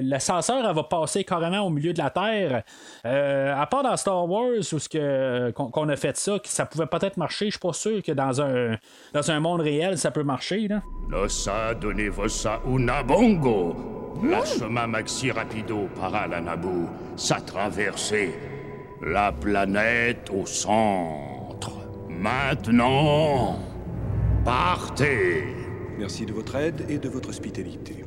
[0.02, 2.62] l'ascenseur, elle va passer carrément au milieu de la Terre.
[3.06, 6.86] Euh, à part dans Star Wars, où ce qu'on, a fait ça, que ça pouvait
[6.86, 8.76] peut-être marcher, je suis pas sûr que dans un,
[9.12, 10.68] dans un monde réel, ça peut marcher.
[10.68, 10.82] Là.
[11.08, 13.76] Losa donevosa una bongo.
[14.22, 16.88] La chemin maxi rapido para la Naboo.
[17.16, 18.34] Sa traversée.
[19.00, 21.70] La planète au centre.
[22.08, 23.67] Maintenant.
[24.44, 25.44] Partez.
[25.98, 28.04] Merci de votre aide et de votre hospitalité.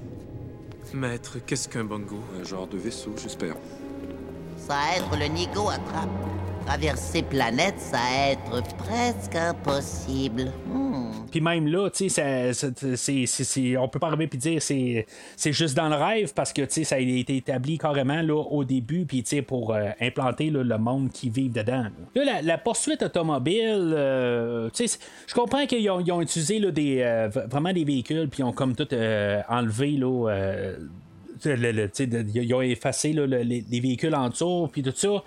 [0.94, 3.56] Maître, qu'est-ce qu'un bongo Un genre de vaisseau, j'espère.
[4.58, 6.10] Ça a être le Nigo attrape.
[6.66, 10.52] Traverser planète, ça a être presque impossible.
[10.68, 11.12] Hmm.
[11.32, 15.06] Puis même là, tu sais, on peut pas arriver puis dire c'est,
[15.38, 19.06] c'est juste dans le rêve parce que ça a été établi carrément là, au début,
[19.06, 21.86] puis pour euh, implanter le monde qui vit dedans.
[22.16, 27.86] Là, la, poursuite automobile, euh, je comprends qu'ils ont, utilisé là, des, euh, vraiment des
[27.86, 28.88] véhicules, puis ils ont comme tout
[29.50, 30.30] enlevé là.
[31.46, 35.24] Ils ont effacé les, véhicules en dessous, puis tout ça.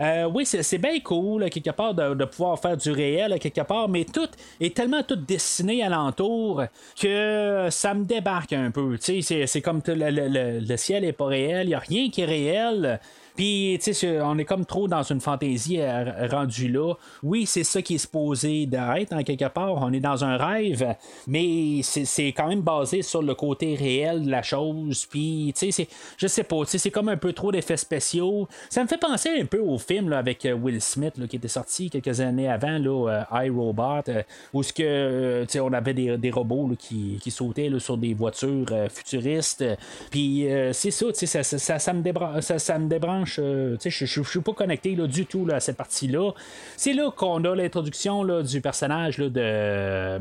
[0.00, 4.04] Euh, oui, c'est bien cool, quelque part, de, pouvoir faire du réel, quelque part, mais
[4.04, 4.28] tout
[4.60, 6.62] est tellement tout dessiné alentour
[7.00, 8.96] que ça me débarque un peu.
[9.00, 13.00] C'est comme le, le, ciel est pas réel, il n'y a rien qui est réel.
[13.38, 16.94] Puis, tu sais, on est comme trop dans une fantaisie euh, rendue là.
[17.22, 19.76] Oui, c'est ça qui est supposé d'être en quelque part.
[19.76, 20.96] On est dans un rêve,
[21.28, 25.06] mais c'est quand même basé sur le côté réel de la chose.
[25.06, 25.86] Puis, tu sais,
[26.16, 28.48] je sais pas, c'est comme un peu trop d'effets spéciaux.
[28.70, 31.46] Ça me fait penser un peu au film là, avec euh, Will Smith qui était
[31.46, 34.02] sorti quelques années avant, là, euh, iRobot,
[34.52, 38.66] où ce que, tu sais, on avait des, robots qui, qui, sautaient sur des voitures
[38.90, 39.64] futuristes.
[40.10, 42.02] Puis, c'est ça, tu sais, ça, ça, me
[42.58, 45.76] ça me débranche euh, je ne suis pas connecté là, du tout là, à cette
[45.76, 46.32] partie-là.
[46.76, 50.18] C'est là qu'on a l'introduction du personnage de, euh,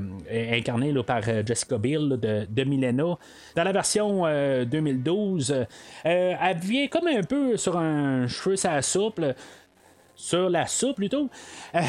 [0.52, 3.18] incarné par euh, Jessica Biel de, de, Milena.
[3.56, 4.24] Dans la version
[4.66, 5.66] 2012,
[6.04, 9.36] elle vient comme un peu sur un cheveu ça souple
[10.18, 11.30] sur la soupe plutôt.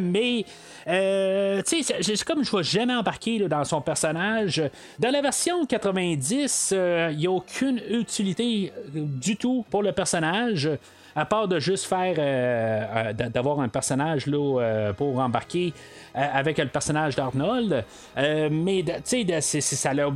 [0.00, 0.46] mais,
[0.86, 1.94] euh, tu sais,
[2.24, 4.62] comme je ne vais jamais embarquer dans son personnage.
[4.98, 6.74] Dans la version 90,
[7.10, 10.70] il n'y a aucune utilité du tout pour le personnage.
[11.16, 15.72] À part de juste faire euh, d'avoir un personnage là, pour embarquer
[16.12, 17.84] avec le personnage d'Arnold.
[18.16, 20.08] mais tu sais, ça n'a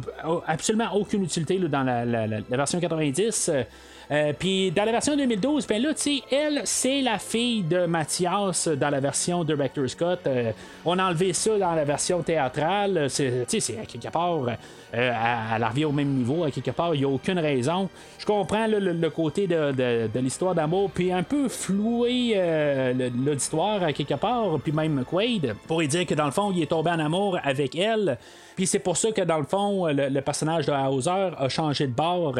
[0.46, 3.50] absolument aucune utilité dans la, la version 90.
[4.10, 7.84] Euh, puis dans la version 2012, ben là, tu sais, elle, c'est la fille de
[7.86, 10.20] Mathias dans la version de Director Scott.
[10.26, 10.52] Euh,
[10.84, 13.08] on a enlevé ça dans la version théâtrale.
[13.14, 14.38] Tu sais, c'est à quelque part.
[14.94, 15.12] Euh,
[15.54, 17.90] elle revient au même niveau, à quelque part, il n'y a aucune raison.
[18.18, 22.34] Je comprends le, côté de, l'histoire d'amour, puis un peu flouer
[23.14, 26.66] l'auditoire à quelque part, puis même Quaid, pour dire que dans le fond, il est
[26.66, 28.16] tombé en amour avec elle.
[28.58, 31.92] Puis c'est pour ça que dans le fond, le, personnage de Hauser a changé de
[31.92, 32.34] bord.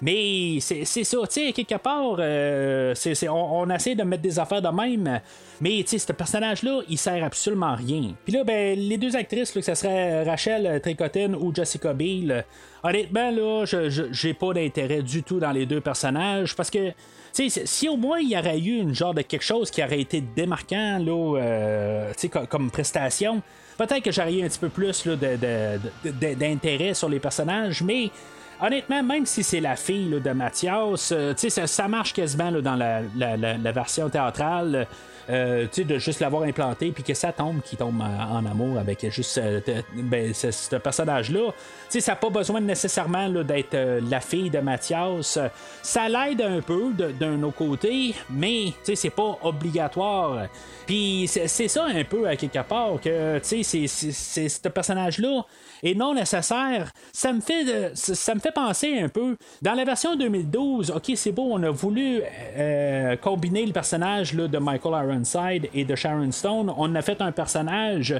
[0.00, 2.94] Mais c'est ça, tu sais, quelque part, euh,
[3.28, 5.20] on, essaie de mettre des affaires de même.
[5.60, 8.14] Mais tu sais, ce personnage-là, il sert absolument à rien.
[8.24, 12.46] Puis là, ben, les deux actrices, que ce serait Rachel Tricotine ou Jessica Biel,
[12.82, 16.94] honnêtement, là, j'ai pas d'intérêt du tout dans les deux personnages parce que
[17.34, 20.22] si au moins il y aurait eu une genre de quelque chose qui aurait été
[20.22, 22.12] démarquant là, euh,
[22.48, 23.42] comme prestation,
[23.78, 25.06] Peut-être que j'aurais un petit peu plus
[26.04, 28.10] d'intérêt sur les personnages, mais
[28.60, 33.72] honnêtement, même si c'est la fille de Mathias, euh, ça, ça, marche quasiment dans la,
[33.72, 34.88] version théâtrale.
[35.30, 39.36] Euh, de juste l'avoir implanté puis que ça tombe, qui tombe en, amour avec juste
[39.36, 39.60] euh,
[39.94, 41.52] ben, ce, personnage-là.
[41.90, 45.38] Ça n'a pas besoin nécessairement d'être euh, la fille de Mathias.
[45.82, 50.46] Ça l'aide un peu d'un autre côté, mais c'est pas obligatoire.
[50.86, 55.44] Puis c'est ça un peu à quelque part que c'est ce personnage-là
[55.82, 56.90] est non nécessaire.
[57.12, 60.90] Ça me fait ça me fait penser un peu dans la version 2012.
[60.90, 62.22] Ok, c'est beau, on a voulu
[63.20, 65.17] combiner le personnage là, de Michael Aaron
[65.74, 68.14] et de Sharon Stone, on a fait un personnage.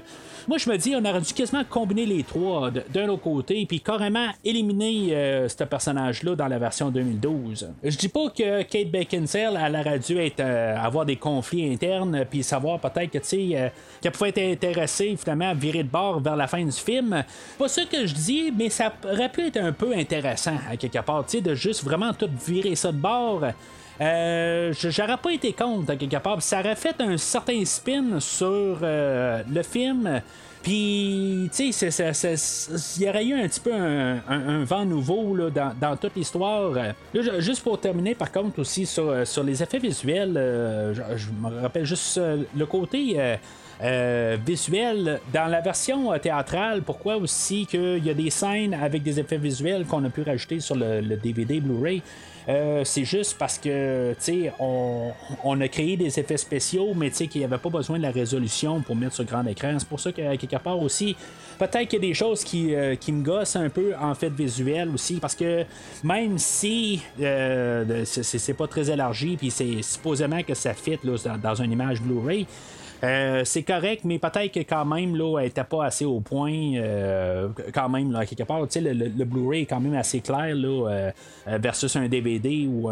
[0.46, 3.80] Moi, je me dis, on aurait dû quasiment combiner les trois d'un autre côté, puis
[3.80, 7.68] carrément éliminer euh, ce personnage-là dans la version 2012.
[7.82, 12.24] Je dis pas que Kate Beckinsale, elle aurait dû être, euh, avoir des conflits internes,
[12.30, 13.68] puis savoir peut-être que, tu sais, euh,
[14.00, 17.24] qu'elle pouvait être intéressée finalement à virer de bord vers la fin du film.
[17.58, 21.00] Pas ça que je dis, mais ça aurait pu être un peu intéressant à quelque
[21.00, 23.42] part, tu sais, de juste vraiment tout virer ça de bord.
[24.00, 26.40] Euh, j'aurais pas été contre, quelque part.
[26.42, 30.20] Ça aurait fait un certain spin sur euh, le film.
[30.62, 31.88] Puis, tu sais,
[32.98, 36.72] il y aurait eu un petit peu un, vent nouveau là, dans, toute l'histoire.
[37.38, 39.14] juste pour terminer, par contre, aussi sur,
[39.44, 42.20] les effets visuels, euh, je, me rappelle juste
[42.56, 43.36] le côté.
[44.44, 46.82] visuel dans la version théâtrale.
[46.82, 50.58] Pourquoi aussi qu'il y a des scènes avec des effets visuels qu'on a pu rajouter
[50.58, 52.02] sur le DVD Blu-ray?
[52.48, 55.12] Euh, c'est juste parce que, tu on,
[55.44, 58.02] on, a créé des effets spéciaux, mais tu sais, qu'il n'y avait pas besoin de
[58.02, 59.76] la résolution pour mettre sur grand écran.
[59.78, 61.14] C'est pour ça que, quelque part aussi,
[61.58, 64.88] peut-être qu'il y a des choses qui, euh, me gossent un peu en fait visuel
[64.94, 65.64] aussi, parce que
[66.02, 71.38] même si euh, c'est pas très élargi, puis c'est supposément que ça fit là, dans,
[71.38, 72.46] dans une image Blu-ray,
[73.04, 76.74] euh, c'est correct, mais peut-être que quand même, là, elle n'était pas assez au point.
[76.76, 80.88] Euh, quand même, quelque part, le, le, le Blu-ray est quand même assez clair là,
[80.88, 82.90] euh, versus un DVD ou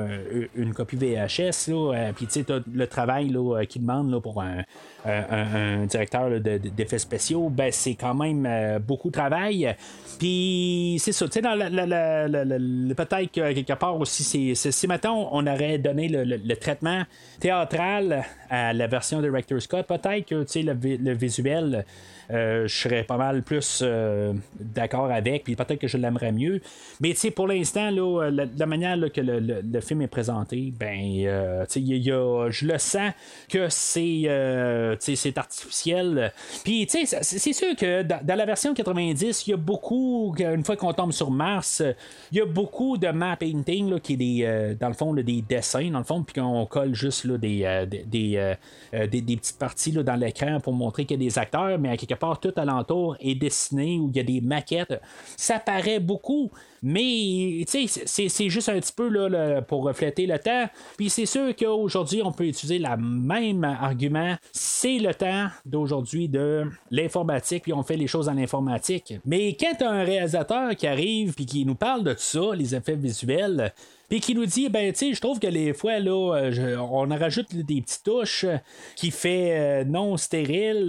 [0.55, 1.71] une copie VHS.
[2.15, 4.63] Puis, tu sais, le travail là, qu'il demande là, pour un,
[5.05, 9.75] un, directeur d'effets spéciaux, ben, c'est quand même beaucoup de travail.
[10.19, 15.79] Puis, c'est ça, tu sais, peut-être que quelque part aussi, c'est, si maintenant on aurait
[15.79, 17.03] donné le, traitement
[17.39, 21.85] théâtral à la version de Director Scott, peut-être que le, le visuel
[22.31, 26.61] je serais pas mal plus euh, d'accord avec, puis peut-être que je l'aimerais mieux.
[27.01, 32.79] Mais pour l'instant, là, la, manière que le, film est présenté, ben, euh, je le
[32.79, 33.13] sens
[33.49, 36.33] que c'est, c'est artificiel.
[36.65, 40.93] Puis, c'est sûr que dans, la version 90, il y a beaucoup, une fois qu'on
[40.93, 41.83] tombe sur Mars,
[42.33, 45.91] il y a beaucoup de map painting qui est des, dans le fond des dessins,
[45.91, 48.55] dans le fond, puis qu'on colle juste là, des, des,
[48.93, 51.97] des, petites parties là, dans l'écran pour montrer qu'il y a des acteurs, mais à
[51.97, 55.01] quelque part tout alentour est dessiné, où il y a des maquettes.
[55.37, 56.51] Ça paraît beaucoup,
[56.83, 60.67] mais c'est juste un petit peu là, pour refléter le temps.
[60.97, 64.37] Puis c'est sûr qu'aujourd'hui, on peut utiliser le même argument.
[64.53, 69.15] C'est le temps d'aujourd'hui de l'informatique, puis on fait les choses en informatique.
[69.25, 72.97] Mais quand un réalisateur qui arrive puis qui nous parle de tout ça, les effets
[72.97, 73.73] visuels,
[74.09, 77.09] puis qui nous dit ben tu sais je trouve que les fois là euh, on
[77.09, 78.47] rajoute des petites touches
[78.95, 80.87] qui fait euh, non stérile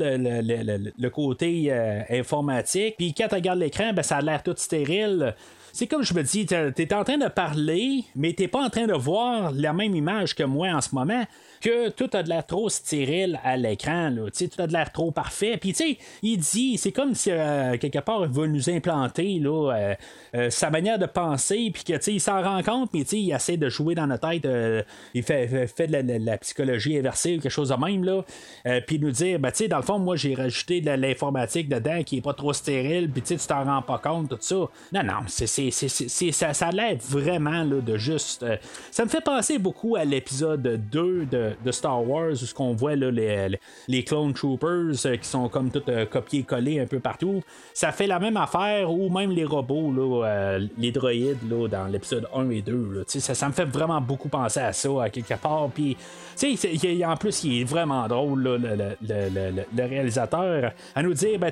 [0.98, 2.95] le, côté euh, informatique.
[2.98, 5.35] Puis quand tu regardes l'écran ben ça a l'air tout stérile.
[5.73, 8.69] C'est comme je me dis, tu es en train de parler, mais t'es pas en
[8.69, 11.23] train de voir la même image que moi en ce moment
[11.62, 15.58] que tout a de l'air trop stérile à l'écran, tout a de l'air trop parfait.
[15.58, 19.40] Puis, tu sais, il dit, c'est comme si euh, quelque part il veut nous implanter
[19.40, 19.96] là, euh,
[20.36, 23.10] euh, sa manière de penser, puis que, tu sais, il s'en rend compte, mais tu
[23.10, 24.48] sais, il essaie de jouer dans notre tête,
[25.14, 28.24] il fait, de la, psychologie inversée ou quelque chose de même, là,
[28.86, 32.04] puis nous dire, ben, tu sais, dans le fond, moi, j'ai rajouté de l'informatique dedans
[32.04, 34.56] qui est pas trop stérile, puis tu sais, tu t'en rends pas compte, tout ça.
[34.56, 38.46] Non, non, c'est, ça, ça l'aide vraiment là, de juste.
[38.92, 42.74] ça me fait penser beaucoup à l'épisode 2 de de, Star Wars, où ce qu'on
[42.74, 46.99] voit là, les, les, clone troopers euh, qui sont comme tout euh, copiés-collés un peu
[46.99, 47.41] partout.
[47.74, 51.86] Ça fait la même affaire, ou même les robots, là, euh, les droïdes là, dans
[51.88, 53.03] l'épisode 1 et 2.
[53.07, 55.69] ça, ça me fait vraiment beaucoup penser à ça, à quelque part.
[55.74, 55.98] Puis,
[57.06, 58.57] en plus, il est vraiment drôle, le,
[59.02, 61.52] le, réalisateur, à nous dire, ben,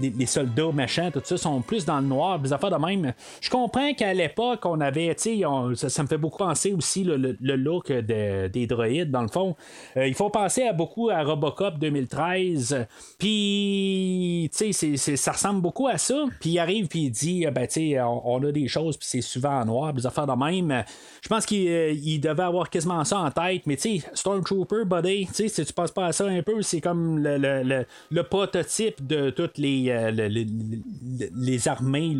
[0.01, 3.13] les, soldats méchants, tout ça, sont plus dans le noir, des affaires de même.
[3.39, 8.68] Je comprends qu'à l'époque, on avait, ça, me fait beaucoup penser aussi le, look des
[8.68, 9.56] droïdes, dans le fond.
[9.98, 12.86] Euh, il faut penser à beaucoup à Robocop 2013.
[13.18, 16.26] Puis, tu sais, ça ressemble beaucoup à ça.
[16.40, 19.22] Puis il arrive, puis il dit, ben, tu sais, on, a des choses, puis c'est
[19.22, 20.84] souvent en noir, des affaires de même.
[21.22, 25.28] Je pense qu'il euh, devait avoir quasiment ça en tête, mais tu sais, Stormtrooper, buddy,
[25.28, 29.30] tu sais, si tu passes pas à ça un peu, c'est comme le, prototype de
[29.30, 32.18] toutes les, euh, les, armées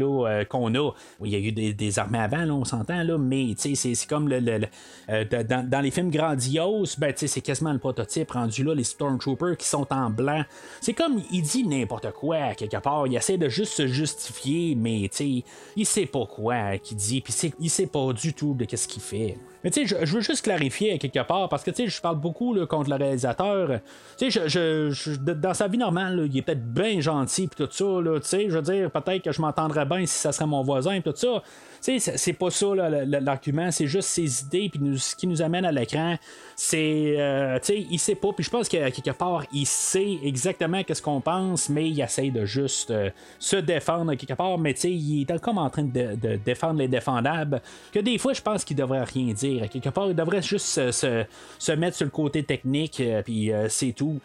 [0.50, 0.92] qu'on a.
[1.24, 4.01] Il y a eu des, armées avant, là, on s'entend, là, mais tu sais, c'est
[4.08, 4.62] comme le,
[5.10, 9.68] euh, dans, les films grandioses, ben, c'est quasiment le prototype rendu là, les Stormtroopers qui
[9.68, 10.44] sont en blanc.
[10.80, 13.08] C'est comme il dit n'importe quoi quelque part.
[13.08, 15.10] Il essaie de juste se justifier, mais
[15.76, 19.02] il sait pas quoi qu'il dit, puis il sait pas du tout de qu'est-ce qu'il
[19.02, 19.38] fait.
[19.64, 22.18] Mais tu sais, je, veux juste clarifier quelque part, parce que tu sais, je parle
[22.18, 23.80] beaucoup contre le réalisateur.
[24.18, 27.86] Tu sais, je, dans sa vie normale, il est peut-être bien gentil, puis tout ça,
[28.22, 31.00] tu sais, je veux dire, peut-être que je m'entendrais bien si ça serait mon voisin,
[31.02, 31.42] tout ça
[31.82, 35.72] sais, c'est pas ça l'argument, c'est juste ses idées, puis ce qui nous amène à
[35.72, 36.16] l'écran,
[36.56, 40.20] c'est, euh, tu sais, il sait pas, puis je pense qu'à quelque part, il sait
[40.24, 43.10] exactement qu'est-ce qu'on pense, mais il essaie de juste euh,
[43.40, 46.88] se défendre quelque part, mais tu sais, il est comme en train de, défendre les
[46.88, 47.62] défendables,
[47.92, 49.51] que des fois, je pense qu'il devrait rien dire.
[49.60, 54.20] Quelque part, il devrait juste se, mettre sur le côté technique, euh, puis c'est tout.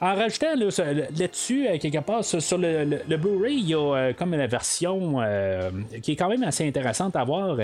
[0.00, 5.20] En rajoutant là-dessus, quelque part, sur, le, Blu-ray, il y a comme une version
[6.02, 7.56] qui est quand même assez intéressante à voir.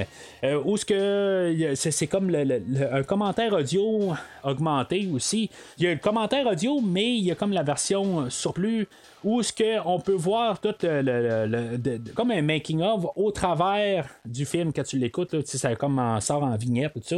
[0.45, 4.15] Euh, où ce que c'est comme un commentaire audio
[4.45, 5.51] augmenté aussi.
[5.79, 8.87] Il y a le commentaire audio, mais il y a comme la version surplus
[9.29, 14.47] où ce que on peut voir tout le, comme un making of au travers du
[14.47, 15.47] film quand tu l'écoutes.
[15.47, 17.17] Ça comme en sort en vignette tout ça.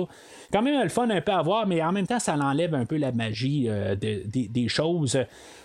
[0.53, 2.85] Quand même le fun un peu à voir, mais en même temps ça enlève un
[2.85, 5.19] peu la magie euh, des choses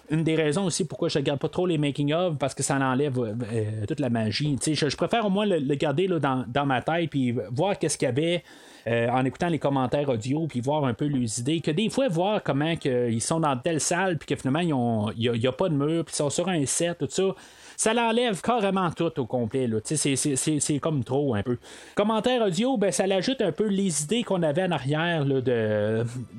[0.10, 3.18] une des raisons aussi pourquoi je regarde pas trop les making-of, parce que ça enlève
[3.18, 4.56] euh, toute la magie.
[4.66, 8.06] Je, je, préfère au moins le, garder là, dans, ma tête, puis voir qu'est-ce qu'il
[8.06, 8.44] y avait.
[8.88, 12.07] Euh, en écoutant les commentaires audio, puis voir un peu les idées, que des fois,
[12.07, 15.74] voir comment ils sont dans telle salle, puis que finalement, il n'y a, pas de
[15.74, 17.34] mur, puis ils sont sur un set, tout ça
[17.78, 19.70] ça l'enlève carrément tout au complet.
[19.84, 21.57] C'est comme trop un peu.
[21.94, 25.41] Commentaire audio, ben, ça l'ajoute un peu les idées qu'on avait en arrière de,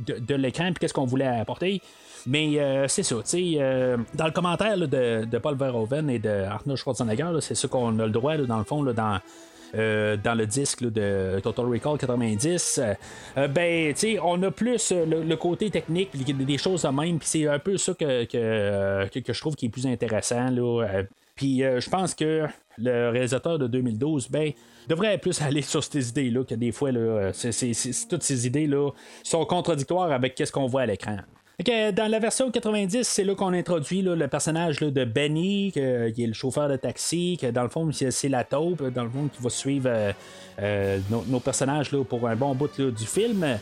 [0.06, 1.80] de, l'écran, puis qu'est-ce qu'on voulait apporter.
[2.26, 6.28] Mais euh, c'est ça, tu sais, euh, dans le commentaire de, Paul Verhoeven et de
[6.28, 9.20] Arnold Schwarzenegger, c'est ça qu'on a le droit, dans le fond, dans,
[9.74, 12.80] dans le disque de Total Recall 90,
[13.50, 17.76] ben, on a plus le, côté technique, des choses à même, puis c'est un peu
[17.76, 20.48] ça que, que, que, je trouve qui est plus intéressant.
[21.34, 22.46] Puis je pense que
[22.78, 24.52] le réalisateur de 2012, ben,
[24.88, 28.90] devrait plus aller sur ces idées-là, que des fois, toutes ces idées-là
[29.22, 31.18] sont contradictoires avec ce qu'on voit à l'écran.
[31.64, 36.34] Dans la version 90, c'est là qu'on introduit le personnage de Benny, qui est le
[36.34, 39.48] chauffeur de taxi, que dans le fond, c'est la taupe, dans le fond, qui va
[39.48, 40.12] suivre euh,
[40.60, 43.58] euh, nos, personnages pour un bon bout du film.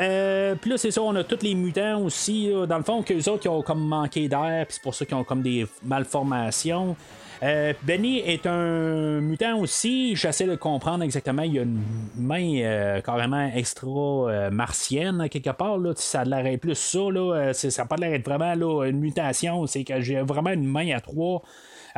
[0.00, 3.28] Euh, puis là, c'est ça, on a tous les mutants aussi, dans le fond, qu'eux
[3.28, 6.96] autres qui ont comme manqué d'air, puis c'est pour ça qu'ils ont comme des malformations.
[7.42, 10.16] Euh, Benny est un mutant aussi.
[10.16, 11.42] J'essaie de comprendre exactement.
[11.42, 11.82] Il y a une
[12.16, 15.78] main euh, carrément extra-martienne, quelque part.
[15.78, 15.92] Là.
[15.96, 16.98] Ça a l'air plus ça.
[17.10, 17.52] Là.
[17.52, 19.66] Ça n'a pas l'air vraiment là, une mutation.
[19.66, 21.42] C'est que j'ai vraiment une main à trois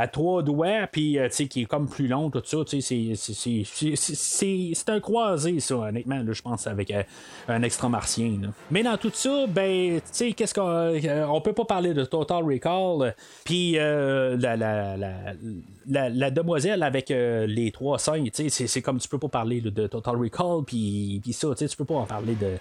[0.01, 2.57] à trois doigts, puis euh, qui est comme plus long, tout ça.
[2.67, 7.03] C'est un croisé, ça, honnêtement, je pense, avec euh,
[7.49, 8.41] un extra-martien.
[8.71, 10.01] Mais dans tout ça, ben,
[10.35, 10.67] qu'est-ce qu'on.
[10.67, 13.15] Euh, on peut pas parler de Total Recall,
[13.45, 19.29] puis la, la, la, la, demoiselle avec les trois seins, c'est comme tu peux pas
[19.29, 22.57] parler de Total Recall, puis ça, tu peux pas en parler de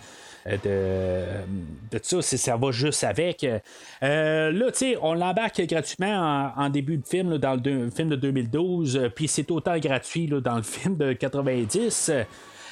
[0.45, 1.25] de,
[1.91, 3.45] de ça, ça va juste avec.
[4.03, 8.15] Euh, là, tu sais, on l'embarque gratuitement en, début de film, dans le, film de
[8.15, 12.11] 2012, euh, puis c'est autant gratuit dans le film de 90.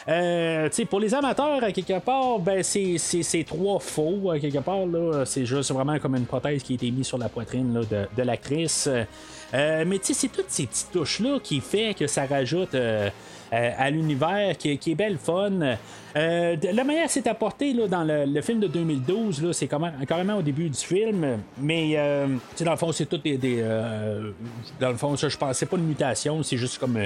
[0.10, 4.86] Euh, pour les amateurs, à quelque part, ben, c'est trois faux, à quelque part.
[5.26, 8.24] C'est juste vraiment comme une prothèse qui a été mise sur la poitrine de, de
[8.24, 8.90] l'actrice.
[9.54, 12.76] Mais c'est toutes ces petites touches-là qui fait que ça rajoute
[13.54, 15.78] euh, à l'univers qui, est belle fun.
[16.16, 19.70] Euh, la manière c'est apporté là, dans le, film de 2012, là, c'est
[20.06, 22.28] carrément au début du film, mais euh,
[22.60, 23.64] dans le fond, c'est tout des.
[24.80, 27.00] dans le fond, ça, je pense, c'est pas une mutation, c'est juste comme.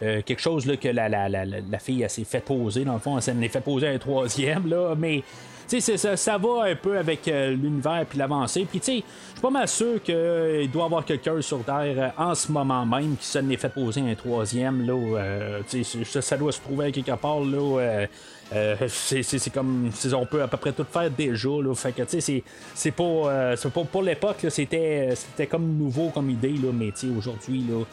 [0.00, 3.16] quelque chose là, que la, la, la, la fille s'est fait poser, dans le fond,
[3.16, 5.22] elle s'est fait poser un troisième, là, mais
[5.68, 8.66] tu sais, ça, ça, va un peu avec l'univers puis l'avancée.
[8.68, 12.12] Puis, tu sais, je suis pas mal sûr qu'il doit y avoir quelqu'un sur Terre
[12.16, 14.86] en ce moment même qui se n'est fait poser un troisième.
[14.86, 17.40] Là, ça, ça, doit se trouver quelque part.
[17.40, 18.06] Là,
[18.52, 22.02] euh, euh, c'est comme on peut à peu près tout faire déjà là, fait que
[22.02, 25.16] tu sais c'est pas, euh, pas pour l'époque c'était
[25.48, 27.84] comme nouveau comme idée là, mais aujourd'hui là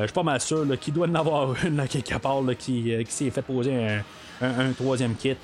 [0.00, 2.94] je suis pas mal sûr qu'il doit en avoir une à quelque part là, qui,
[3.04, 3.74] qui s'est fait poser
[4.40, 5.36] un, troisième kit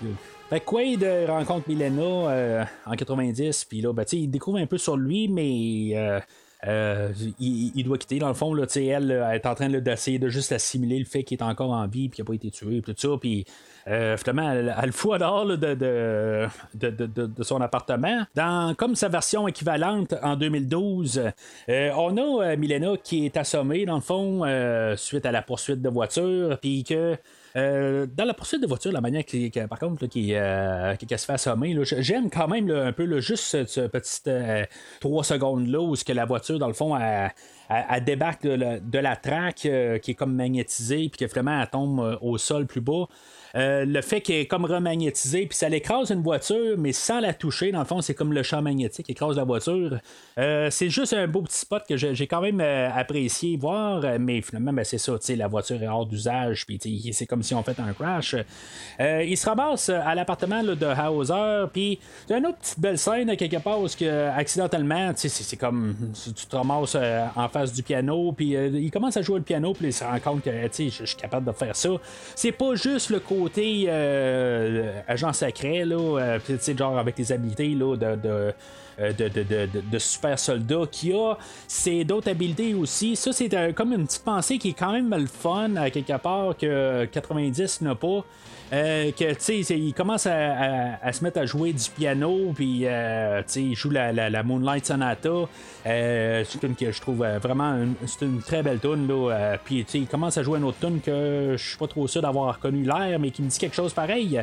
[0.50, 4.96] Fait que Quaid rencontre Milena en 90 puis là ben, il découvre un peu sur
[4.96, 6.20] lui mais
[6.66, 7.08] euh,
[7.38, 10.98] il, doit quitter dans le fond là, elle, est en train d'essayer de juste assimiler
[10.98, 13.08] le fait qu'il est encore en vie puis qu'il n'a pas été tué tout ça
[13.18, 13.46] puis
[13.88, 18.26] euh, finalement elle, le fout dehors de, de, de, son appartement.
[18.34, 21.32] Dans comme sa version équivalente en 2012
[21.70, 24.44] euh, on a Milena qui est assommée dans le fond
[24.96, 27.16] suite à la poursuite de voiture puis que
[27.56, 31.24] euh, dans la poursuite de voiture, la manière qui, par contre, qui, euh, qui, se
[31.24, 34.22] fait assommer, j'aime quand même un peu juste ce, petit
[35.00, 39.16] 3 euh, secondes là où que la voiture, dans le fond, elle, débarque de la,
[39.16, 43.06] traque qui est comme magnétisée, puis que vraiment elle tombe au sol plus bas.
[43.56, 47.34] Euh, le fait qu'elle est comme remagnétisé, puis ça l'écrase une voiture, mais sans la
[47.34, 49.98] toucher, dans le fond, c'est comme le champ magnétique qui écrase la voiture.
[50.38, 54.40] Euh, c'est juste un beau petit spot que j'ai quand même euh, apprécié voir, mais
[54.42, 56.78] finalement, ben, c'est ça, la voiture est hors d'usage, puis
[57.12, 58.36] c'est comme si on fait un crash.
[58.98, 63.58] il se ramasse à l'appartement de Hauser, puis c'est une autre petite belle scène quelque
[63.58, 63.86] part où
[64.36, 66.96] accidentellement, c'est comme tu te ramasses
[67.36, 70.18] en face du piano, puis il commence à jouer le piano, puis il se rend
[70.20, 71.90] compte que je suis capable de faire ça.
[72.34, 76.38] C'est pas juste le côté côté euh, agent secret, là, euh,
[76.76, 78.52] genre avec les habiletés là, de, de
[79.00, 83.16] euh, de, de, de, super soldat qui a c'est d'autres habiletés aussi.
[83.16, 86.56] Ça, c'est comme une petite pensée qui est quand même le fun à quelque part
[86.56, 88.24] que 90 n'a pas.
[88.72, 93.40] Euh, que tu sais, il commence à, se mettre à jouer du piano, puis euh,
[93.42, 95.28] tu sais, il joue la, la, Moonlight Sonata.
[95.86, 99.56] Euh, c'est une que je trouve vraiment c'est une très belle tune là.
[99.64, 102.06] puis tu sais, il commence à jouer une autre tune que je suis pas trop
[102.06, 104.40] sûr d'avoir reconnu l'air, mais qui me dit quelque chose pareil.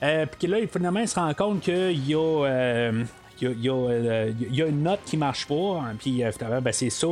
[0.00, 2.92] puis là, finalement, il se rend compte qu'il y a
[3.40, 6.30] il y, a, une note qui marche pas, hein, puis euh,
[6.60, 7.06] ben, c'est ça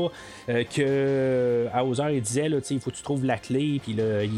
[0.48, 3.96] euh, que Hauser il disait, là, il faut que tu trouves la clé, puis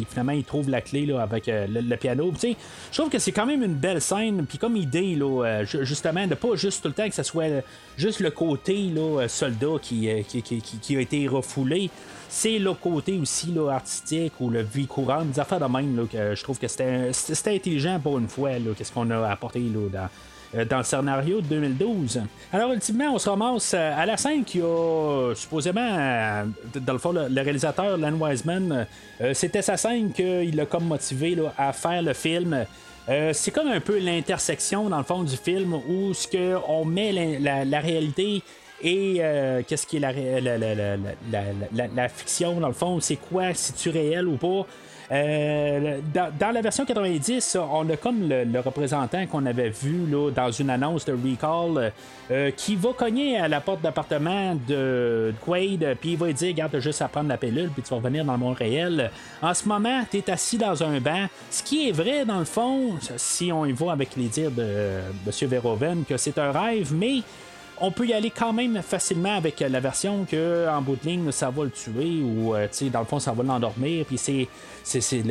[0.09, 2.33] finalement il trouve la clé là, avec euh, le, piano.
[2.41, 6.35] Je trouve que c'est quand même une belle scène, puis comme idée, là, justement, de
[6.35, 7.63] pas juste tout le temps que ce soit
[7.97, 11.91] juste le côté là, soldat qui, qui, a été refoulé
[12.31, 16.35] c'est le côté aussi là, artistique ou le vie courante, des affaires de même que
[16.35, 17.11] je trouve que c'était
[17.47, 20.07] intelligent pour une fois, qu'est-ce qu'on a apporté là, dans, euh,
[20.69, 22.23] dans le scénario de 2012.
[22.53, 26.45] Alors, ultimement, on se ramasse euh, à la scène qui a supposément, euh,
[26.81, 28.87] dans le fond, le, réalisateur Len Wiseman,
[29.21, 32.67] euh, c'était sa scène qu'il l'a comme motivé là, à faire le film.
[33.09, 36.85] Euh, c'est comme un peu l'intersection dans le fond du film où ce que on
[36.85, 38.43] met la, réalité
[38.83, 40.13] et euh, qu'est-ce qui est la-
[41.95, 44.67] la fiction dans le fond, c'est quoi, si tu réel ou pas.
[45.13, 50.53] Euh, dans, la version 90, on a comme le, représentant qu'on avait vu là, dans
[50.53, 51.93] une annonce de Recall
[52.31, 56.79] euh, qui va cogner à la porte d'appartement de Quaid, puis il va dire Garde
[56.79, 59.11] juste à prendre la pilule, puis tu vas revenir dans le monde réel.
[59.43, 61.27] En ce moment, tu es assis dans un banc.
[61.51, 65.01] Ce qui est vrai, dans le fond, si on y va avec les dires de
[65.27, 65.49] M.
[65.49, 67.23] Verhoeven, que c'est un rêve, mais
[67.81, 71.33] on peut y aller quand même facilement avec la version que en bout de ligne
[71.33, 74.49] ça va le tuer ou euh, dans le fond ça va l'endormir puis c'est
[74.83, 75.25] c'est il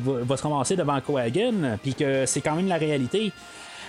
[0.00, 3.32] va, va se ramasser devant Cohagen puis que c'est quand même la réalité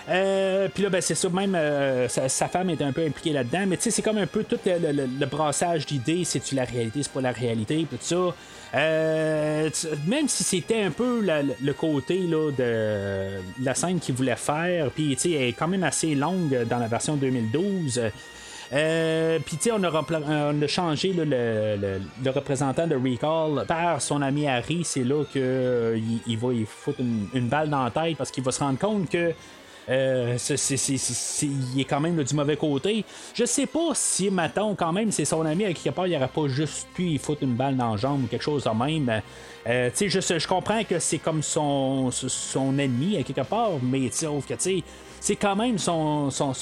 [0.10, 3.66] euh, puis là, ben, c'est ça, même euh, sa, femme est un peu impliquée là-dedans,
[3.68, 7.12] mais tu sais, c'est comme un peu tout le, brassage d'idées, c'est-tu la réalité, c'est
[7.12, 8.34] pas la réalité, tout ça.
[8.76, 9.70] Euh,
[10.08, 15.16] même si c'était un peu le côté là, de la scène qu'il voulait faire, puis
[15.16, 18.02] tu sais, elle est quand même assez longue dans la version 2012.
[18.74, 24.48] Euh, puis tu sais, on, on a changé le, représentant de Recall par son ami
[24.48, 24.84] Harry.
[24.84, 28.52] C'est là qu'il il va y foutre une balle dans la tête parce qu'il va
[28.52, 29.34] se rendre compte que
[29.90, 30.38] euh,
[31.42, 33.06] il est quand même du mauvais côté.
[33.34, 36.28] Je sais pas si, mettons, quand même, c'est son ami, à quelque part, il aurait
[36.28, 39.22] pas juste pu y foutre une balle dans la jambe ou quelque chose de même.
[39.68, 44.46] Euh, je, je comprends que c'est comme son, son ennemi, à quelque part, mais sauf
[44.46, 44.84] que, tu sais,
[45.20, 46.54] c'est quand même son, son,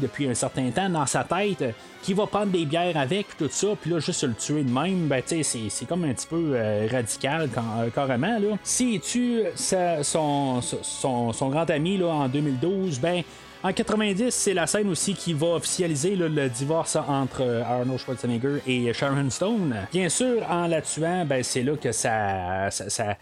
[0.00, 3.68] depuis un certain temps dans sa tête, qui va prendre des bières avec, tout ça,
[3.80, 6.52] puis là, juste le tuer de même, ben, tu sais, c'est, comme un petit peu
[6.54, 8.58] euh, radical, euh, carrément, là.
[8.64, 13.22] S'il tue son, son, son grand ami, là, en 2012, ben,
[13.64, 18.60] en 90, c'est la scène aussi qui va officialiser le divorce entre euh, Arnold Schwarzenegger
[18.66, 19.76] et Sharon Stone.
[19.92, 22.70] Bien sûr, en la tuant, ben, c'est là que ça.
[22.70, 23.16] ça,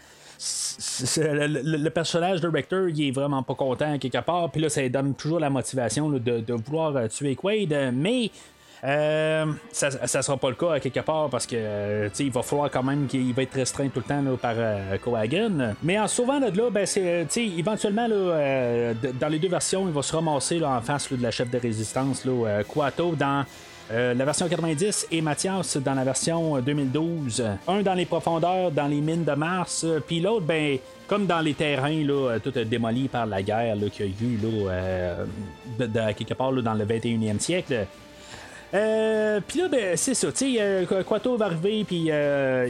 [1.17, 5.13] le, personnage de Rector, il est vraiment pas content quelque part, puis là, ça donne
[5.13, 8.31] toujours la motivation de, vouloir euh, tuer Quaid, mais
[8.83, 12.81] euh, ça, sera pas le cas quelque part parce que euh, il va falloir quand
[12.81, 15.73] même qu'il va être restreint tout le temps par euh.
[15.83, 20.01] Mais en sauvant de là, ben, euh, éventuellement, là, dans les deux versions, il va
[20.01, 22.25] se ramasser là, en face de la chef de résistance,
[22.67, 23.45] Quato, dans
[23.91, 27.43] euh, la version 90 et Mathias dans la version euh, 2012.
[27.67, 30.77] Un dans les profondeurs, dans les mines de Mars, puis l'autre, ben,
[31.07, 34.11] comme dans les terrains, là, euh, tout euh, démoli par la guerre qu'il y a
[34.23, 35.25] eu euh,
[35.77, 37.85] de- quelque part dans le 21e siècle.
[38.71, 42.09] Puis là, ben, c'est ça, tu sais, Quato va arriver, puis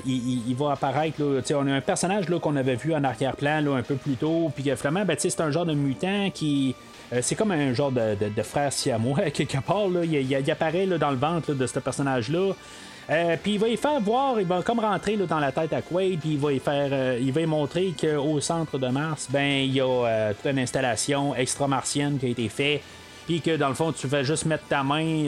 [0.07, 1.21] il, va apparaître,
[1.53, 5.05] on a un personnage qu'on avait vu en arrière-plan un peu plus tôt, puis finalement,
[5.05, 6.73] ben, c'est un genre de mutant qui.
[7.13, 11.17] Euh, c'est comme un genre de, frère siamois, quelque part, là, il, apparaît dans le
[11.17, 12.53] ventre de ce personnage-là.
[13.09, 15.81] Euh, puis il va y faire voir, il va comme rentrer dans la tête à
[15.81, 19.27] Quaid, puis il va y faire, euh, il va y montrer qu'au centre de Mars,
[19.29, 22.81] ben il y a toute une installation extra-martienne qui a été faite,
[23.25, 25.25] puis que dans le fond tu fais juste mettre ta main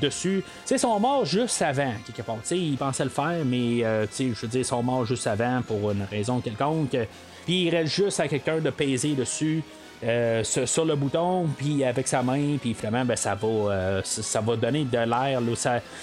[0.00, 0.44] dessus.
[0.44, 2.36] Tu sais, ils sont morts juste avant quelque part.
[2.42, 5.06] Tu sais, ils pensaient le faire, mais tu sais, je veux dire, ils sont morts
[5.06, 6.96] juste avant pour une raison quelconque.
[7.44, 9.64] Puis il reste juste à quelqu'un de peser dessus.
[10.02, 14.40] Euh, sur, le bouton, puis avec sa main, puis finalement, ben, ça va, euh, ça,
[14.40, 15.40] va donner de l'air.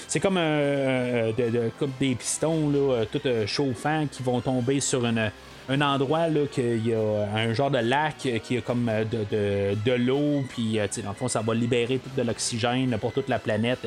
[0.08, 5.82] C'est comme, de- des pistons là, euh, tout euh, chauffants qui vont tomber sur un
[5.82, 10.44] endroit là, qu'il y a un genre de lac euh, qui a comme de, l'eau,
[10.50, 13.80] puis dans le fond, ça va libérer tout de l'oxygène pour toute la planète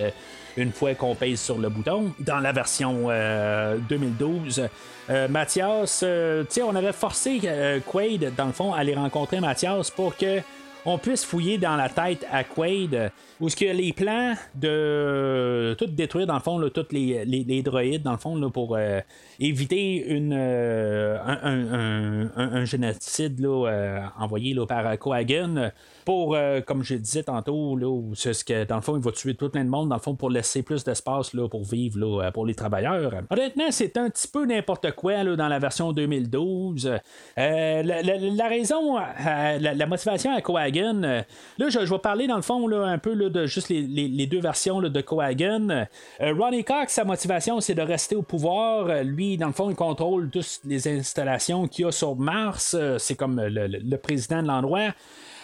[0.56, 2.12] une fois qu'on pèse sur le bouton.
[2.18, 4.68] Dans la version euh, 2012,
[5.10, 8.94] euh, Mathias, euh, tu sais, on avait forcé euh, Quaid, dans le fond, à aller
[8.94, 10.40] rencontrer Mathias pour que
[10.86, 15.86] on puisse fouiller dans la tête à Quaid où ce que les plans de tout
[15.86, 18.77] détruire dans le fond là, tous les, les, les droïdes dans le fond là, pour
[18.77, 19.01] euh,
[19.39, 25.70] éviter une euh, un, un- génocide là, euh, envoyé là, par Cohagen
[26.05, 26.36] pour
[26.66, 29.48] comme je disais tantôt là, c'est ce que dans le fond il va tuer tout
[29.48, 32.47] plein de monde dans le fond pour laisser plus d'espace là, pour vivre là, pour
[32.47, 33.12] les travailleurs.
[33.31, 36.90] Honnêtement c'est un petit peu n'importe quoi là, dans la version 2012
[37.39, 40.40] Euh, la, raison la, motivation à
[40.76, 41.22] Euh,
[41.59, 45.01] là je, vais parler dans le fond un peu de juste les, deux versions de
[45.01, 45.86] Cohagen.
[46.20, 48.88] Euh, Ronnie Cox sa motivation c'est de rester au pouvoir.
[48.88, 52.76] Euh, lui dans le fond il contrôle toutes les installations qu'il y a sur Mars.
[52.98, 54.90] C'est comme le président de l'endroit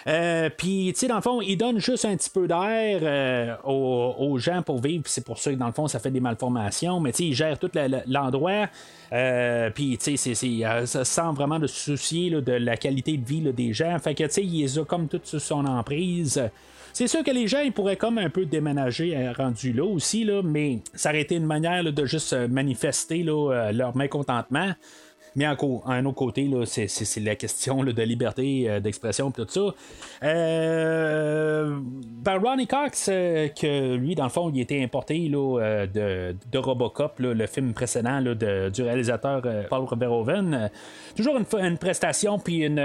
[0.06, 3.56] Euh, puis, tu sais, dans le fond, il donne juste un petit peu d'air euh,
[3.64, 5.04] aux, gens pour vivre.
[5.06, 7.00] c'est pour ça que, dans le fond, ça fait des malformations.
[7.00, 7.70] Mais, tu sais, il gère tout
[8.06, 8.68] l'endroit.
[9.12, 10.34] Euh, puis, tu sais,
[10.86, 13.98] ça sent vraiment de se soucier de la qualité de vie des gens.
[13.98, 16.40] Fait que, tu sais, il les a comme tout sous son emprise.
[16.92, 20.40] C'est sûr que les gens ils pourraient comme un peu déménager rendu là aussi, là,
[20.42, 24.72] mais ça aurait été une manière de juste manifester leur mécontentement.
[25.36, 26.88] Mais en co- un autre côté, c'est,
[27.20, 29.60] la question là, de liberté euh, d'expression tout ça.
[32.24, 35.86] Ben, Ronnie Cox, euh, que lui, dans le fond, il était importé là, euh,
[36.32, 40.70] de, de Robocop, là, le film précédent de- du réalisateur Paul Verhoeven.
[41.16, 42.78] Toujours une, une prestation puis une,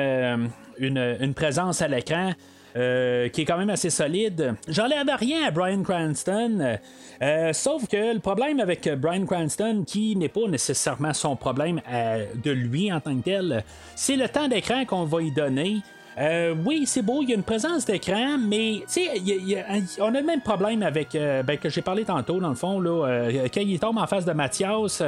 [0.78, 2.32] une, une présence à l'écran.
[2.76, 4.56] Euh, qui est quand même assez solide.
[4.68, 6.77] J'enlève rien à Brian Cranston,
[7.22, 12.26] euh, sauf que le problème avec Brian Cranston, qui n'est pas nécessairement son problème euh,
[12.43, 13.64] de lui en tant que tel,
[13.95, 15.77] c'est le temps d'écran qu'on va y donner.
[16.18, 20.20] Euh, oui, c'est beau, il y a une présence d'écran, mais tu sais, on a
[20.20, 23.48] le même problème avec euh, ben, que j'ai parlé tantôt dans le fond là, euh,
[23.54, 25.02] quand il tombe en face de Mathias.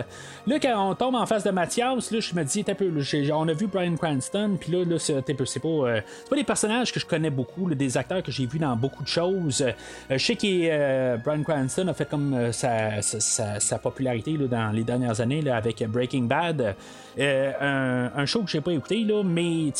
[0.48, 2.90] Là, quand on tombe en face de Mathias, là, je me dis, t'as peu,
[3.34, 7.02] on a vu Brian Cranston, puis là, là c'est pas, euh, pas des personnages que
[7.02, 9.66] je connais beaucoup, des acteurs que j'ai vus dans beaucoup de choses.
[10.10, 15.84] Je sais que Brian Cranston a fait comme sa, popularité dans les dernières années avec
[15.90, 16.76] Breaking Bad.
[17.20, 19.72] Un, un show que j'ai pas écouté, là, mais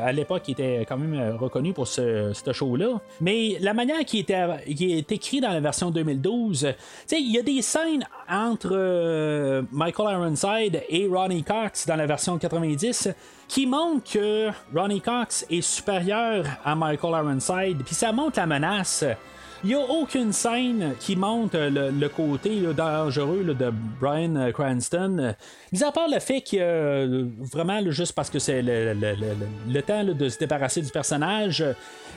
[0.00, 3.00] à l'époque, il était quand même euh, reconnu pour ce, show-là.
[3.20, 6.74] Mais la manière qui est écrit dans la version 2012, tu
[7.06, 12.06] sais, il y a des scènes entre euh, Michael Ironside et Ronnie Cox dans la
[12.06, 13.08] version 90
[13.48, 19.04] qui montrent que Ronnie Cox est supérieur à Michael Ironside, puis ça montre la menace.
[19.62, 23.70] Il n'y a aucune scène qui montre le, côté dangereux de
[24.00, 25.34] Brian euh, Cranston.
[25.70, 29.14] Mis à part le fait que euh, vraiment, juste parce que c'est le, le-
[29.70, 31.62] le- temps de se débarrasser du personnage,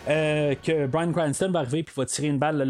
[0.08, 2.64] euh, que Brian Cranston va arriver puis va tirer une balle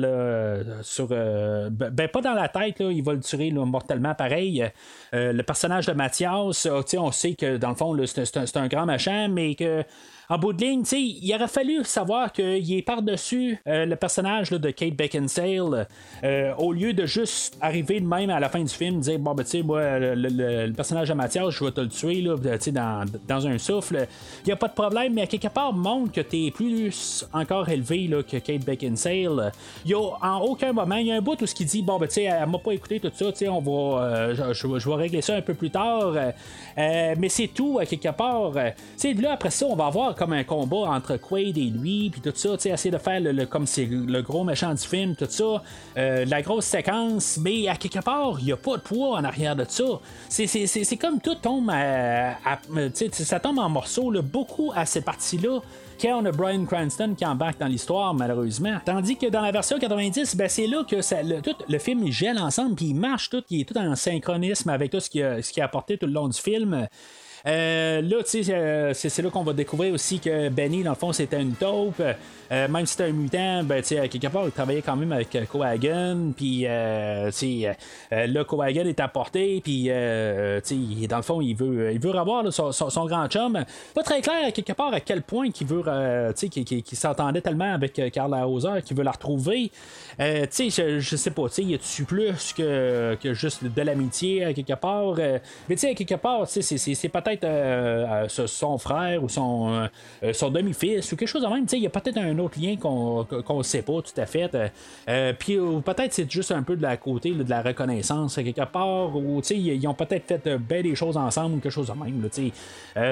[0.81, 1.07] sur.
[1.11, 4.67] euh, ben, ben, pas dans la tête, il va le tuer là, mortellement pareil.
[5.11, 9.27] Le personnage de Mathias, sais, on sait que dans le fond, c'est un grand machin,
[9.27, 9.83] mais que.
[10.29, 14.71] En bout de ligne, il aurait fallu savoir qu'il est par-dessus euh, le personnage de
[14.71, 15.87] Kate Beckinsale,
[16.23, 19.33] euh, au lieu de juste arriver de même à la fin du film, dire bon,
[19.33, 23.05] ben, tu sais, moi, le, personnage de Mathias, je vais te le tuer, là, dans,
[23.27, 24.07] dans un souffle.
[24.43, 27.25] Il n'y a pas de problème, mais à quelque part, montre que tu es plus
[27.33, 29.51] encore élevé que Kate Beckinsale.
[29.85, 31.97] Y a en aucun moment, il y a un bout où ce qui dit bon,
[31.99, 34.89] ben, tu sais, elle m'a pas écouté tout ça, tu sais, on va, euh, je,
[34.89, 36.13] vais régler ça un peu plus tard.
[36.15, 38.51] euh, mais c'est tout, à quelque part.
[38.53, 38.59] Tu
[38.95, 42.21] sais, là, après ça, on va avoir comme un combat entre Quaid et lui, puis
[42.21, 45.15] tout ça, tu sais, essayer de faire le, comme c'est le gros méchant du film,
[45.15, 45.63] tout ça,
[45.97, 49.23] euh, la grosse séquence, mais à quelque part, il n'y a pas de poids en
[49.23, 49.83] arrière de ça.
[50.29, 52.59] C'est, comme tout tombe à, à-
[52.93, 55.59] sais, ça tombe en morceaux, beaucoup à ces parties-là
[56.11, 58.77] on a Brian Cranston qui embarque dans l'histoire, malheureusement.
[58.83, 62.11] Tandis que dans la version 90, ben, c'est là que le, tout, le film il
[62.11, 65.21] gèle ensemble, puis il marche tout, il est tout en synchronisme avec tout ce qui
[65.21, 66.87] a, ce qui a apporté tout le long du film.
[67.45, 70.95] Euh, là, tu sais, euh, c'est là qu'on va découvrir aussi que Benny, dans le
[70.95, 72.01] fond, c'était une taupe.
[72.51, 75.11] Euh, même si c'était un mutant, ben, tu sais, quelque part, il travaillait quand même
[75.11, 76.31] avec Cohagen.
[76.37, 77.75] Puis, tu sais,
[78.11, 79.59] là, Cohagen est apporté.
[79.61, 83.65] Puis, tu sais, dans le fond, il veut, il veut revoir son, son- grand chum.
[83.93, 85.83] Pas très clair, quelque part, à quel point qu'il veut,
[86.37, 89.69] tu sais, qu'il s'entendait tellement avec Carla Hauser qu'il veut la retrouver.
[90.19, 93.81] Tu sais, je, je sais pas, tu sais, y a-tu plus que, que juste de
[93.81, 95.15] l'amitié, quelque part?
[95.15, 97.09] Mais tu sais, quelque part, tu sais, c'est- c'est
[97.43, 99.87] euh, son frère ou son,
[100.23, 101.65] euh, son demi-fils ou quelque chose de même.
[101.71, 104.49] Il y a peut-être un autre lien qu'on qu'on sait pas tout à fait.
[105.09, 109.09] Euh, Puis peut-être c'est juste un peu de la côté de la reconnaissance, quelque part,
[109.49, 112.29] sais, ils ont peut-être fait bien des choses ensemble ou quelque chose de même.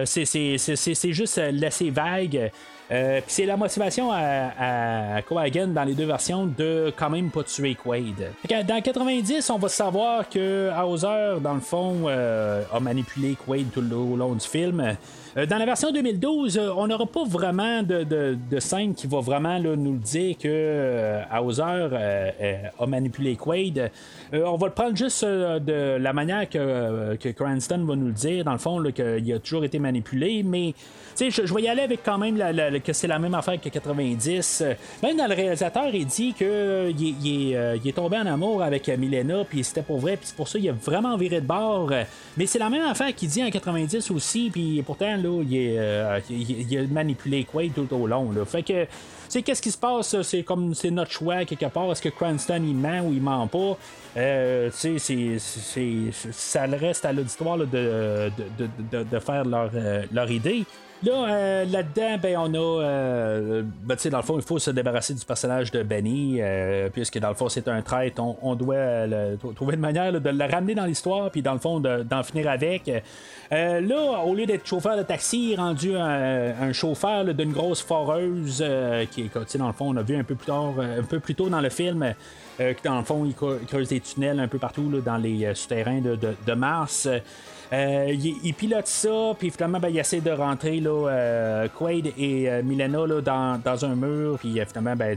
[0.06, 2.52] c'est- juste laissé vague.
[2.91, 5.22] Euh, puis c'est la motivation à, à
[5.68, 8.31] dans les deux versions de quand même pas tuer Quaid.
[8.68, 13.81] Dans 90, on va savoir que Hauser, dans le fond, euh, a manipulé Quaid tout
[13.81, 14.97] le long du film.
[15.38, 19.58] Euh, dans la version 2012, euh, on n'aura pas vraiment de, scène qui va vraiment
[19.60, 21.64] nous le dire que euh, Hauser
[22.80, 23.91] a manipulé Quaid.
[24.34, 28.52] On va le prendre juste de la manière que, Cranston va nous le dire, dans
[28.52, 30.74] le fond, qu'il a toujours été manipulé, mais
[31.20, 32.38] je, je vais y aller avec quand même
[32.84, 34.62] que c'est la même affaire que 90.
[34.62, 39.44] Euh, Même dans le réalisateur, il dit euh, il, est- tombé en amour avec Milena,
[39.48, 41.91] puis c'était pour vrai, puis c'est pour ça qu'il a vraiment viré de bord.
[42.38, 46.18] Mais c'est la même affaire qu'il dit en 90 aussi, puis pourtant, il, est, euh,
[46.18, 48.31] a manipulé Quaid tout au long.
[48.31, 48.45] Là.
[48.45, 48.85] Fait que.
[49.30, 51.89] C'est qu'est-ce qui se passe, c'est comme c'est notre choix quelque part.
[51.89, 53.77] Est-ce que Cranston il ment ou il ment pas?
[54.18, 55.38] Euh, c'est- c'est-
[56.31, 57.65] ça reste à l'auditoire de-
[58.91, 60.65] de- de faire leur, euh, leur idée.
[61.03, 62.84] Là, euh, là-dedans, ben, on a.
[62.84, 67.18] Euh, ben, dans le fond, il faut se débarrasser du personnage de Benny, euh, puisque
[67.18, 68.22] dans le fond, c'est un traître.
[68.41, 69.07] On, doit
[69.56, 72.91] trouver une manière de le ramener dans l'histoire, puis dans le fond, d'en finir avec.
[73.49, 78.64] là, au lieu d'être chauffeur de taxi, il est rendu un, chauffeur d'une grosse foreuse,
[79.11, 81.34] qui est, dans le fond, on a vu un peu plus tard, un peu plus
[81.34, 82.14] tôt dans le film.
[82.60, 83.34] que dans le fond, il
[83.65, 87.07] creuse des tunnels un peu partout dans les souterrains de Mars.
[87.73, 92.49] Euh, il, pilote ça, puis finalement, ben, il essaie de rentrer là, euh, Quaid et
[92.49, 95.15] euh, Milena là, dans, un mur, puis finalement, ben,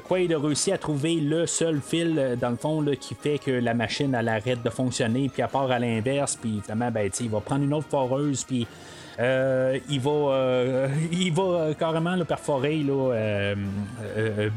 [0.00, 3.52] Quaid a réussi à trouver le seul fil, dans le fond, là, qui fait que
[3.52, 7.30] la machine elle arrête de fonctionner, puis à part à l'inverse, puis finalement, ben, il
[7.30, 8.66] va prendre une autre foreuse, puis euh,
[9.18, 13.54] il va, euh, il va carrément le perforer là, euh,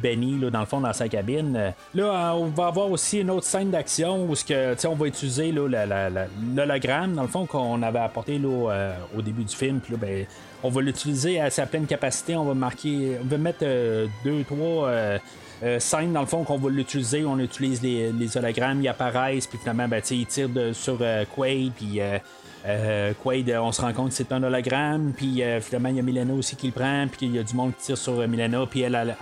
[0.01, 1.73] Benny dans le fond dans sa cabine.
[1.93, 7.13] Là, on va avoir aussi une autre scène d'action où que, on va utiliser l'hologramme
[7.13, 9.79] dans le fond qu'on avait apporté là, au début du film.
[9.79, 10.25] Puis ben,
[10.63, 12.35] on va l'utiliser à sa pleine capacité.
[12.35, 13.65] On va marquer, on va mettre
[14.23, 14.91] deux, trois.
[15.79, 19.87] scènes dans le fond qu'on va l'utiliser, on utilise les, hologrammes, ils apparaissent, puis finalement
[19.87, 20.99] ben, ils tirent sur
[21.35, 21.99] Quaid, puis
[22.67, 25.99] euh, Quaid, on se rend compte que c'est un hologramme, puis euh, finalement, il y
[25.99, 28.19] a Milena aussi qui le prend, puis il y a du monde qui tire sur
[28.19, 29.15] euh, Milena, puis elle,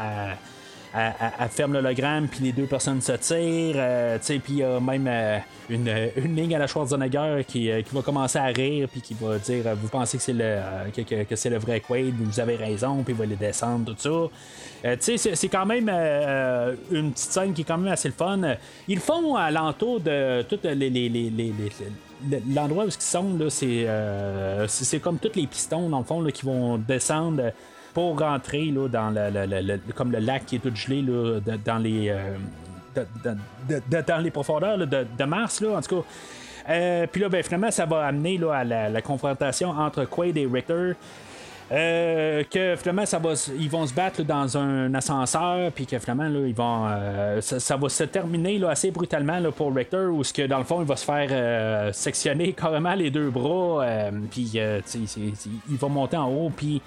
[0.93, 5.07] elle, ferme l'hologramme, puis les deux personnes se tirent, euh, puis il y a même
[5.69, 9.37] une, une, ligne à la Schwarzenegger qui, qui va commencer à rire, puis qui va
[9.37, 10.59] dire Vous pensez que c'est le,
[11.25, 14.29] que, c'est le vrai Quaid, vous avez raison, puis il va les descendre, tout
[14.83, 14.95] ça.
[14.99, 15.89] c'est, c'est quand même
[16.89, 18.39] une petite scène qui est quand même assez fun.
[18.87, 20.89] Ils font à l'entour de toutes les
[22.53, 26.77] l'endroit où ils sont, euh, c'est, comme tous les pistons, dans le fond, qui vont
[26.77, 27.51] descendre
[27.93, 31.03] pour rentrer là, dans le, comme le lac qui est tout gelé
[31.65, 32.09] dans les.
[32.09, 32.35] Euh,
[34.07, 36.07] dans les profondeurs de, Mars, là, en tout cas.
[36.69, 40.47] Euh, puis là, ben, finalement, ça va amener là, à la, confrontation entre Quaid et
[40.51, 40.93] Richter.
[41.71, 46.27] Euh, que finalement ça va, ils vont se battre dans un ascenseur, puis que finalement
[46.29, 50.23] là, ils vont, euh, ça, va se terminer là, assez brutalement là, pour Rector, où
[50.23, 53.83] ce que dans le fond il va se faire euh, sectionner carrément les deux bras,
[54.29, 56.81] puis il va monter en haut, puis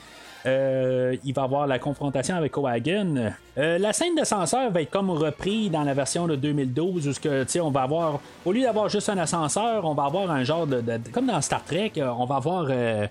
[0.46, 3.32] il va avoir la confrontation avec O'Hagan.
[3.56, 7.60] la scène d'ascenseur va être comme repris dans la version de 2012 où ce que,
[7.60, 10.82] on va avoir, au lieu d'avoir juste un ascenseur, on va avoir un genre de,
[11.12, 13.06] comme dans Star Trek, on va avoir euh,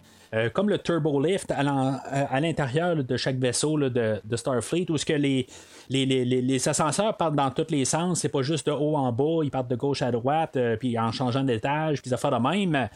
[0.53, 5.13] comme le turbo lift à euh, l'intérieur de chaque vaisseau de, Starfleet, où ce que
[5.13, 5.47] les,
[5.89, 9.51] les, ascenseurs partent dans tous les sens, c'est pas juste de haut en bas, ils
[9.51, 12.89] partent de gauche à droite, euh, puis en changeant d'étage, puis ça fait de même.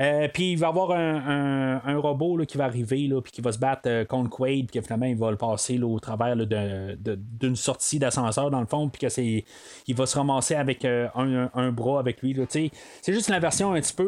[0.00, 3.58] Euh, puis il va y avoir un, robot qui va arriver, puis qui va se
[3.58, 8.50] battre euh, contre Quaid, puis finalement il va le passer au travers d'une sortie d'ascenseur
[8.50, 12.36] dans le fond, puis que il va se ramasser avec euh, un, bras avec lui.
[12.48, 14.06] C'est juste la version un petit peu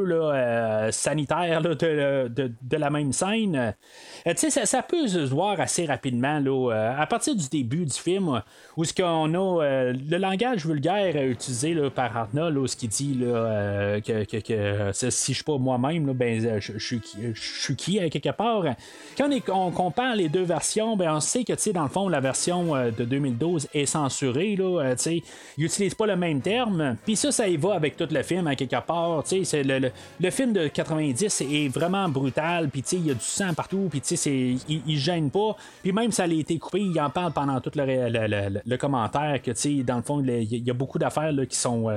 [0.92, 3.74] sanitaire de, la même scène.
[4.36, 8.29] Ça, ça, peut se voir assez rapidement là, à partir du début du film,
[8.76, 14.90] où ce qu'on a le langage vulgaire utilisé par Arnold, ce qui dit que, que,
[14.92, 18.64] si je suis pas moi même, ben, euh, je, suis qui quelque part.
[19.16, 22.74] Quand on, compare les deux versions, ben, on sait que dans le fond, la version
[22.74, 24.56] euh, de 2012 est censurée.
[24.56, 25.22] Là, euh, ils
[25.58, 26.96] n'utilisent pas le même terme.
[27.04, 29.22] Puis ça, ça y va avec tout le film à quelque part.
[29.24, 29.90] C'est le,
[30.20, 32.68] le, film de 90 est vraiment brutal.
[32.68, 33.88] Puis il y a du sang partout.
[33.90, 34.00] Puis
[34.68, 35.56] il, il gêne pas.
[35.82, 38.19] Puis même ça a été coupé, il en parle pendant tout le, le
[38.78, 41.88] commentaire que dans le fond, il y a beaucoup d'affaires qui sont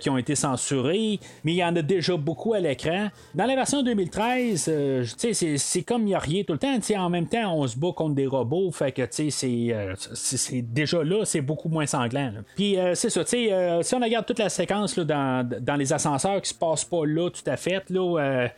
[0.00, 1.18] qui ont été censurées.
[1.44, 3.08] Mais il y en a déjà beaucoup à l'écran.
[3.34, 6.78] Dans la version 2013, euh, c'est comme il n'y a rien tout le temps.
[6.96, 8.70] En même temps, on se bat contre des robots.
[8.70, 12.32] Fait que euh, c'est déjà là, c'est beaucoup moins sanglant.
[12.56, 13.50] Puis euh, c'est ça, si
[13.94, 17.48] on regarde toute la séquence dans, dans, les ascenseurs qui se passent pas là tout
[17.48, 18.48] à fait, là,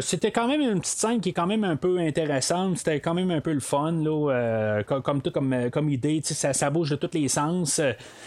[0.00, 2.78] c'était quand même une petite scène qui est quand même un peu intéressante.
[2.78, 6.20] C'était quand même un peu le fun, là, comme, tout comme, comme idée.
[6.24, 7.80] Ça, ça bouge de tous les sens.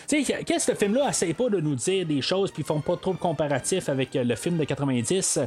[0.07, 2.98] Qu'est-ce que ce film-là essaie pas de nous dire des choses, puis ils font pas
[2.98, 5.40] trop de comparatifs avec le film de 90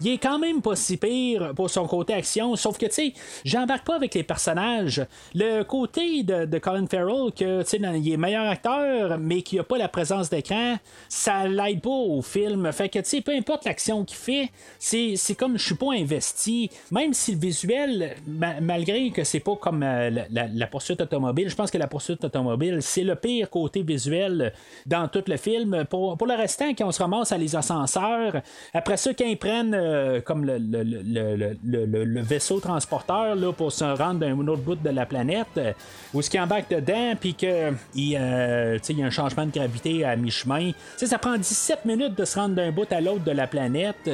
[0.00, 3.14] il est quand même pas si pire pour son côté action, sauf que, tu sais,
[3.44, 5.04] j'embarque pas avec les personnages.
[5.34, 9.64] Le côté de, Colin Farrell, que, tu sais, il est meilleur acteur, mais qu'il a
[9.64, 10.76] pas la présence d'écran,
[11.08, 12.70] ça l'aide pas au film.
[12.72, 16.70] Fait que, tu sais, peu importe l'action qu'il fait, c'est comme je suis pas investi.
[16.90, 18.16] Même si le visuel,
[18.60, 22.78] malgré que c'est pas comme euh, la, poursuite automobile, je pense que la poursuite automobile,
[22.80, 24.52] c'est le pire côté visuel
[24.86, 25.84] dans tout le film.
[25.88, 28.42] Pour, pour le restant, quand on se ramasse à les ascenseurs,
[28.74, 33.84] après ça, quand ils prennent euh, comme le, le, le, vaisseau transporteur là, pour se
[33.84, 35.72] rendre d'un autre bout de la planète, euh,
[36.14, 39.52] où ce qui embarque dedans, puis qu'il il, euh, il y a un changement de
[39.52, 40.72] gravité à mi-chemin.
[40.96, 44.10] Ça prend 17 minutes de se rendre d'un bout à l'autre de la planète.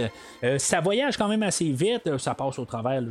[0.59, 2.19] Ça voyage quand même assez vite.
[2.19, 3.11] Ça passe au travers le,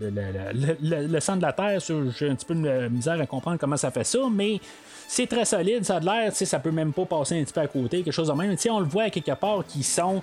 [0.00, 1.80] le- centre de la Terre.
[1.80, 4.60] J'ai un petit peu de misère à comprendre comment ça fait ça, mais
[5.08, 7.60] c'est très solide, ça a de l'air, ça peut même pas passer un petit peu
[7.60, 8.50] à côté, quelque chose de même.
[8.52, 10.20] Tu sais, on le voit quelque part qui sont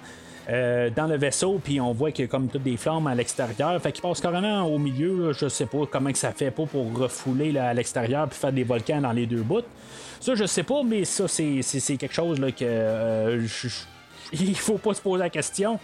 [0.50, 3.16] euh, dans le vaisseau, puis on voit qu'il y a comme toutes des flammes à
[3.16, 3.82] l'extérieur.
[3.82, 6.94] Fait qu'il passe carrément au milieu, je sais pas comment que ça fait pas pour
[6.98, 9.62] refouler là, à l'extérieur puis faire des volcans dans les deux bouts.
[10.20, 11.62] Ça, je sais pas, mais ça, c'est,
[11.98, 13.48] quelque chose là, que euh,
[14.34, 15.80] il faut pas se poser la question.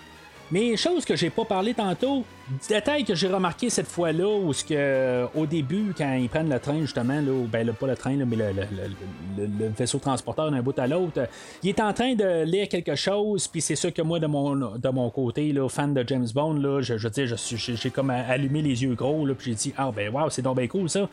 [0.51, 2.23] Mais chose que j'ai pas parlé tantôt,
[2.67, 6.59] détail que j'ai remarqué cette fois-là, où ce que au début, quand ils prennent le
[6.59, 10.87] train justement, là, ben là, pas le train, mais le, vaisseau transporteur d'un bout à
[10.87, 11.27] l'autre,
[11.63, 14.55] il est en train de lire quelque chose, puis c'est sûr que moi de mon
[14.55, 18.61] de mon côté, là, fan de James Bond, là, je, je veux j'ai comme allumé
[18.61, 21.07] les yeux gros, là, puis j'ai dit ah ben wow, c'est donc bien cool ça.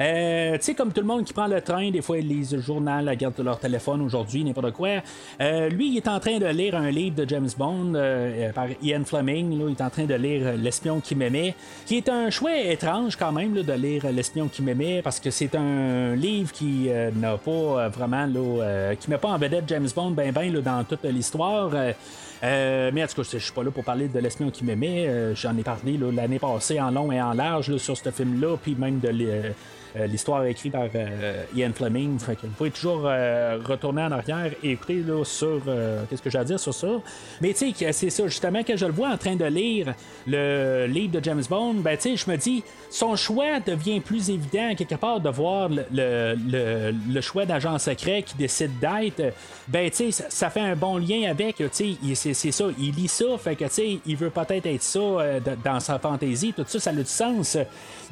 [0.00, 2.54] Euh, tu sais comme tout le monde qui prend le train, des fois ils lisent
[2.54, 5.02] le journal, regardent leur téléphone aujourd'hui, n'importe quoi.
[5.40, 8.50] Euh, lui, il est en train de lire un livre de James Bond euh,
[8.82, 9.58] Ian Fleming.
[9.58, 9.64] là.
[9.68, 11.54] il est en train de lire euh, L'espion qui m'aimait,
[11.84, 15.30] qui est un choix étrange quand même de lire euh, L'espion qui m'aimait parce que
[15.30, 19.88] c'est un livre qui euh, n'a pas vraiment, là, qui met pas en vedette James
[19.94, 21.70] Bond ben ben dans toute l'histoire.
[22.42, 25.34] Mais en tout cas, je suis pas là pour parler de l'espion qui m'aimait.
[25.34, 29.00] J'en ai parlé l'année passée en long et en large sur ce film-là, puis même
[29.00, 29.08] de
[29.96, 32.18] euh, l'histoire écrite par euh, Ian Fleming.
[32.18, 35.62] Fait que vous pouvez toujours euh, retourner en arrière et écouter là, sur
[36.08, 36.88] qu'est-ce que j'ai à dire sur ça.
[37.40, 39.94] Mais tu sais, c'est ça justement que je le vois en train de lire
[40.26, 41.74] le livre de James Bond.
[41.74, 45.68] Ben tu sais, je me dis, son choix devient plus évident quelque part de voir
[45.68, 49.34] le, le, choix d'agent secret qui décide d'être.
[49.68, 51.56] Ben tu sais, ça, fait un bon lien avec.
[51.56, 54.82] Tu sais, c'est ça, il lit ça, fait que tu sais, il veut peut-être être
[54.82, 55.00] ça
[55.64, 56.52] dans sa fantaisie.
[56.52, 57.56] Tout ça, ça a du sens.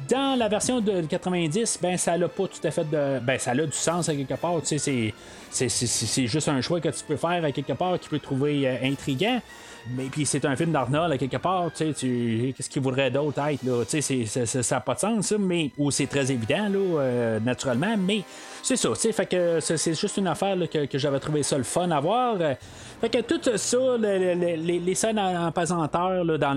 [0.09, 3.19] Dans la version de 90, ben ça n'a pas tout à fait de.
[3.19, 4.59] Ben ça a du sens à quelque part.
[4.63, 8.77] C'est juste un choix que tu peux faire à quelque part qui peut trouver euh,
[8.83, 9.41] intriguant.
[9.89, 13.63] Mais puis c'est un film d'Arnold quelque part, tu sais, qu'est-ce qu'il voudrait d'autre être
[13.63, 17.39] là, tu sais, ça n'a pas de sens, mais ou c'est très évident là, euh,
[17.39, 18.23] naturellement, mais
[18.63, 21.63] c'est ça, tu sais, fait que c'est juste une affaire que, j'avais trouvé ça le
[21.63, 22.37] fun à voir.
[22.99, 26.53] Fait que tout ça, le- le- le- les, scènes en en pesanteur là, dans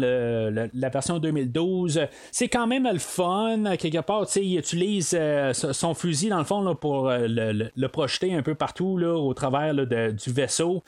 [0.72, 2.00] la version 2012,
[2.32, 3.76] c'est quand même le fun.
[3.76, 7.26] Quelque part, tu sais, il utilise euh, son fusil dans le fond là, pour euh,
[7.28, 10.82] le, projeter un peu partout là, au travers du vaisseau.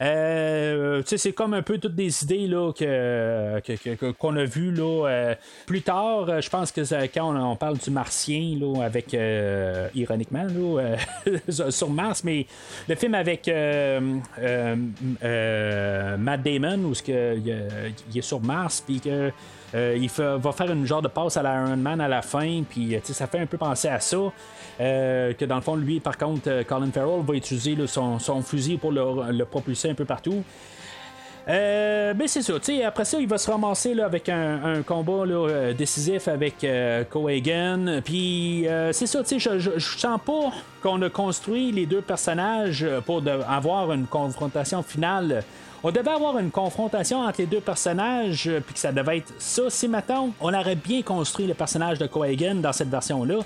[0.00, 5.34] Euh, c'est comme un peu toutes des idées là, que, qu'on a vues là, euh,
[5.66, 6.28] plus tard.
[6.28, 10.96] euh, Je pense que quand on, parle du martien là, avec euh, ironiquement là,
[11.70, 12.46] sur Mars, mais
[12.88, 13.46] le film avec
[16.18, 19.30] Matt Damon où il est sur Mars puis que
[19.74, 22.94] euh, il va faire une genre de passe à l'Iron Man à la fin, puis
[22.94, 24.18] euh, ça fait un peu penser à ça.
[24.80, 28.92] Euh, que dans le fond, lui, par contre, Colin Farrell va utiliser son, fusil pour
[28.92, 30.44] le, propulser un peu partout.
[31.46, 35.24] Euh, ben c'est ça, tu après ça, il va se ramasser avec un, combat
[35.76, 37.04] décisif avec euh.
[38.02, 40.52] Puis c'est ça, tu je, je, sens pas
[40.82, 45.44] qu'on a construit les deux personnages pour avoir une confrontation finale.
[45.86, 49.34] On devait avoir une confrontation entre les deux personnages, euh, puis que ça devait être
[49.38, 49.68] ça.
[49.68, 53.40] Si maintenant on aurait bien construit le personnage de Cohagen dans cette version-là,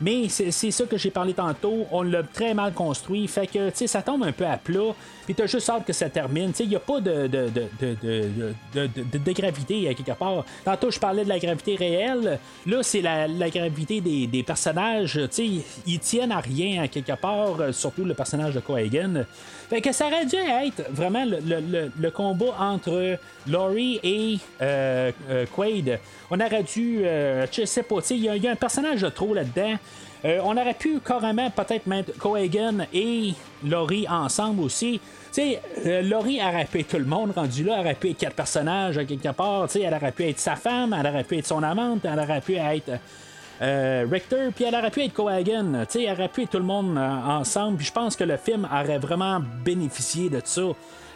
[0.00, 1.86] mais c'est ça que j'ai parlé tantôt.
[1.92, 3.28] On l'a très mal construit.
[3.28, 4.94] Fait que, tu sais, ça tombe un peu à plat.
[5.24, 6.50] Puis t'as juste hâte que ça termine.
[6.50, 10.44] Tu sais, il n'y a pas de, de, de, de, gravité à quelque part.
[10.64, 12.40] Tantôt, je parlais de la gravité réelle.
[12.66, 15.20] Là, c'est la, la gravité des, des personnages.
[15.24, 15.48] Tu sais,
[15.86, 19.24] ils tiennent à rien à quelque part, euh, surtout le personnage de Cohagen.
[19.72, 23.16] Fait que ça aurait dû être vraiment le, le- combat entre
[23.48, 25.98] Laurie et euh, euh, Quaid.
[26.30, 29.32] On aurait dû, euh, je sais pas, il y, a- a un personnage de trop
[29.32, 29.76] là-dedans.
[30.26, 33.32] Euh, on aurait pu carrément peut-être mettre Cohagen et
[33.66, 35.00] Laurie ensemble aussi.
[35.32, 38.96] Tu sais, euh, Laurie pu être tout le monde rendu là, pu être quatre personnages
[39.06, 39.68] quelque part.
[39.68, 42.18] Tu sais, elle aurait pu être sa femme, elle aurait pu être son amante, elle
[42.20, 42.90] aurait pu être
[43.62, 45.84] euh, Richter, puis elle aurait pu être Cohagen.
[45.88, 47.76] Tu sais, elle aurait pu être tout le monde euh, ensemble.
[47.76, 50.62] Puis je pense que le film aurait vraiment bénéficié de ça.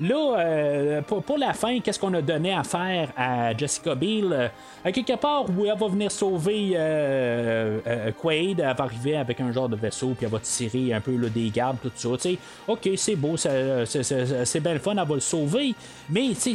[0.01, 4.32] Là, euh, pour, pour la fin, qu'est-ce qu'on a donné à faire à Jessica Biel?
[4.32, 4.48] Euh,
[4.85, 9.40] à quelque part où elle va venir sauver euh, euh, Quaid, elle va arriver avec
[9.40, 12.09] un genre de vaisseau, puis elle va tirer un peu là, des gardes, tout ça.
[12.12, 12.39] tu sais.
[12.68, 15.74] Ok, c'est beau, c'est- c'est c'est bien le fun, elle va le sauver.
[16.10, 16.55] Mais c'est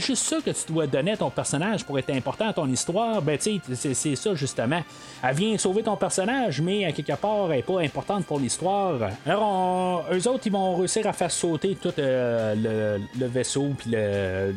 [0.00, 3.20] juste ça que tu dois donner à ton personnage pour être important à ton histoire.
[3.22, 4.80] Ben, c'est- ça justement.
[5.22, 8.94] Elle vient sauver ton personnage, mais à quelque part, elle n'est pas importante pour l'histoire.
[9.26, 12.54] Alors, eux autres, ils vont réussir à faire sauter tout euh,
[13.18, 14.54] le, vaisseau, puis le,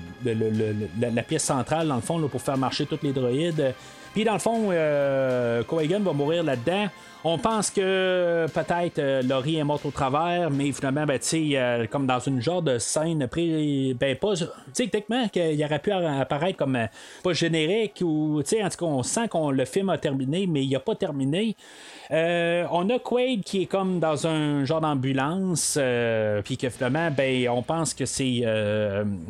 [0.99, 3.73] la pièce centrale, dans le fond, là, pour faire marcher tous les droïdes.
[4.17, 6.87] Puis dans le fond, euh, va mourir là-dedans.
[7.23, 12.07] On pense que peut-être euh, Laurie est morte au travers, mais finalement, ben, euh, comme
[12.07, 14.33] dans une genre de scène, ben, pas,
[14.73, 16.87] techniquement, qu'il aurait pu apparaître comme euh,
[17.21, 20.71] pas générique ou, en tout cas, on sent qu'on le film a terminé, mais il
[20.71, 21.55] n'a pas terminé.
[22.09, 25.77] Euh, on a Quaid qui est comme dans un genre d'ambulance,
[26.43, 28.43] puis que finalement, ben, on pense que c'est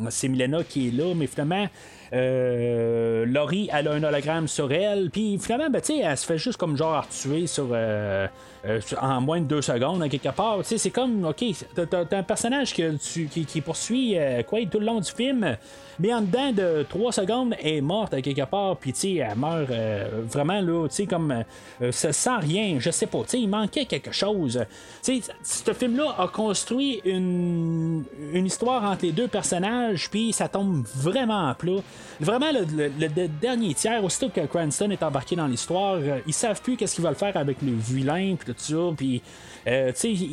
[0.08, 1.66] c'est Milena qui est là, mais finalement,
[2.12, 6.56] euh, Laurie, elle a un hologramme sur elle, puis finalement, ben, elle se fait juste
[6.58, 8.26] comme genre tuer sur, euh,
[8.66, 10.58] euh, en moins de deux secondes, à quelque part.
[10.58, 11.44] Tu sais, c'est comme, ok,
[11.74, 15.56] t'as, un personnage que tu- qui, poursuit euh, Quaid tout le long du film,
[16.00, 19.14] mais en dedans de trois secondes, elle est morte à quelque part, puis tu sais,
[19.16, 21.44] elle meurt euh, vraiment là, tu sais, comme
[21.90, 24.64] ça sans rien, je sais pas, tu sais, il manquait quelque chose.
[25.02, 30.48] Tu sais, ce film-là a construit une, une histoire entre les deux personnages, puis ça
[30.48, 31.78] tombe vraiment à plat.
[32.20, 36.76] Vraiment, le, le- dernier tiers, aussitôt que Cranston est embarqué dans l'histoire, ils savent plus
[36.76, 39.22] qu'est-ce qu'ils veulent faire avec le vilain, puis ça, puis.
[39.66, 40.24] euh, tu sais,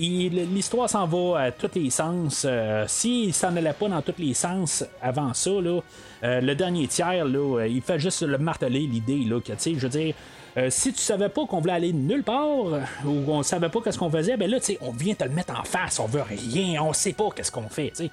[0.54, 2.46] l'histoire s'en va à tous les sens.
[2.48, 5.82] Euh, S'il s'en allait pas dans tous les sens avant ça, euh,
[6.22, 9.90] le dernier tiers, euh, il fait juste le marteler l'idée, que, tu sais, je veux
[9.90, 10.14] dire,
[10.70, 12.48] si tu savais pas qu'on voulait aller nulle part,
[13.06, 15.32] ou on savait pas qu'est-ce qu'on faisait, ben là, tu sais, on vient te le
[15.32, 18.12] mettre en face, on veut rien, on sait pas qu'est-ce qu'on fait, tu sais.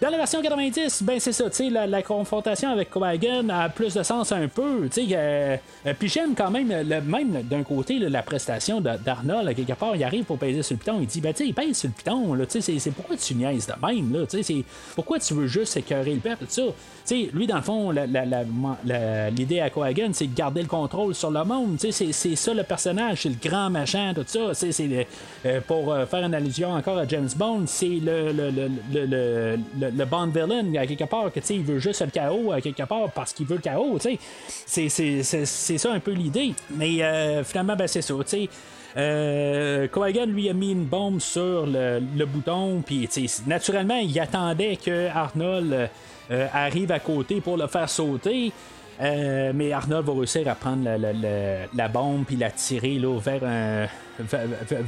[0.00, 3.94] Dans la version 90, ben c'est ça, tu sais, la, confrontation avec Cobagan a plus
[3.94, 5.08] de sens un peu, tu sais.
[5.12, 5.56] euh,
[5.98, 10.22] Puis j'aime quand même, le, même d'un côté, la prestation d'Arnold, quelque part, il arrive
[10.24, 12.32] pour peser sur le piton, il dit, ben tu sais, il pèse sur le piton,
[12.34, 14.64] là, tu sais, c'est- pourquoi tu niaises de même, là, tu sais, c'est
[14.94, 16.62] pourquoi tu veux juste écœurer le peuple, tout ça.
[16.62, 16.72] Tu
[17.04, 21.42] sais, lui, dans le fond, l'idée à Coagan, c'est de garder le contrôle sur le
[21.42, 24.72] monde, tu sais, c'est- ça le personnage, c'est le grand machin, tout ça, tu sais,
[24.72, 25.06] c'est
[25.44, 28.30] euh, pour euh, faire une allusion encore à James Bond, c'est le,
[29.96, 33.32] le, le, villain, à quelque part, que il veut juste le chaos, quelque part, parce
[33.32, 33.98] qu'il veut le chaos.
[34.00, 34.18] C'est-
[35.78, 36.54] ça un peu l'idée.
[36.70, 38.48] Mais euh, finalement, ben, c'est ça, sais.
[38.96, 39.86] Euh,
[40.32, 43.08] lui a mis une bombe sur le, le bouton, puis
[43.46, 45.88] naturellement, il attendait que Arnold
[46.30, 48.50] euh, arrive à côté pour le faire sauter.
[49.54, 53.16] Mais Arnold va réussir à prendre la, la- la- la bombe puis la tirer là,
[53.20, 53.86] vers, un,
[54.18, 54.40] vers,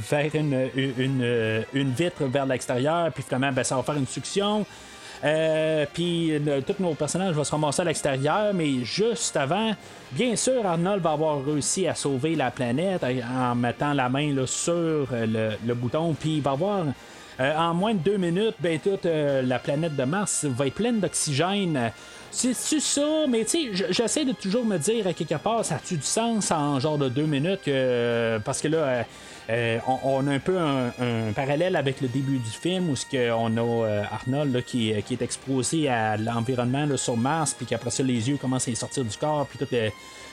[0.09, 4.65] vers une, une, une vitre vers l'extérieur, puis finalement, ben, ça va faire une succion.
[5.23, 9.71] Euh, puis euh, tous nos personnages vont se ramasser à l'extérieur, mais juste avant,
[10.11, 14.47] bien sûr, Arnold va avoir réussi à sauver la planète en mettant la main là,
[14.47, 16.85] sur euh, le, le bouton, puis il va avoir.
[17.39, 20.73] euh, en moins de deux minutes, ben, toute euh, la planète de Mars va être
[20.75, 21.91] pleine d'oxygène.
[22.31, 23.25] C'est-tu ça?
[23.27, 26.49] Mais tu sais, j'essaie de toujours me dire à quelque part, ça a-tu du sens
[26.51, 27.59] en genre de deux minutes?
[27.65, 29.03] que- parce que là, euh,
[29.49, 30.91] euh, on, a un peu un,
[31.35, 35.13] parallèle avec le début du film où ce on a euh, Arnold là, qui, qui
[35.15, 39.03] est exposé à l'environnement sur Mars, puis qu'après ça, les yeux commencent à y sortir
[39.03, 39.89] du corps, puis tout, le-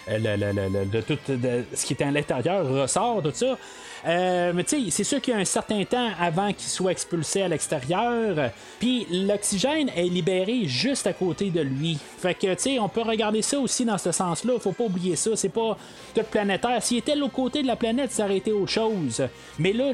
[0.08, 3.58] le- le- le- de- ce qui est à l'intérieur ressort, tout ça.
[4.06, 6.92] Euh, mais tu sais, c'est sûr qu'il y a un certain temps avant qu'il soit
[6.92, 8.50] expulsé à l'extérieur.
[8.78, 11.98] Puis l'oxygène est libéré juste à côté de lui.
[12.18, 14.54] Fait que, tu sais, on peut regarder ça aussi dans ce sens-là.
[14.60, 15.30] Faut pas oublier ça.
[15.34, 15.76] C'est pas
[16.14, 16.82] tout planétaire.
[16.82, 19.22] S'il était l'autre côté de la planète, ça aurait été autre chose.
[19.58, 19.92] Mais là,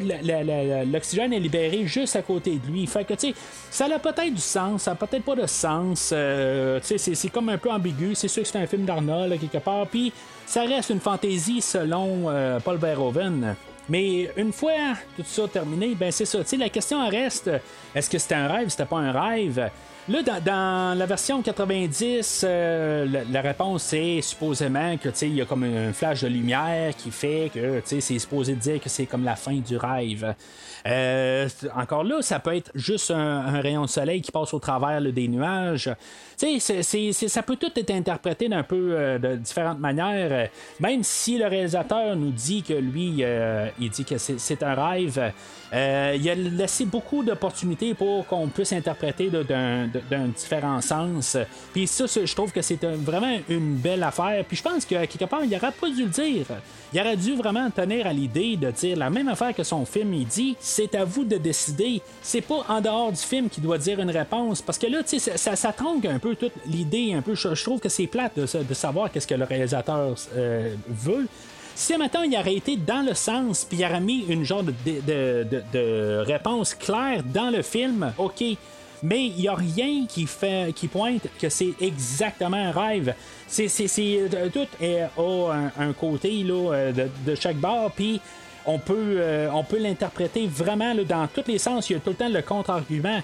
[0.85, 2.87] l'oxygène est libéré juste à côté de lui.
[2.87, 3.35] Fait que, tu sais,
[3.71, 6.11] ça a peut-être du sens, ça a peut-être pas de sens.
[6.13, 8.15] Euh, tu sais, c'est- comme un peu ambigu.
[8.15, 9.87] C'est sûr que c'est un film d'Arnold, quelque part.
[9.87, 10.13] Puis
[10.47, 13.57] ça reste une fantaisie selon euh, Paul Verhoeven.
[13.89, 16.39] Mais une fois tout ça terminé, ben c'est ça.
[16.59, 17.51] La question reste
[17.95, 19.71] est-ce que c'était un rêve, c'était pas un rêve
[20.07, 25.65] Là, dans, la version 90, euh, la, réponse c'est supposément que il y a comme
[25.65, 29.55] un flash de lumière qui fait que c'est supposé dire que c'est comme la fin
[29.55, 30.35] du rêve.
[30.87, 35.01] Euh, encore là, ça peut être juste un, rayon de soleil qui passe au travers
[35.01, 35.91] des nuages.
[36.37, 40.51] Ça peut tout être interprété d'un peu euh, de différentes manières.
[40.81, 43.25] Même si le réalisateur nous dit que lui,
[43.81, 45.33] il dit que c'est un rêve,
[45.73, 51.37] il a laissé beaucoup d'opportunités pour qu'on puisse interpréter d'un d'un différent sens.
[51.73, 54.45] Puis ça, je trouve que c'est vraiment une belle affaire.
[54.47, 56.47] Puis je pense que quelque part, il n'aurait pas dû le dire.
[56.93, 60.15] Il aurait dû vraiment tenir à l'idée de dire la même affaire que son film.
[60.15, 62.01] Il dit c'est à vous de décider.
[62.23, 64.63] C'est pas en dehors du film qui doit dire une réponse.
[64.63, 67.15] Parce que là, tu sais, ça, ça, tronque un peu toute l'idée.
[67.15, 70.15] Un peu, je, trouve que c'est plate de, sa- de savoir qu'est-ce que le réalisateur
[70.37, 71.27] euh, veut.
[71.77, 76.23] Si maintenant il aurait été dans le sens, puis il aurait mis une genre de
[76.25, 78.45] réponse claire dans le film, ok.
[79.05, 83.15] Mais il n'y a rien qui pointe que c'est exactement un rêve.
[83.47, 83.69] C'est,
[83.99, 88.19] euh, tout est, a un, côté là, euh, de, de chaque barre, puis
[88.65, 91.91] on peut, euh, on peut l'interpréter vraiment là, dans tous les sens.
[91.91, 93.21] Il y a tout le temps le contre-argument.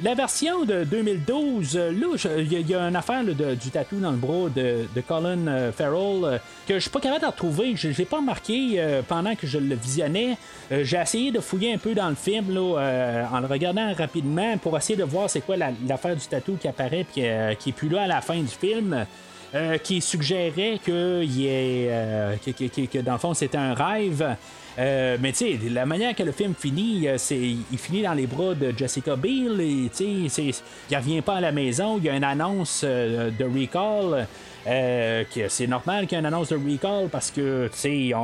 [0.00, 2.06] La version de 2012, euh, là,
[2.38, 6.24] il y, a une affaire de- du tatou dans le bras de, Colin euh, Farrell
[6.24, 7.76] euh, que je suis pas capable de retrouver.
[7.76, 10.36] Je l'ai pas remarqué pendant que je le visionnais.
[10.70, 14.76] J'ai essayé de fouiller un peu dans le film là, en le regardant rapidement pour
[14.76, 17.72] essayer de voir c'est quoi la- l'affaire du tatou qui apparaît puis euh, qui est
[17.72, 19.06] plus là à la fin du film.
[19.54, 24.36] Euh, qui suggérait que, est, euh, que, dans le fond c'était un rêve.
[24.78, 28.26] Euh, mais tu sais, la manière que le film finit, c'est il finit dans les
[28.26, 30.50] bras de Jessica Biel et tu sais,
[30.90, 31.98] il revient pas à la maison.
[31.98, 34.26] Il y a une annonce de recall.
[34.64, 38.14] c'est normal qu'il y ait une annonce de recall parce que tu sais, il-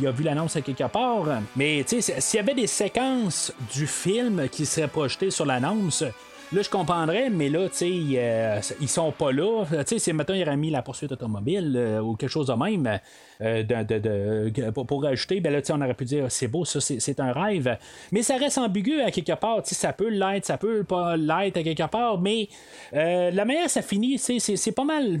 [0.00, 1.26] il a vu l'annonce à quelque part.
[1.56, 6.04] Mais tu sais, s'il y avait des séquences du film qui seraient projetées sur l'annonce,
[6.52, 9.64] Là, je comprendrais, mais là, tu sais, euh, ils sont pas là.
[9.70, 12.52] Tu sais, si maintenant il aurait mis la poursuite automobile euh, ou quelque chose de
[12.52, 12.98] même
[13.42, 17.20] euh, de- pour, pour rajouter, ben là, on aurait pu dire c'est beau, ça, c'est
[17.20, 17.76] un rêve.
[18.12, 19.60] Mais ça reste ambigu à quelque part.
[19.64, 22.48] Ça peut l'être, ça peut pas l'être à quelque part, mais
[22.94, 25.20] euh, la manière ça finit, c'est pas mal.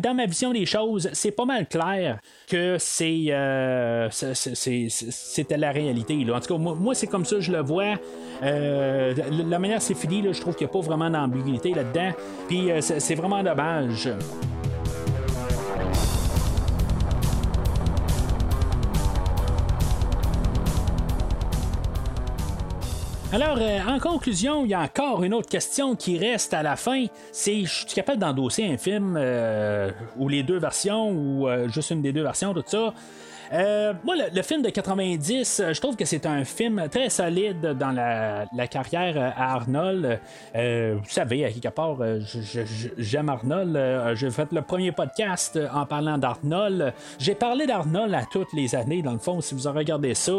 [0.00, 2.18] Dans, ma vision des choses, c'est pas mal clair
[2.48, 6.16] que c'est euh, c'était la réalité.
[6.24, 6.36] là.
[6.36, 7.94] En tout cas, moi, moi, c'est comme ça je le vois.
[8.42, 12.10] Euh, la, manière c'est fini, là, je trouve qu'il n'y a pas vraiment d'ambiguïté là-dedans.
[12.48, 14.10] Puis euh, c'est vraiment dommage.
[23.34, 26.76] Alors, euh, en conclusion, il y a encore une autre question qui reste à la
[26.76, 27.06] fin.
[27.32, 31.90] C'est, je suis capable d'endosser un film euh, ou les deux versions ou euh, juste
[31.90, 32.94] une des deux versions, tout ça.
[33.54, 37.60] Euh, moi, le, film de 90, euh, je trouve que c'est un film très solide
[37.78, 40.18] dans la, carrière euh, à Arnold.
[40.54, 41.98] Vous savez, à quelque part,
[42.98, 44.16] j'aime Arnold.
[44.16, 46.92] J'ai fait le premier podcast en parlant d'Arnold.
[47.18, 50.32] J'ai parlé d'Arnold à toutes les années, dans le fond, si vous en regardez ça.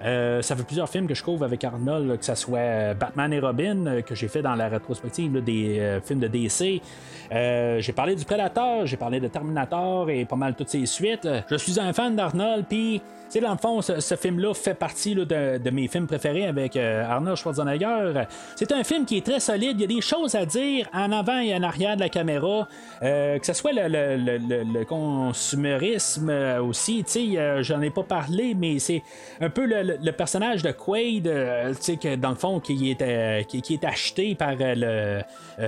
[0.00, 4.02] Ça fait plusieurs films que je couvre avec Arnold, que ce soit Batman et Robin,
[4.02, 6.82] que j'ai fait dans la rétrospective des films de DC.
[7.30, 11.28] J'ai parlé du Predator, j'ai parlé de Terminator et pas mal toutes ses suites.
[11.48, 13.02] Je suis un fan d'Arnold, puis,
[13.42, 18.24] dans le fond, ce, film-là fait partie de, mes films préférés avec euh, Arnold Schwarzenegger.
[18.56, 21.12] C'est un film qui est très solide, il y a des choses à dire en
[21.12, 22.66] avant et en arrière de la caméra,
[23.02, 28.54] Euh, que ce soit le, le- consumérisme euh, aussi, tu sais, j'en ai pas parlé,
[28.54, 29.02] mais c'est
[29.40, 33.74] un peu le, personnage de Quaid, tu sais, que dans le fond, qui est, qui,
[33.74, 35.20] est acheté par le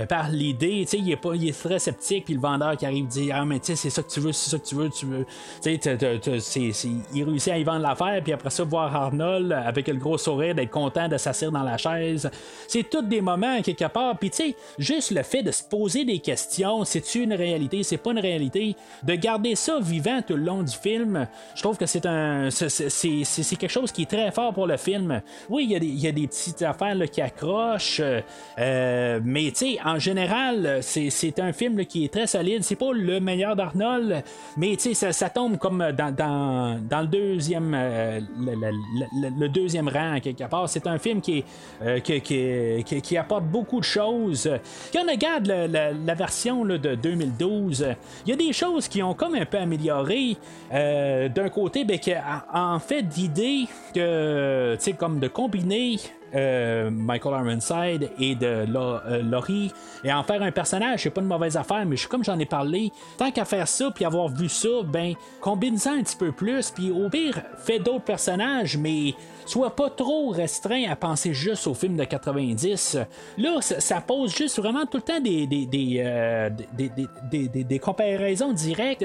[0.09, 2.87] par l'idée, tu sais, il est pas, il est très sceptique, puis le vendeur qui
[2.87, 4.75] arrive dit ah mais tu sais c'est ça que tu veux, c'est ça que tu
[4.75, 5.27] veux, tu veux,
[5.63, 6.70] tu sais,
[7.15, 10.55] il réussit à y vendre l'affaire, puis après ça voir Arnold avec le gros sourire
[10.55, 12.31] d'être content de s'asseoir dans la chaise,
[12.69, 16.05] c'est tous des moments quelque part, puis tu sais, juste le fait de se poser
[16.05, 20.45] des questions, c'est une réalité, c'est pas une réalité, de garder ça vivant tout le
[20.45, 24.53] long du film, je trouve que c'est un, c'est- quelque chose qui est très fort
[24.55, 25.21] pour le film.
[25.49, 28.21] Oui, il y a des, y a des petites affaires là, qui accrochent, euh,
[28.59, 32.63] euh, mais tu sais, en général, c'est un film qui est très solide.
[32.63, 34.23] C'est pas le meilleur d'Arnold,
[34.57, 36.15] mais tu sais, ça, tombe comme dans,
[36.89, 38.21] dans le deuxième euh,
[39.39, 40.69] le, deuxième rang quelque part.
[40.69, 41.45] C'est un film qui,
[41.83, 42.01] euh,
[43.19, 44.49] apporte beaucoup de choses.
[44.93, 47.87] Quand on regarde la, version de 2012,
[48.27, 50.37] il y a des choses qui ont comme un peu amélioré.
[50.73, 51.99] Euh, D'un côté, ben,
[52.53, 55.97] en fait, d'idée que, comme de combiner
[56.35, 59.73] euh, Michael Ironside et de euh, Laurie.
[60.05, 62.47] Et en faire un personnage, c'est pas une mauvaise affaire, mais je- comme j'en ai
[62.47, 66.33] parlé, tant qu'à faire ça puis avoir vu ça, ben combine ça un petit peu
[66.33, 69.15] plus, puis au pire, fais d'autres personnages, mais
[69.47, 72.99] sois pas trop restreint à penser juste au film de 90.
[73.39, 76.89] Là, ça, pose juste vraiment tout le temps euh, des,
[77.49, 79.05] des- des- comparaisons directes.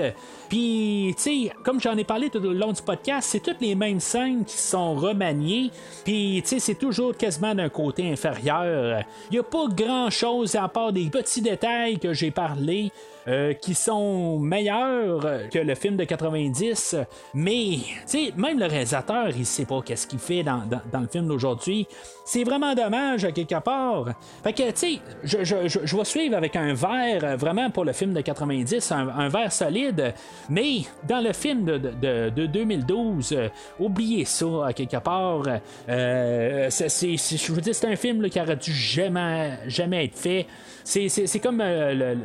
[0.50, 3.76] Puis, tu sais, comme j'en ai parlé tout au long du podcast, c'est toutes les
[3.76, 5.72] mêmes scènes qui sont remaniées.
[6.04, 9.04] Puis, tu sais, c'est toujours quasiment d'un côté inférieur.
[9.30, 12.92] Il n'y a pas grand chose à part des petits détails que j'ai parlé.
[13.28, 16.96] Euh, qui sont meilleurs que le film de 90,
[17.34, 21.00] mais tu sais, même le réalisateur, il sait pas qu'est-ce qu'il fait dans, dans- dans
[21.00, 21.88] le film d'aujourd'hui.
[22.28, 24.08] C'est vraiment dommage à quelque part.
[24.44, 27.86] Fait que, tu sais, je, je, je- vais suivre avec un verre euh, vraiment pour
[27.86, 30.14] le film de 90, un, un verre solide,
[30.50, 33.48] mais dans le film de, de- de- de 2012, euh,
[33.80, 35.44] oubliez ça à quelque part.
[35.88, 40.48] Euh, c'est, je veux dire, c'est un film qui aurait dû jamais, jamais être fait.
[40.84, 42.16] C'est, comme euh,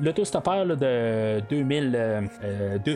[0.00, 2.28] l'autostoppeur de 2000,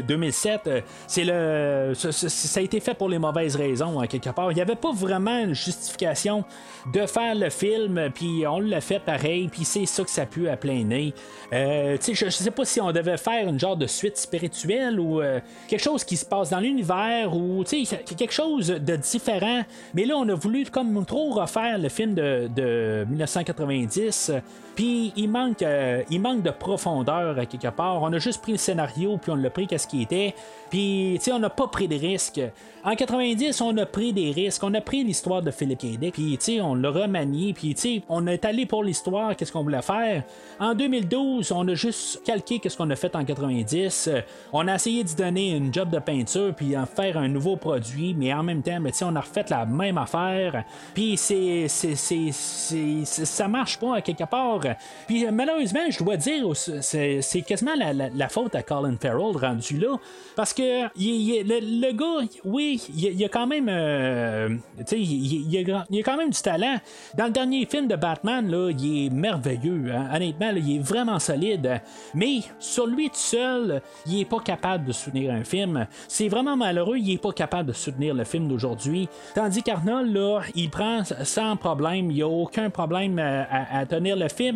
[0.07, 0.71] 2007,
[1.07, 4.53] c'est le, ça, a été fait pour les mauvaises raisons, hein, quelque part.
[4.53, 5.55] Il n'y avait pas vraiment une
[5.99, 10.49] de faire le film, puis on l'a fait pareil, puis c'est ça que ça pue
[10.49, 11.15] à plein nez.
[11.51, 15.21] je ne sais pas si on devait faire une genre de suite spirituelle ou
[15.69, 19.63] quelque chose qui se passe dans l'univers ou quelque chose de différent.
[19.95, 24.33] Mais là, on a voulu comme trop refaire le film de, de 1990.
[24.75, 28.03] Puis il manque, euh, il manque de profondeur à quelque part.
[28.03, 30.35] On a juste pris le scénario, puis on l'a pris qu'est-ce qui était.
[30.71, 32.41] Puis, tu sais, on n'a pas pris de risques.
[32.85, 34.65] En 90, on a pris des risques.
[34.65, 35.99] On a pris l'histoire de Philip K.
[35.99, 37.53] Dick, puis, on l'a remanié.
[37.53, 40.25] Puis, on est allé pour l'histoire, qu'est-ce qu'on voulait faire.
[40.59, 44.11] En 2012, on a juste calqué qu'est-ce qu'on a fait en 90.
[44.53, 48.15] On a essayé d'y donner une job de peinture, puis en faire un nouveau produit,
[48.15, 50.65] mais en même temps, ben, on a refait la même affaire.
[50.93, 54.61] Puis, c'est, c'est, ça marche pas à quelque part.
[55.07, 59.97] Puis malheureusement, je dois dire, c'est quasiment la, faute à Colin Farrell rendu là.
[60.37, 63.69] Parce que le, gars, oui, il, y a quand même.
[63.69, 64.57] Euh,
[64.93, 66.77] il, il, a, a, quand même du talent.
[67.17, 69.93] Dans le dernier film de Batman, là, il est merveilleux.
[69.93, 70.09] Hein.
[70.15, 71.81] Honnêtement, il est vraiment solide.
[72.15, 75.87] Mais sur lui tout seul, il est pas capable de soutenir un film.
[76.09, 79.09] C'est vraiment malheureux, il est pas capable de soutenir le film d'aujourd'hui.
[79.35, 82.11] Tandis qu'Arnold, là, il prend sans problème.
[82.11, 84.53] Il n'y a aucun problème à tenir le film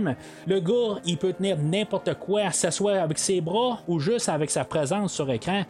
[0.46, 4.28] le gars, il peut tenir n'importe quoi, que ce soit avec ses bras ou juste
[4.28, 5.62] avec sa présence sur écran.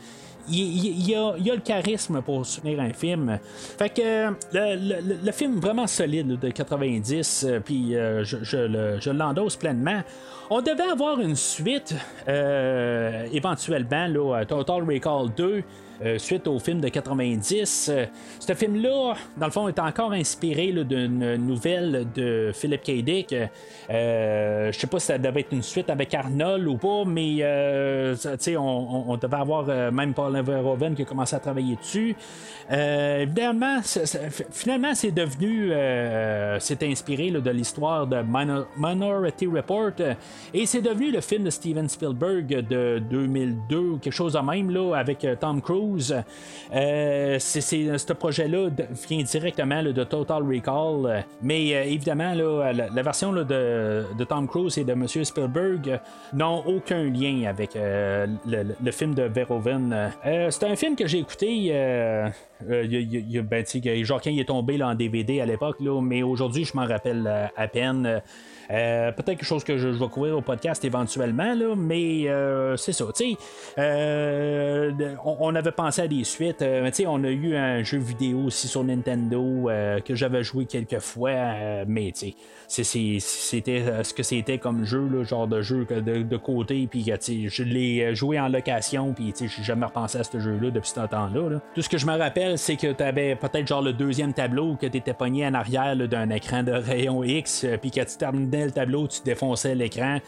[0.49, 3.39] Il, y a, le charisme pour soutenir un film.
[3.79, 10.03] Fait que le, film vraiment solide de 90, euh, puis euh, je, l'endosse pleinement.
[10.51, 11.95] On devait avoir une suite
[12.29, 15.63] euh, éventuellement, là, Total Recall 2.
[16.05, 17.89] Euh, suite au film de 90.
[17.89, 18.05] Euh,
[18.39, 23.03] ce film-là, dans le fond, est encore inspiré d'une nouvelle de Philip K.
[23.03, 23.35] Dick.
[23.89, 27.43] Euh, je sais pas si ça devait être une suite avec Arnold ou pas, mais
[28.59, 32.15] on, on, devait avoir même Paul Verhoeven qui a commencé à travailler dessus.
[32.71, 33.81] évidemment,
[34.51, 35.73] finalement, c'est devenu,
[36.61, 38.19] c'est inspiré de l'histoire de
[38.77, 39.93] Minority Report
[40.53, 44.71] et c'est devenu le film de Steven Spielberg de 2002 ou quelque chose de même
[44.71, 45.86] là, avec Tom Cruise
[46.75, 47.61] euh, c'est,
[47.99, 48.69] ce projet-là
[49.09, 51.25] vient directement de Total Recall.
[51.43, 55.07] mais euh, évidemment, la, version de, Tom Cruise et de M.
[55.07, 56.01] Spielberg
[56.33, 60.13] n'ont aucun lien avec euh, le, film de Verhoeven.
[60.51, 61.53] c'est un film que j'ai écouté.
[61.53, 61.73] il y
[63.39, 63.65] a, ben,
[64.05, 68.23] genre il est tombé en DVD à l'époque, mais aujourd'hui, je m'en rappelle à peine.
[68.71, 72.93] Euh, peut-être quelque chose que je, vais couvrir au podcast éventuellement, là, mais euh, c'est
[72.93, 73.05] ça.
[73.79, 74.93] Euh,
[75.25, 76.65] on, on, avait pensé à des suites.
[77.07, 79.69] on a eu un jeu vidéo aussi sur Nintendo
[80.05, 82.13] que j'avais joué quelques fois, mais
[82.69, 88.15] c'était ce que c'était comme jeu, là, genre de jeu de, côté, puis je l'ai
[88.15, 91.61] joué en location, puis j'ai jamais repensé à ce jeu-là depuis ce temps-là.
[91.75, 94.77] Tout ce que je me rappelle, c'est que tu avais peut-être genre le deuxième tableau
[94.77, 98.56] que tu étais pogné en arrière d'un écran de rayon X, puis que tu terminais
[98.65, 100.19] le tableau, tu défonçais l'écran,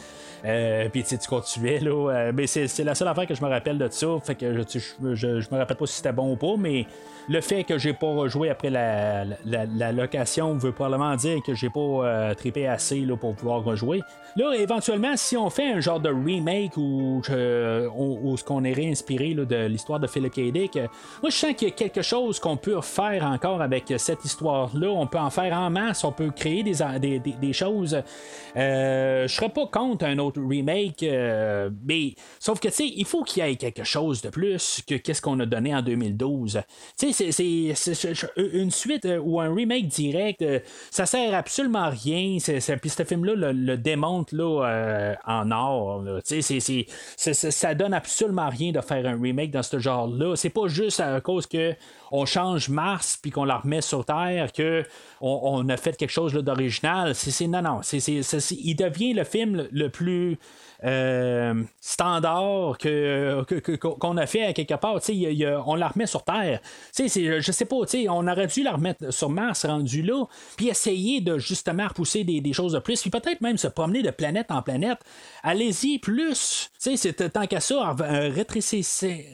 [0.44, 1.80] euh, puis tu continuais.
[1.80, 4.06] Là, euh, mais c'est, la seule affaire que je me rappelle de ça.
[4.22, 6.86] Fait que je, je, me rappelle pas si c'était bon ou pas, mais
[7.28, 11.80] le fait que j'ai pas rejoué après la, location veut probablement dire que j'ai pas
[11.80, 14.02] euh, trippé assez là, pour pouvoir rejouer.
[14.36, 19.66] Là, éventuellement, si on fait un genre de remake ou, ce qu'on est réinspiré de
[19.66, 20.38] l'histoire de Philip K.
[21.22, 24.88] Moi je sens qu'il y a quelque chose qu'on peut faire encore avec cette histoire-là.
[24.88, 28.00] On peut en faire en masse, on peut créer des, choses.
[28.56, 33.04] Euh, je serais pas contre un autre remake, euh, mais sauf que tu sais, il
[33.04, 36.60] faut qu'il y ait quelque chose de plus que qu'est-ce qu'on a donné en 2012.
[36.98, 37.74] Tu sais, c'est,
[38.36, 42.38] une suite euh, ou un remake direct, euh, ça sert absolument à rien.
[42.80, 46.04] puis ce film-là le, démonte là, euh, en or.
[46.24, 50.36] ça donne absolument rien de faire un remake dans ce genre-là.
[50.36, 51.74] C'est pas juste à cause que
[52.10, 54.84] on change Mars puis qu'on la remet sur Terre que
[55.20, 57.14] on, a fait quelque chose d'original.
[57.14, 57.80] C'est, non, non.
[57.82, 60.38] il devient le film le plus
[60.84, 63.42] euh, standard que,
[63.78, 65.00] qu'on a fait à quelque part.
[65.66, 66.60] on la remet sur Terre.
[66.96, 67.76] je sais pas,
[68.08, 70.24] on aurait dû la remettre sur Mars rendu là,
[70.56, 74.10] puis essayer de justement repousser des, choses de plus, puis peut-être même se promener de
[74.10, 74.98] planète en planète.
[75.42, 76.70] Allez-y plus.
[76.78, 79.26] C'est tant qu'à ça, rétrécissez,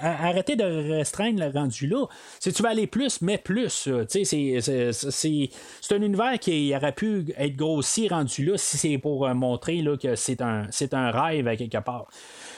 [0.00, 0.64] arrêtez de
[0.96, 2.06] restreindre le rendu là.
[2.40, 3.88] Si tu veux aller plus, mais plus.
[4.08, 9.96] C'est un univers qui aurait pu être grossi rendu là si c'est pour montrer là,
[9.96, 12.06] que c'est un, un rêve à quelque part.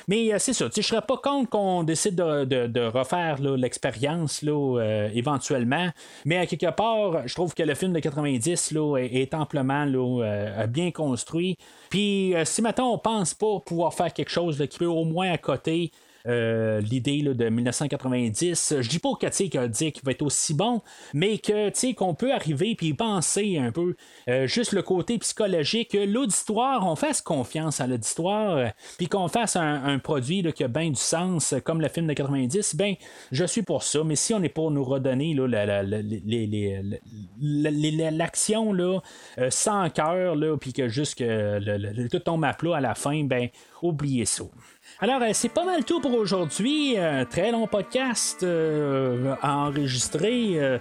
[0.09, 5.09] Mais euh, c'est ça, je ne serais pas contre qu'on décide de, refaire l'expérience euh,
[5.15, 5.89] éventuellement.
[6.25, 10.67] Mais à quelque part, je trouve que le film de 90 là, est, amplement euh,
[10.67, 11.57] bien construit.
[11.91, 15.39] Puis si maintenant on pense pas pouvoir faire quelque chose qui peut au moins à
[15.39, 15.91] côté
[16.27, 18.75] euh, l'idée de 1990.
[18.81, 20.83] Je dis pas que Dick va être aussi bon,
[21.15, 23.97] mais que qu'on peut arriver puis penser un peu
[24.29, 29.99] euh, juste le côté psychologique, l'auditoire, on fasse confiance à l'auditoire, puis qu'on fasse un,
[29.99, 32.95] produit qui a bien du sens, comme le film de 90, ben
[33.31, 34.03] je suis pour ça.
[34.05, 35.35] Mais si on est pour nous redonner
[38.11, 39.01] l'action là,
[39.39, 43.49] euh, sans cœur, puis que juste que tout tombe à plat à la fin, ben
[43.83, 44.45] oubliez ça.
[45.01, 46.97] Alors, euh, c'est pas mal tout pour aujourd'hui.
[46.97, 50.55] Un très long podcast euh, à enregistrer.
[50.55, 50.79] Euh,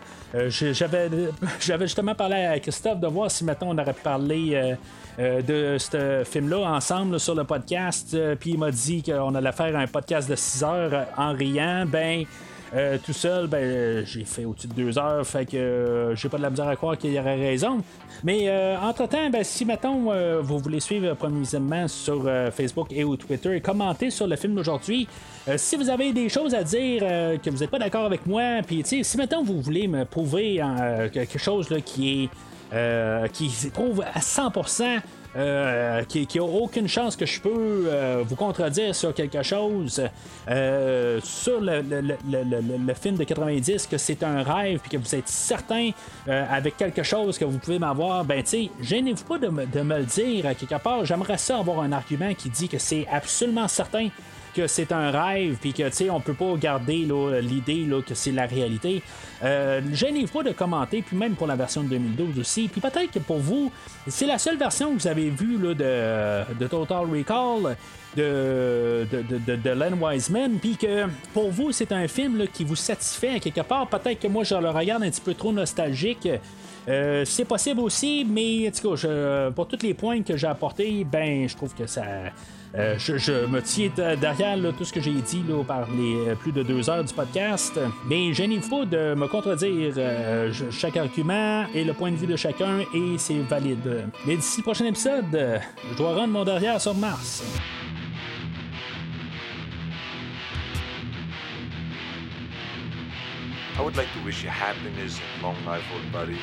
[0.50, 1.10] j'avais,
[1.60, 4.76] j'avais justement parlé à Christophe de voir si maintenant on aurait parlé
[5.18, 8.18] de ce film-là ensemble sur le podcast.
[8.40, 11.86] Puis il m'a dit qu'on allait faire un podcast de 6 heures en riant.
[11.88, 12.26] Ben.
[13.04, 16.50] Tout seul, ben, j'ai fait au-dessus de deux heures, fait que j'ai pas de la
[16.50, 17.82] misère à croire qu'il y aurait raison.
[18.24, 23.16] Mais euh, entre-temps, ben, si euh, vous voulez suivre promisément sur euh, Facebook et ou
[23.18, 25.08] Twitter et commenter sur le film d'aujourd'hui,
[25.58, 27.02] si vous avez des choses à dire
[27.42, 30.62] que vous n'êtes pas d'accord avec moi, puis si maintenant vous voulez me prouver
[31.12, 35.00] quelque chose là, qui est qui prouve à 100%
[35.36, 40.02] euh, qui, qui a aucune chance que je peux euh, vous contredire sur quelque chose.
[40.50, 45.92] Euh, sur le, film de 90 que c'est un rêve puis que vous êtes certain
[46.28, 50.06] avec quelque chose que vous pouvez m'avoir ben tu gênez-vous pas de, de, me le
[50.06, 50.44] dire.
[50.58, 54.10] Quelque part j'aimerais ça avoir un argument qui dit que c'est absolument certain
[54.54, 57.08] que c'est un rêve, puis que, tu sais, on peut pas garder
[57.42, 59.02] l'idée que c'est la réalité.
[59.44, 62.68] Euh, Gênez-vous pas de commenter, puis même pour la version de 2012 aussi.
[62.68, 63.72] Puis peut-être que pour vous,
[64.08, 67.76] c'est la seule version que vous avez vue de Total Recall
[68.16, 73.36] de, de, de, Len Wiseman, puis que pour vous, c'est un film qui vous satisfait
[73.36, 73.88] à quelque part.
[73.88, 76.28] Peut-être que moi, je le regarde un petit peu trop nostalgique.
[76.88, 78.72] Euh, c'est possible aussi, mais
[79.56, 82.04] pour tous les points que j'ai apportés, ben, je trouve que ça,
[82.76, 86.52] euh, je, me tiens derrière tout ce que j'ai dit là, par les euh, plus
[86.52, 87.80] de deux heures du podcast.
[88.08, 89.94] Mais gênez pas de me contredire
[90.72, 94.06] chaque argument et le point de vue de chacun et c'est valide.
[94.26, 95.60] Mais d'ici le prochain épisode,
[95.92, 97.44] je dois rendre mon derrière sur Mars.
[103.78, 106.38] I would like to wish you happiness and long life, old buddy.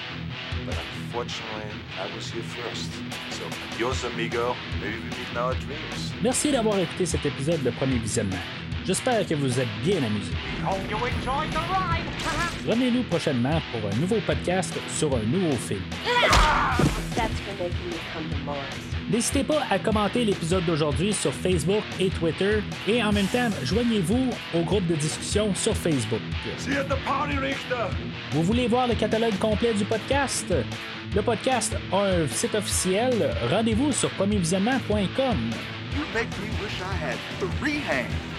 [0.64, 2.90] But unfortunately, I was here first.
[3.30, 3.44] So,
[3.78, 4.56] yours, amigo.
[4.80, 6.12] Maybe we meet in our dreams.
[6.22, 8.42] Merci d'avoir écouté cet épisode de Premier Visionnement.
[8.88, 10.32] J'espère que vous êtes bien amusés.
[12.66, 15.82] Revenez-nous prochainement pour un nouveau podcast sur un nouveau film.
[19.10, 24.30] N'hésitez pas à commenter l'épisode d'aujourd'hui sur Facebook et Twitter et en même temps, joignez-vous
[24.54, 26.22] au groupe de discussion sur Facebook.
[28.32, 30.46] Vous voulez voir le catalogue complet du podcast?
[31.14, 33.12] Le podcast a un site officiel.
[33.50, 35.36] Rendez-vous sur premiervisionnement.com.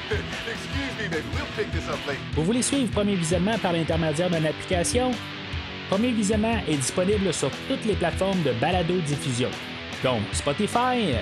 [2.36, 5.12] Vous voulez suivre Premier Visionnement par l'intermédiaire d'une application?
[5.90, 9.50] Premier Visionnement est disponible sur toutes les plateformes de balado-diffusion,
[10.04, 11.16] donc Spotify,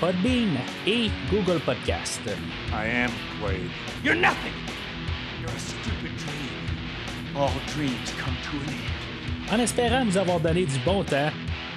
[0.00, 0.56] Podbean
[0.86, 2.20] et Google Podcast.
[2.72, 3.10] I am
[3.40, 3.70] Quaid.
[4.04, 4.52] You're nothing!
[5.40, 7.36] You're a stupid dream.
[7.36, 9.52] All dreams come to an end.
[9.52, 11.30] En espérant vous avoir donné du bon temps,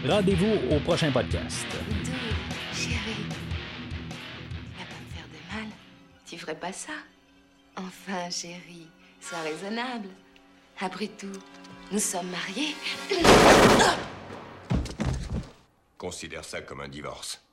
[0.07, 1.65] rendez-vous au prochain podcast.
[6.45, 6.93] Pas ça.
[7.75, 8.87] Enfin, chérie,
[9.19, 10.09] sois raisonnable.
[10.79, 11.39] Après tout,
[11.91, 12.75] nous sommes mariés.
[15.97, 17.46] Considère ça comme un divorce.